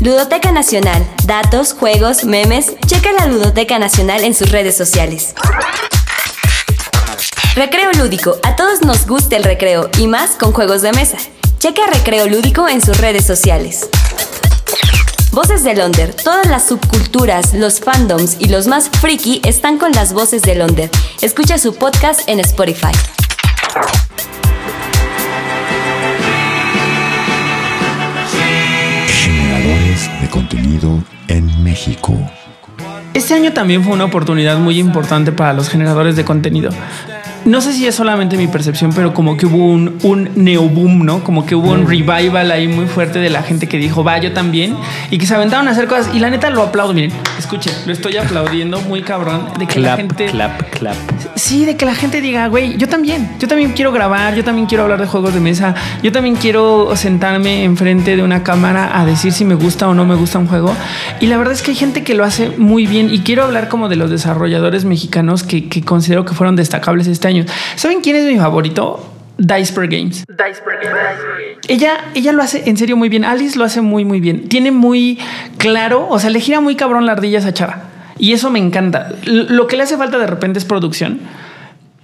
Ludoteca 0.00 0.52
Nacional, 0.52 1.06
datos, 1.26 1.74
juegos, 1.74 2.24
memes, 2.24 2.72
checa 2.86 3.12
la 3.12 3.26
Ludoteca 3.26 3.78
Nacional 3.78 4.24
en 4.24 4.34
sus 4.34 4.50
redes 4.50 4.76
sociales. 4.76 5.34
Recreo 7.54 7.92
Lúdico, 7.92 8.36
a 8.42 8.56
todos 8.56 8.82
nos 8.82 9.06
gusta 9.06 9.36
el 9.36 9.44
recreo 9.44 9.90
y 9.98 10.06
más 10.06 10.30
con 10.30 10.52
juegos 10.52 10.82
de 10.82 10.92
mesa. 10.92 11.18
Checa 11.58 11.82
Recreo 11.92 12.26
Lúdico 12.26 12.68
en 12.68 12.80
sus 12.80 12.98
redes 12.98 13.26
sociales. 13.26 13.88
Voces 15.32 15.62
de 15.62 15.74
Londer. 15.74 16.14
Todas 16.14 16.46
las 16.46 16.66
subculturas, 16.66 17.54
los 17.54 17.80
fandoms 17.80 18.36
y 18.40 18.48
los 18.48 18.66
más 18.66 18.88
friki 18.88 19.40
están 19.44 19.78
con 19.78 19.92
las 19.92 20.12
voces 20.12 20.42
de 20.42 20.54
Londer. 20.54 20.90
Escucha 21.20 21.58
su 21.58 21.74
podcast 21.74 22.28
en 22.28 22.40
Spotify. 22.40 22.92
Generadores 29.06 30.10
de 30.20 30.30
contenido 30.30 31.02
en 31.28 31.62
México. 31.62 32.14
Este 33.14 33.34
año 33.34 33.52
también 33.52 33.84
fue 33.84 33.92
una 33.92 34.04
oportunidad 34.04 34.58
muy 34.58 34.78
importante 34.78 35.32
para 35.32 35.52
los 35.52 35.68
generadores 35.68 36.16
de 36.16 36.24
contenido. 36.24 36.70
No 37.48 37.62
sé 37.62 37.72
si 37.72 37.86
es 37.86 37.94
solamente 37.94 38.36
mi 38.36 38.46
percepción, 38.46 38.92
pero 38.94 39.14
como 39.14 39.38
que 39.38 39.46
hubo 39.46 39.56
un, 39.72 39.96
un 40.02 40.28
neoboom, 40.36 41.04
¿no? 41.04 41.24
Como 41.24 41.46
que 41.46 41.54
hubo 41.54 41.70
un 41.72 41.86
revival 41.88 42.50
ahí 42.50 42.68
muy 42.68 42.84
fuerte 42.86 43.20
de 43.20 43.30
la 43.30 43.42
gente 43.42 43.66
que 43.68 43.78
dijo, 43.78 44.04
va, 44.04 44.18
yo 44.18 44.32
también, 44.32 44.76
y 45.10 45.16
que 45.16 45.24
se 45.26 45.34
aventaron 45.34 45.66
a 45.66 45.70
hacer 45.70 45.86
cosas. 45.88 46.14
Y 46.14 46.18
la 46.18 46.28
neta 46.28 46.50
lo 46.50 46.62
aplaudo, 46.62 46.92
miren, 46.92 47.10
escuchen, 47.38 47.72
lo 47.86 47.92
estoy 47.94 48.18
aplaudiendo 48.18 48.80
muy 48.82 49.00
cabrón 49.00 49.48
de 49.58 49.66
que 49.66 49.80
la 49.80 49.94
Clap, 49.94 49.98
gente. 49.98 50.26
clap, 50.26 50.60
clap. 50.70 50.94
Sí, 51.36 51.64
de 51.64 51.76
que 51.78 51.86
la 51.86 51.94
gente 51.94 52.20
diga, 52.20 52.48
güey, 52.48 52.76
yo 52.76 52.86
también, 52.86 53.30
yo 53.38 53.48
también 53.48 53.72
quiero 53.72 53.92
grabar, 53.92 54.34
yo 54.34 54.44
también 54.44 54.66
quiero 54.66 54.82
hablar 54.84 55.00
de 55.00 55.06
juegos 55.06 55.32
de 55.32 55.40
mesa, 55.40 55.74
yo 56.02 56.12
también 56.12 56.36
quiero 56.36 56.94
sentarme 56.96 57.64
enfrente 57.64 58.14
de 58.14 58.22
una 58.22 58.42
cámara 58.42 59.00
a 59.00 59.06
decir 59.06 59.32
si 59.32 59.46
me 59.46 59.54
gusta 59.54 59.88
o 59.88 59.94
no 59.94 60.04
me 60.04 60.16
gusta 60.16 60.38
un 60.38 60.48
juego. 60.48 60.74
Y 61.20 61.26
la 61.28 61.38
verdad 61.38 61.54
es 61.54 61.62
que 61.62 61.70
hay 61.70 61.76
gente 61.78 62.04
que 62.04 62.12
lo 62.12 62.24
hace 62.24 62.50
muy 62.58 62.86
bien 62.86 63.08
y 63.10 63.20
quiero 63.20 63.44
hablar 63.44 63.68
como 63.68 63.88
de 63.88 63.96
los 63.96 64.10
desarrolladores 64.10 64.84
mexicanos 64.84 65.44
que, 65.44 65.68
que 65.68 65.82
considero 65.82 66.26
que 66.26 66.34
fueron 66.34 66.54
destacables 66.54 67.06
este 67.06 67.28
año. 67.28 67.37
¿Saben 67.76 68.00
quién 68.00 68.16
es 68.16 68.24
mi 68.24 68.38
favorito? 68.38 69.14
Diceper 69.38 69.88
Games. 69.88 70.24
Ella, 71.68 72.04
ella 72.14 72.32
lo 72.32 72.42
hace 72.42 72.68
en 72.68 72.76
serio 72.76 72.96
muy 72.96 73.08
bien. 73.08 73.24
Alice 73.24 73.56
lo 73.56 73.64
hace 73.64 73.80
muy, 73.80 74.04
muy 74.04 74.20
bien. 74.20 74.48
Tiene 74.48 74.72
muy 74.72 75.18
claro, 75.58 76.08
o 76.08 76.18
sea, 76.18 76.30
le 76.30 76.40
gira 76.40 76.60
muy 76.60 76.74
cabrón 76.74 77.06
la 77.06 77.12
ardilla 77.12 77.38
a 77.38 77.40
esa 77.40 77.54
chava. 77.54 77.82
Y 78.18 78.32
eso 78.32 78.50
me 78.50 78.58
encanta. 78.58 79.10
Lo 79.24 79.68
que 79.68 79.76
le 79.76 79.84
hace 79.84 79.96
falta 79.96 80.18
de 80.18 80.26
repente 80.26 80.58
es 80.58 80.64
producción. 80.64 81.20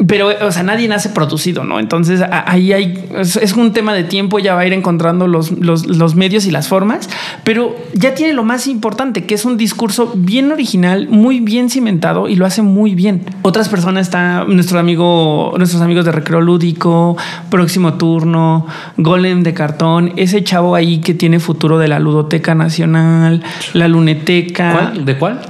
Pero, 0.06 0.28
o 0.46 0.52
sea, 0.52 0.62
nadie 0.62 0.88
nace 0.88 1.08
producido, 1.10 1.64
¿no? 1.64 1.78
Entonces 1.78 2.20
ahí 2.30 2.72
hay, 2.72 3.04
es, 3.16 3.36
es 3.36 3.52
un 3.54 3.72
tema 3.72 3.94
de 3.94 4.04
tiempo, 4.04 4.38
ya 4.38 4.54
va 4.54 4.60
a 4.60 4.66
ir 4.66 4.72
encontrando 4.72 5.28
los, 5.28 5.52
los, 5.52 5.86
los 5.86 6.14
medios 6.14 6.46
y 6.46 6.50
las 6.50 6.68
formas, 6.68 7.08
pero 7.44 7.76
ya 7.94 8.14
tiene 8.14 8.32
lo 8.32 8.44
más 8.44 8.66
importante, 8.66 9.24
que 9.24 9.34
es 9.34 9.44
un 9.44 9.56
discurso 9.56 10.12
bien 10.14 10.52
original, 10.52 11.08
muy 11.08 11.40
bien 11.40 11.70
cimentado 11.70 12.28
y 12.28 12.36
lo 12.36 12.46
hace 12.46 12.62
muy 12.62 12.94
bien. 12.94 13.22
Otras 13.42 13.68
personas 13.68 14.06
está 14.06 14.44
nuestro 14.44 14.78
amigo, 14.78 15.54
nuestros 15.56 15.82
amigos 15.82 16.04
de 16.04 16.12
Recreo 16.12 16.40
Lúdico, 16.40 17.16
Próximo 17.50 17.94
Turno, 17.94 18.66
Golem 18.96 19.42
de 19.42 19.54
Cartón, 19.54 20.12
ese 20.16 20.42
chavo 20.44 20.74
ahí 20.74 20.98
que 20.98 21.14
tiene 21.14 21.40
futuro 21.40 21.78
de 21.78 21.88
la 21.88 21.98
Ludoteca 21.98 22.54
Nacional, 22.54 23.42
la 23.72 23.88
Luneteca. 23.88 24.72
¿Cuál? 24.72 25.04
¿De 25.04 25.18
cuál? 25.18 25.40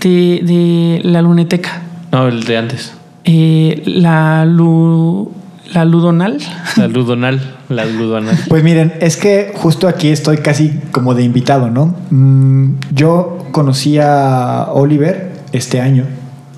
De, 0.00 0.40
de 0.42 1.00
la 1.04 1.22
Luneteca. 1.22 1.82
No, 2.12 2.26
el 2.26 2.44
de 2.44 2.56
antes. 2.56 2.99
Eh, 3.24 3.82
la, 3.86 4.44
lu- 4.44 5.30
la 5.72 5.84
ludonal. 5.84 6.38
La 6.76 6.88
ludonal. 6.88 7.40
La 7.68 7.84
ludonal. 7.84 8.36
Pues 8.48 8.64
miren, 8.64 8.92
es 9.00 9.16
que 9.16 9.52
justo 9.54 9.86
aquí 9.88 10.08
estoy 10.08 10.38
casi 10.38 10.72
como 10.92 11.14
de 11.14 11.22
invitado, 11.22 11.70
¿no? 11.70 11.94
Mm, 12.10 12.74
yo 12.92 13.38
conocí 13.52 13.98
a 13.98 14.68
Oliver 14.72 15.30
este 15.52 15.80
año. 15.80 16.04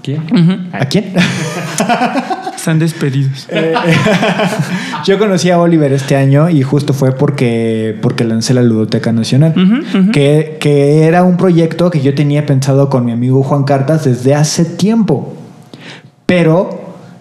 ¿Quién? 0.02 0.22
¿A 0.72 0.86
quién? 0.86 1.12
Están 2.56 2.78
despedidos. 2.78 3.48
Yo 5.04 5.18
conocí 5.18 5.50
a 5.50 5.58
Oliver 5.58 5.92
este 5.92 6.16
año 6.16 6.48
y 6.48 6.62
justo 6.62 6.92
fue 6.92 7.12
porque, 7.12 7.98
porque 8.00 8.22
lancé 8.24 8.54
la 8.54 8.62
Ludoteca 8.62 9.12
Nacional, 9.12 9.52
Que, 10.12 10.58
que 10.60 11.02
era 11.04 11.24
un 11.24 11.36
proyecto 11.36 11.90
que 11.90 12.00
yo 12.00 12.14
tenía 12.14 12.46
pensado 12.46 12.88
con 12.88 13.04
mi 13.04 13.10
amigo 13.12 13.42
Juan 13.42 13.64
Cartas 13.64 14.04
desde 14.04 14.34
hace 14.36 14.64
tiempo, 14.64 15.34
pero 16.32 16.70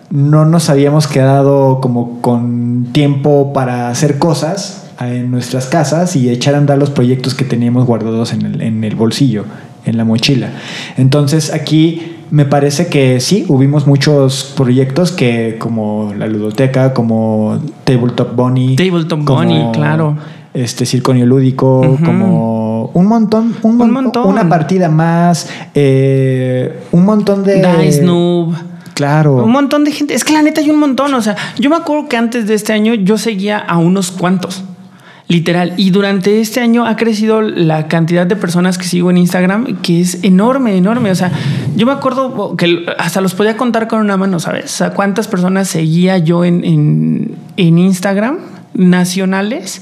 no 0.09 0.45
nos 0.45 0.69
habíamos 0.69 1.05
quedado 1.07 1.81
como 1.81 2.21
con 2.21 2.87
tiempo 2.93 3.51
para 3.51 3.89
hacer 3.89 4.17
cosas 4.17 4.87
en 5.01 5.31
nuestras 5.31 5.65
casas 5.65 6.15
y 6.15 6.29
echar 6.29 6.55
a 6.55 6.59
andar 6.59 6.77
los 6.77 6.91
proyectos 6.91 7.33
que 7.33 7.43
teníamos 7.43 7.85
guardados 7.85 8.31
en 8.31 8.43
el, 8.45 8.61
en 8.61 8.85
el 8.85 8.95
bolsillo, 8.95 9.43
en 9.85 9.97
la 9.97 10.05
mochila. 10.05 10.51
Entonces 10.97 11.53
aquí 11.53 12.19
me 12.29 12.45
parece 12.45 12.87
que 12.87 13.19
sí, 13.19 13.43
hubimos 13.49 13.85
muchos 13.85 14.53
proyectos 14.55 15.11
que 15.11 15.57
como 15.59 16.13
la 16.17 16.27
ludoteca, 16.27 16.93
como 16.93 17.59
Tabletop 17.83 18.33
Bunny, 18.33 18.77
Tabletop 18.77 19.25
como, 19.25 19.39
Bunny, 19.41 19.71
claro. 19.73 20.15
Este 20.53 20.85
Circonio 20.85 21.25
Lúdico, 21.25 21.79
Ujú. 21.81 22.03
como 22.05 22.91
un 22.93 23.05
montón, 23.07 23.55
un, 23.63 23.77
mon- 23.77 23.91
montón. 23.91 24.27
una 24.27 24.47
partida 24.47 24.87
más, 24.89 25.49
eh, 25.75 26.79
un 26.93 27.03
montón 27.05 27.43
de 27.43 27.61
Dice 27.81 28.03
Noob. 28.03 28.53
Claro. 29.01 29.43
Un 29.43 29.51
montón 29.51 29.83
de 29.83 29.91
gente. 29.91 30.13
Es 30.13 30.23
que 30.23 30.31
la 30.31 30.43
neta 30.43 30.61
hay 30.61 30.69
un 30.69 30.77
montón. 30.77 31.11
O 31.15 31.21
sea, 31.23 31.35
yo 31.57 31.71
me 31.71 31.75
acuerdo 31.75 32.07
que 32.07 32.17
antes 32.17 32.45
de 32.45 32.53
este 32.53 32.71
año 32.71 32.93
yo 32.93 33.17
seguía 33.17 33.57
a 33.57 33.79
unos 33.79 34.11
cuantos. 34.11 34.63
Literal. 35.27 35.73
Y 35.77 35.89
durante 35.89 36.39
este 36.39 36.59
año 36.59 36.85
ha 36.85 36.95
crecido 36.97 37.41
la 37.41 37.87
cantidad 37.87 38.27
de 38.27 38.35
personas 38.35 38.77
que 38.77 38.83
sigo 38.83 39.09
en 39.09 39.17
Instagram, 39.17 39.81
que 39.81 40.01
es 40.01 40.23
enorme, 40.23 40.77
enorme. 40.77 41.09
O 41.09 41.15
sea, 41.15 41.31
yo 41.75 41.87
me 41.87 41.93
acuerdo 41.93 42.55
que 42.55 42.85
hasta 42.99 43.21
los 43.21 43.33
podía 43.33 43.57
contar 43.57 43.87
con 43.87 44.01
una 44.01 44.17
mano, 44.17 44.39
¿sabes? 44.39 44.65
O 44.65 44.77
sea, 44.77 44.93
cuántas 44.93 45.27
personas 45.27 45.67
seguía 45.67 46.19
yo 46.19 46.45
en, 46.45 46.63
en, 46.63 47.35
en 47.57 47.77
Instagram 47.79 48.37
nacionales. 48.75 49.81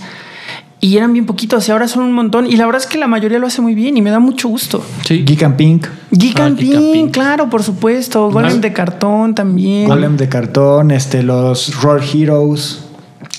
Y 0.82 0.96
eran 0.96 1.12
bien 1.12 1.26
poquitos 1.26 1.68
y 1.68 1.72
ahora 1.74 1.88
son 1.90 2.04
un 2.04 2.14
montón. 2.14 2.48
Y 2.48 2.56
la 2.56 2.66
verdad 2.66 2.82
es 2.82 2.88
que 2.88 2.98
la 2.98 3.08
mayoría 3.08 3.38
lo 3.38 3.48
hace 3.48 3.62
muy 3.62 3.76
bien 3.76 3.98
y 3.98 4.02
me 4.02 4.12
da 4.12 4.20
mucho 4.20 4.48
gusto. 4.48 4.84
Sí. 5.06 5.24
Geek 5.26 5.44
and 5.44 5.56
Pink, 5.58 5.88
Geek 6.12 6.40
Ah, 6.40 6.46
and 6.46 6.58
Geek 6.58 6.74
and 6.74 6.80
Pink, 6.84 6.94
Pink. 6.94 7.12
claro, 7.14 7.50
por 7.50 7.64
supuesto. 7.64 8.30
Golem 8.32 8.62
de 8.62 8.72
cartón 8.72 9.36
también. 9.36 9.88
Golem 9.90 10.16
de 10.16 10.30
cartón, 10.30 10.92
este, 10.92 11.22
los 11.22 11.82
Roll 11.82 12.02
Heroes. 12.02 12.86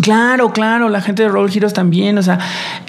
Claro, 0.02 0.52
claro, 0.52 0.88
la 0.88 1.00
gente 1.00 1.22
de 1.24 1.28
Roll 1.28 1.50
Heroes 1.54 1.72
también, 1.74 2.16
o 2.16 2.22
sea, 2.22 2.38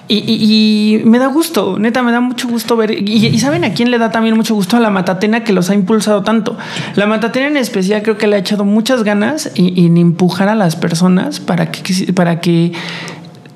y, 0.07 0.17
y- 0.19 0.97
y 1.01 1.03
me 1.05 1.17
da 1.19 1.27
gusto, 1.27 1.77
neta, 1.79 2.03
me 2.03 2.11
da 2.11 2.21
mucho 2.21 2.47
gusto 2.47 2.77
ver. 2.77 2.91
Y, 2.91 3.25
y 3.27 3.39
¿saben 3.39 3.63
a 3.65 3.73
quién 3.73 3.91
le 3.91 3.97
da 3.97 4.11
también 4.11 4.35
mucho 4.37 4.53
gusto? 4.53 4.77
A 4.77 4.79
la 4.79 4.89
Matatena 4.91 5.43
que 5.43 5.51
los 5.51 5.69
ha 5.69 5.73
impulsado 5.73 6.23
tanto. 6.23 6.57
La 6.95 7.07
Matatena 7.07 7.47
en 7.47 7.57
especial 7.57 8.01
creo 8.03 8.17
que 8.17 8.27
le 8.27 8.35
ha 8.35 8.39
echado 8.39 8.63
muchas 8.65 9.03
ganas 9.03 9.51
en, 9.55 9.77
en 9.77 9.97
empujar 9.97 10.47
a 10.47 10.55
las 10.55 10.75
personas 10.75 11.39
para 11.39 11.71
que, 11.71 12.13
para 12.13 12.39
que 12.39 12.71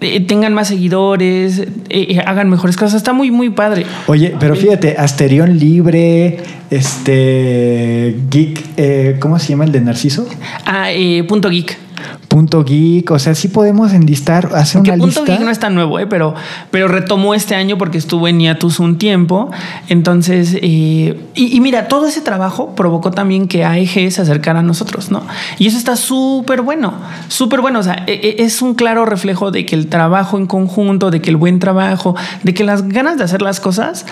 eh, 0.05 0.19
tengan 0.21 0.53
más 0.53 0.67
seguidores, 0.67 1.59
eh, 1.59 1.67
eh, 1.89 2.19
hagan 2.25 2.49
mejores 2.49 2.77
cosas. 2.77 2.95
Está 2.95 3.13
muy, 3.13 3.31
muy 3.31 3.49
padre. 3.49 3.85
Oye, 4.07 4.35
pero 4.39 4.55
fíjate, 4.55 4.95
Asterión 4.97 5.57
Libre, 5.57 6.37
este, 6.69 8.15
Geek, 8.29 8.63
eh, 8.77 9.17
¿cómo 9.19 9.39
se 9.39 9.49
llama 9.49 9.65
el 9.65 9.71
de 9.71 9.81
Narciso? 9.81 10.27
Ah, 10.65 10.91
eh, 10.91 11.23
punto 11.27 11.49
geek. 11.49 11.84
Punto 12.27 12.63
Geek, 12.63 13.11
o 13.11 13.19
sea, 13.19 13.35
sí 13.35 13.47
podemos 13.47 13.93
enlistar, 13.93 14.49
hacer 14.53 14.81
una 14.81 14.91
Punto 14.93 15.05
lista. 15.05 15.23
Geek 15.25 15.41
no 15.41 15.51
es 15.51 15.59
tan 15.59 15.75
nuevo, 15.75 15.99
¿eh? 15.99 16.07
pero, 16.07 16.35
pero 16.71 16.87
retomó 16.87 17.33
este 17.33 17.55
año 17.55 17.77
porque 17.77 17.97
estuvo 17.97 18.27
en 18.27 18.39
Hiatus 18.39 18.79
un 18.79 18.97
tiempo. 18.97 19.51
Entonces, 19.89 20.57
eh, 20.61 21.19
y, 21.35 21.55
y 21.55 21.59
mira, 21.61 21.87
todo 21.87 22.07
ese 22.07 22.21
trabajo 22.21 22.75
provocó 22.75 23.11
también 23.11 23.47
que 23.47 23.63
AEG 23.63 24.11
se 24.11 24.21
acercara 24.21 24.59
a 24.59 24.63
nosotros, 24.63 25.11
¿no? 25.11 25.23
Y 25.59 25.67
eso 25.67 25.77
está 25.77 25.95
súper 25.95 26.61
bueno, 26.61 26.93
súper 27.27 27.61
bueno. 27.61 27.79
O 27.79 27.83
sea, 27.83 28.03
e- 28.07 28.13
e- 28.13 28.43
es 28.43 28.61
un 28.61 28.73
claro 28.73 29.05
reflejo 29.05 29.51
de 29.51 29.65
que 29.65 29.75
el 29.75 29.87
trabajo 29.87 30.37
en 30.37 30.47
conjunto, 30.47 31.11
de 31.11 31.21
que 31.21 31.29
el 31.29 31.37
buen 31.37 31.59
trabajo, 31.59 32.15
de 32.43 32.53
que 32.53 32.63
las 32.63 32.87
ganas 32.87 33.17
de 33.17 33.23
hacer 33.23 33.41
las 33.41 33.59
cosas 33.59 34.05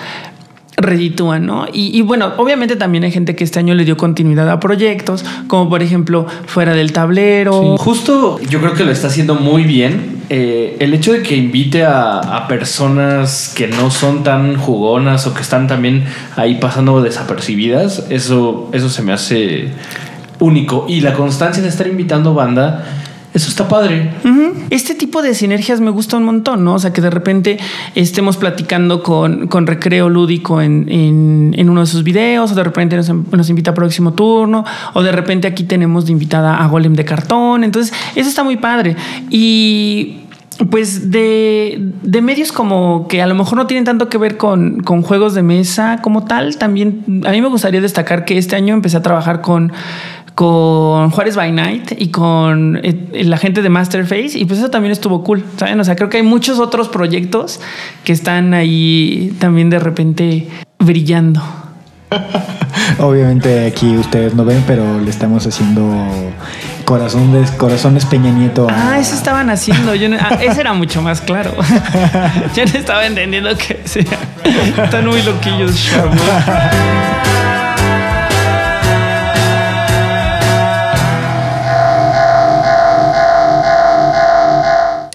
reditúan, 0.83 1.45
¿no? 1.45 1.65
Y, 1.73 2.01
bueno, 2.01 2.33
obviamente 2.37 2.75
también 2.75 3.03
hay 3.03 3.11
gente 3.11 3.35
que 3.35 3.43
este 3.43 3.59
año 3.59 3.73
le 3.73 3.85
dio 3.85 3.97
continuidad 3.97 4.49
a 4.49 4.59
proyectos, 4.59 5.25
como 5.47 5.69
por 5.69 5.81
ejemplo 5.81 6.27
Fuera 6.45 6.73
del 6.73 6.91
Tablero. 6.93 7.77
Justo 7.77 8.39
yo 8.49 8.59
creo 8.59 8.73
que 8.73 8.83
lo 8.83 8.91
está 8.91 9.07
haciendo 9.07 9.35
muy 9.35 9.63
bien. 9.63 10.21
Eh, 10.29 10.77
el 10.79 10.93
hecho 10.93 11.13
de 11.13 11.21
que 11.21 11.35
invite 11.35 11.83
a, 11.83 12.19
a 12.19 12.47
personas 12.47 13.53
que 13.55 13.67
no 13.67 13.91
son 13.91 14.23
tan 14.23 14.55
jugonas 14.55 15.27
o 15.27 15.33
que 15.33 15.41
están 15.41 15.67
también 15.67 16.05
ahí 16.35 16.55
pasando 16.55 17.01
desapercibidas, 17.01 18.05
eso, 18.09 18.69
eso 18.73 18.89
se 18.89 19.01
me 19.01 19.13
hace 19.13 19.69
único. 20.39 20.86
Y 20.88 21.01
la 21.01 21.13
constancia 21.13 21.63
de 21.63 21.69
estar 21.69 21.88
invitando 21.88 22.34
banda 22.34 22.86
Eso 23.34 23.49
está 23.49 23.67
padre. 23.67 24.11
Este 24.69 24.93
tipo 24.93 25.21
de 25.23 25.34
sinergias 25.34 25.81
me 25.81 25.89
gusta 25.89 26.17
un 26.17 26.23
montón, 26.23 26.63
¿no? 26.63 26.75
O 26.75 26.79
sea, 26.79 26.93
que 26.93 27.01
de 27.01 27.09
repente 27.09 27.57
estemos 27.95 28.38
platicando 28.38 29.01
con, 29.01 29.47
con 29.47 29.65
Recreo 29.65 30.07
Lúdico 30.09 30.61
en, 30.61 30.86
en- 30.88 31.55
en 31.57 31.69
uno 31.69 31.81
de 31.81 31.88
sus 31.88 32.03
videos, 32.03 32.51
o 32.51 32.55
de 32.55 32.63
repente 32.63 32.95
nos, 32.95 33.09
nos 33.09 33.49
invita 33.49 33.71
a 33.71 33.73
próximo 33.73 34.13
turno, 34.13 34.63
o 34.93 35.01
de 35.01 35.11
repente 35.11 35.47
aquí 35.47 35.63
tenemos 35.63 36.05
de 36.05 36.11
invitada 36.11 36.57
a 36.63 36.67
Golem 36.67 36.93
de 36.93 37.05
cartón. 37.05 37.63
Entonces, 37.63 37.91
eso 38.15 38.29
está 38.29 38.43
muy 38.43 38.57
padre. 38.57 38.95
Y 39.31 40.17
pues 40.69 41.09
de, 41.09 41.79
de 42.03 42.21
medios 42.21 42.51
como 42.51 43.07
que 43.07 43.23
a 43.23 43.27
lo 43.27 43.34
mejor 43.34 43.57
no 43.57 43.65
tienen 43.65 43.84
tanto 43.86 44.07
que 44.09 44.19
ver 44.19 44.38
con, 44.38 44.81
con 44.84 45.01
juegos 45.01 45.34
de 45.34 45.41
mesa 45.41 45.99
como 46.03 46.25
tal, 46.25 46.57
también 46.57 47.23
a 47.25 47.31
mí 47.31 47.41
me 47.41 47.47
gustaría 47.47 47.81
destacar 47.81 48.23
que 48.23 48.38
este 48.38 48.55
año 48.55 48.75
empecé 48.75 48.97
a 48.97 49.01
trabajar 49.01 49.41
con 49.41 49.73
con 50.36 51.11
Juárez 51.11 51.36
by 51.36 51.51
Night 51.51 51.93
y 51.97 52.07
con 52.09 52.79
eh, 52.84 53.23
la 53.23 53.38
gente 53.38 53.61
de 53.61 53.69
Masterface 53.69 54.38
y 54.38 54.45
pues 54.45 54.59
eso 54.59 54.69
también 54.69 54.91
estuvo 54.91 55.23
cool, 55.23 55.43
¿saben? 55.57 55.79
O 55.79 55.84
sea, 55.84 55.95
creo 55.95 56.09
que 56.09 56.17
hay 56.17 56.23
muchos 56.23 56.59
otros 56.59 56.89
proyectos 56.89 57.59
que 58.03 58.13
están 58.13 58.53
ahí 58.53 59.36
también 59.39 59.69
de 59.69 59.79
repente 59.79 60.47
brillando. 60.79 61.41
Obviamente 62.99 63.65
aquí 63.67 63.95
ustedes 63.97 64.34
no 64.36 64.45
ven, 64.45 64.63
pero 64.67 64.99
le 64.99 65.09
estamos 65.09 65.45
haciendo 65.47 65.89
corazones, 66.86 67.51
corazones 67.51 68.05
Peña 68.05 68.31
Nieto. 68.31 68.67
a- 68.69 68.93
Ah, 68.93 68.99
eso 68.99 69.15
estaban 69.15 69.49
haciendo. 69.49 69.95
Yo 69.95 70.09
no- 70.09 70.17
ah, 70.19 70.36
ese 70.41 70.61
era 70.61 70.73
mucho 70.73 71.01
más 71.01 71.21
claro. 71.21 71.51
Yo 72.55 72.65
no 72.65 72.79
estaba 72.79 73.05
entendiendo 73.05 73.49
que 73.55 73.79
sea. 73.86 74.03
Están 74.84 75.05
muy 75.07 75.21
loquillos, 75.23 75.75
chavos. 75.86 76.17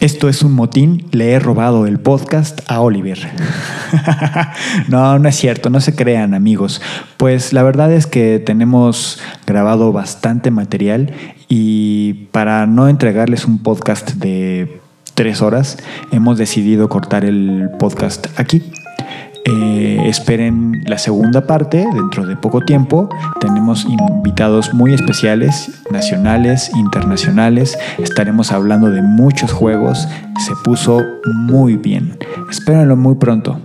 Esto 0.00 0.28
es 0.28 0.42
un 0.42 0.52
motín, 0.52 1.06
le 1.10 1.32
he 1.32 1.40
robado 1.40 1.84
el 1.84 1.98
podcast 1.98 2.60
a 2.68 2.80
Oliver. 2.80 3.18
no, 4.88 5.18
no 5.18 5.28
es 5.28 5.34
cierto, 5.34 5.70
no 5.70 5.80
se 5.80 5.96
crean 5.96 6.34
amigos. 6.34 6.80
Pues 7.16 7.52
la 7.52 7.64
verdad 7.64 7.92
es 7.92 8.06
que 8.06 8.38
tenemos 8.38 9.18
grabado 9.44 9.90
bastante 9.92 10.52
material 10.52 11.12
y 11.48 12.28
para 12.30 12.66
no 12.66 12.88
entregarles 12.88 13.44
un 13.44 13.58
podcast 13.58 14.12
de 14.12 14.80
tres 15.14 15.42
horas, 15.42 15.78
hemos 16.12 16.38
decidido 16.38 16.88
cortar 16.88 17.24
el 17.24 17.68
podcast 17.80 18.28
aquí. 18.38 18.62
Eh, 19.50 20.08
esperen 20.08 20.82
la 20.86 20.98
segunda 20.98 21.46
parte 21.46 21.86
dentro 21.94 22.26
de 22.26 22.36
poco 22.36 22.60
tiempo. 22.60 23.08
Tenemos 23.40 23.86
invitados 23.86 24.74
muy 24.74 24.92
especiales, 24.92 25.70
nacionales, 25.90 26.70
internacionales. 26.76 27.78
Estaremos 27.96 28.52
hablando 28.52 28.90
de 28.90 29.00
muchos 29.00 29.50
juegos. 29.50 30.06
Se 30.46 30.52
puso 30.64 31.02
muy 31.24 31.76
bien. 31.76 32.18
Espérenlo 32.50 32.96
muy 32.96 33.14
pronto. 33.14 33.58